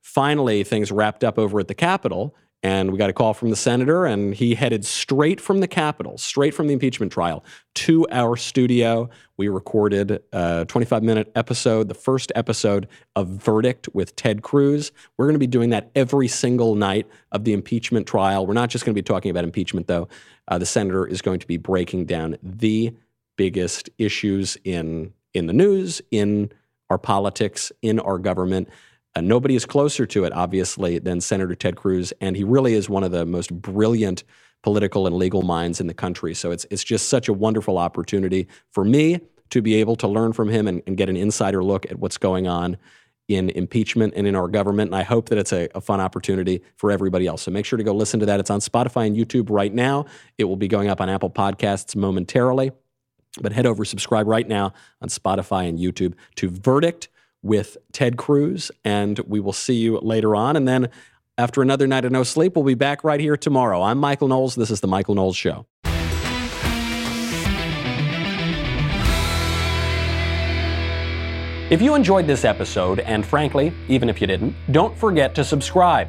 finally 0.00 0.64
things 0.64 0.90
wrapped 0.90 1.22
up 1.24 1.38
over 1.38 1.60
at 1.60 1.68
the 1.68 1.74
Capitol 1.74 2.34
and 2.64 2.90
we 2.90 2.96
got 2.96 3.10
a 3.10 3.12
call 3.12 3.34
from 3.34 3.50
the 3.50 3.56
senator, 3.56 4.06
and 4.06 4.34
he 4.34 4.54
headed 4.54 4.86
straight 4.86 5.38
from 5.38 5.60
the 5.60 5.68
Capitol, 5.68 6.16
straight 6.16 6.54
from 6.54 6.66
the 6.66 6.72
impeachment 6.72 7.12
trial, 7.12 7.44
to 7.74 8.06
our 8.10 8.36
studio. 8.36 9.10
We 9.36 9.48
recorded 9.48 10.22
a 10.32 10.64
25 10.66 11.02
minute 11.02 11.30
episode, 11.36 11.88
the 11.88 11.94
first 11.94 12.32
episode 12.34 12.88
of 13.16 13.28
Verdict 13.28 13.90
with 13.92 14.16
Ted 14.16 14.40
Cruz. 14.40 14.92
We're 15.18 15.26
going 15.26 15.34
to 15.34 15.38
be 15.38 15.46
doing 15.46 15.68
that 15.70 15.90
every 15.94 16.26
single 16.26 16.74
night 16.74 17.06
of 17.32 17.44
the 17.44 17.52
impeachment 17.52 18.06
trial. 18.06 18.46
We're 18.46 18.54
not 18.54 18.70
just 18.70 18.86
going 18.86 18.94
to 18.94 18.98
be 18.98 19.04
talking 19.04 19.30
about 19.30 19.44
impeachment, 19.44 19.86
though. 19.86 20.08
Uh, 20.48 20.56
the 20.56 20.64
senator 20.64 21.06
is 21.06 21.20
going 21.20 21.40
to 21.40 21.46
be 21.46 21.58
breaking 21.58 22.06
down 22.06 22.38
the 22.42 22.94
biggest 23.36 23.90
issues 23.98 24.56
in, 24.64 25.12
in 25.34 25.48
the 25.48 25.52
news, 25.52 26.00
in 26.10 26.50
our 26.88 26.98
politics, 26.98 27.72
in 27.82 28.00
our 28.00 28.18
government. 28.18 28.70
Uh, 29.16 29.20
nobody 29.20 29.54
is 29.54 29.64
closer 29.64 30.06
to 30.06 30.24
it, 30.24 30.32
obviously, 30.32 30.98
than 30.98 31.20
Senator 31.20 31.54
Ted 31.54 31.76
Cruz, 31.76 32.12
and 32.20 32.36
he 32.36 32.44
really 32.44 32.74
is 32.74 32.88
one 32.88 33.04
of 33.04 33.12
the 33.12 33.24
most 33.24 33.52
brilliant 33.52 34.24
political 34.62 35.06
and 35.06 35.16
legal 35.16 35.42
minds 35.42 35.80
in 35.80 35.86
the 35.86 35.94
country. 35.94 36.34
So 36.34 36.50
it's 36.50 36.66
it's 36.70 36.82
just 36.82 37.08
such 37.08 37.28
a 37.28 37.32
wonderful 37.32 37.78
opportunity 37.78 38.48
for 38.70 38.84
me 38.84 39.20
to 39.50 39.62
be 39.62 39.74
able 39.74 39.94
to 39.96 40.08
learn 40.08 40.32
from 40.32 40.48
him 40.48 40.66
and, 40.66 40.82
and 40.86 40.96
get 40.96 41.08
an 41.08 41.16
insider 41.16 41.62
look 41.62 41.86
at 41.86 41.98
what's 41.98 42.18
going 42.18 42.48
on 42.48 42.76
in 43.28 43.50
impeachment 43.50 44.14
and 44.16 44.26
in 44.26 44.34
our 44.34 44.48
government. 44.48 44.88
And 44.88 44.96
I 44.96 45.02
hope 45.02 45.28
that 45.28 45.38
it's 45.38 45.52
a, 45.52 45.68
a, 45.74 45.80
fun 45.80 46.00
opportunity 46.00 46.62
for 46.76 46.90
everybody 46.90 47.26
else. 47.26 47.42
So 47.42 47.50
make 47.50 47.64
sure 47.64 47.76
to 47.76 47.84
go 47.84 47.94
listen 47.94 48.20
to 48.20 48.26
that. 48.26 48.38
It's 48.40 48.50
on 48.50 48.60
Spotify 48.60 49.06
and 49.06 49.16
YouTube 49.16 49.48
right 49.48 49.72
now. 49.72 50.06
It 50.36 50.44
will 50.44 50.56
be 50.56 50.68
going 50.68 50.88
up 50.88 51.00
on 51.00 51.08
Apple 51.08 51.30
Podcasts 51.30 51.96
momentarily. 51.96 52.72
But 53.40 53.52
head 53.52 53.66
over, 53.66 53.84
subscribe 53.84 54.26
right 54.26 54.46
now 54.46 54.72
on 55.00 55.08
Spotify 55.08 55.68
and 55.68 55.78
YouTube 55.78 56.14
to 56.36 56.50
Verdict 56.50 57.08
with 57.44 57.76
Ted 57.92 58.16
Cruz, 58.16 58.72
and 58.84 59.20
we 59.20 59.38
will 59.38 59.52
see 59.52 59.74
you 59.74 59.98
later 60.00 60.34
on. 60.34 60.56
And 60.56 60.66
then 60.66 60.88
after 61.36 61.62
another 61.62 61.86
night 61.86 62.04
of 62.04 62.12
no 62.12 62.22
sleep, 62.22 62.56
we'll 62.56 62.64
be 62.64 62.74
back 62.74 63.04
right 63.04 63.20
here 63.20 63.36
tomorrow. 63.36 63.82
I'm 63.82 63.98
Michael 63.98 64.28
Knowles. 64.28 64.54
This 64.54 64.70
is 64.70 64.80
The 64.80 64.88
Michael 64.88 65.14
Knowles 65.14 65.36
Show. 65.36 65.66
If 71.70 71.82
you 71.82 71.94
enjoyed 71.94 72.26
this 72.26 72.44
episode, 72.44 73.00
and 73.00 73.26
frankly, 73.26 73.72
even 73.88 74.08
if 74.08 74.20
you 74.20 74.26
didn't, 74.26 74.54
don't 74.70 74.96
forget 74.96 75.34
to 75.34 75.44
subscribe. 75.44 76.08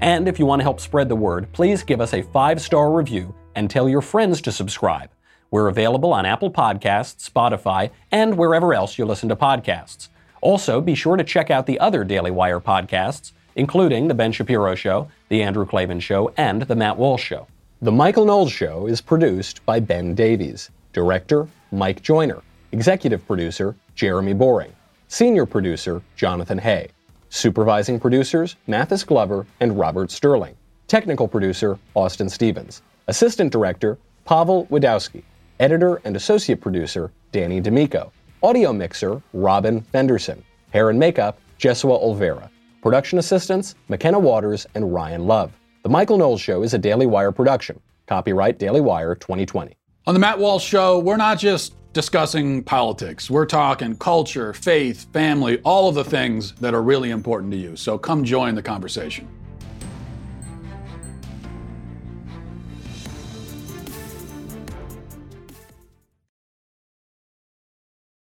And 0.00 0.28
if 0.28 0.38
you 0.38 0.46
want 0.46 0.60
to 0.60 0.64
help 0.64 0.80
spread 0.80 1.08
the 1.08 1.16
word, 1.16 1.50
please 1.52 1.82
give 1.82 2.00
us 2.00 2.14
a 2.14 2.22
five 2.22 2.60
star 2.60 2.92
review 2.92 3.34
and 3.54 3.68
tell 3.68 3.88
your 3.88 4.02
friends 4.02 4.40
to 4.42 4.52
subscribe. 4.52 5.10
We're 5.50 5.68
available 5.68 6.12
on 6.12 6.26
Apple 6.26 6.50
Podcasts, 6.50 7.28
Spotify, 7.28 7.90
and 8.12 8.36
wherever 8.36 8.74
else 8.74 8.98
you 8.98 9.06
listen 9.06 9.28
to 9.30 9.36
podcasts. 9.36 10.08
Also, 10.40 10.80
be 10.80 10.94
sure 10.94 11.16
to 11.16 11.24
check 11.24 11.50
out 11.50 11.66
the 11.66 11.80
other 11.80 12.04
Daily 12.04 12.30
Wire 12.30 12.60
podcasts, 12.60 13.32
including 13.56 14.08
The 14.08 14.14
Ben 14.14 14.32
Shapiro 14.32 14.74
Show, 14.74 15.08
The 15.28 15.42
Andrew 15.42 15.66
Klavan 15.66 16.00
Show, 16.00 16.32
and 16.36 16.62
The 16.62 16.76
Matt 16.76 16.96
Walsh 16.96 17.24
Show. 17.24 17.46
The 17.82 17.92
Michael 17.92 18.24
Knowles 18.24 18.52
Show 18.52 18.86
is 18.86 19.00
produced 19.00 19.64
by 19.66 19.80
Ben 19.80 20.14
Davies, 20.14 20.70
director 20.92 21.48
Mike 21.70 22.02
Joyner, 22.02 22.42
executive 22.72 23.26
producer 23.26 23.74
Jeremy 23.94 24.32
Boring, 24.32 24.72
senior 25.08 25.46
producer 25.46 26.02
Jonathan 26.16 26.58
Hay, 26.58 26.88
supervising 27.30 28.00
producers 28.00 28.56
Mathis 28.66 29.04
Glover 29.04 29.46
and 29.60 29.78
Robert 29.78 30.10
Sterling, 30.10 30.56
technical 30.86 31.28
producer 31.28 31.78
Austin 31.94 32.28
Stevens, 32.28 32.82
assistant 33.06 33.52
director 33.52 33.98
Pavel 34.24 34.66
Wadowski, 34.66 35.22
editor 35.60 36.00
and 36.04 36.16
associate 36.16 36.60
producer 36.60 37.10
Danny 37.32 37.60
D'Amico. 37.60 38.12
Audio 38.40 38.72
mixer, 38.72 39.20
Robin 39.32 39.80
Fenderson. 39.80 40.44
Hair 40.70 40.90
and 40.90 40.98
makeup, 41.00 41.40
Jesua 41.58 42.00
Olvera. 42.00 42.48
Production 42.82 43.18
assistants, 43.18 43.74
McKenna 43.88 44.20
Waters 44.20 44.64
and 44.76 44.94
Ryan 44.94 45.26
Love. 45.26 45.50
The 45.82 45.88
Michael 45.88 46.18
Knowles 46.18 46.40
Show 46.40 46.62
is 46.62 46.72
a 46.72 46.78
Daily 46.78 47.04
Wire 47.04 47.32
production. 47.32 47.80
Copyright 48.06 48.60
Daily 48.60 48.80
Wire 48.80 49.16
2020. 49.16 49.76
On 50.06 50.14
the 50.14 50.20
Matt 50.20 50.38
Walsh 50.38 50.64
Show, 50.64 51.00
we're 51.00 51.16
not 51.16 51.40
just 51.40 51.74
discussing 51.92 52.62
politics. 52.62 53.28
We're 53.28 53.44
talking 53.44 53.96
culture, 53.96 54.52
faith, 54.52 55.12
family, 55.12 55.58
all 55.64 55.88
of 55.88 55.96
the 55.96 56.04
things 56.04 56.52
that 56.60 56.74
are 56.74 56.82
really 56.82 57.10
important 57.10 57.50
to 57.50 57.58
you. 57.58 57.74
So 57.74 57.98
come 57.98 58.22
join 58.22 58.54
the 58.54 58.62
conversation. 58.62 59.26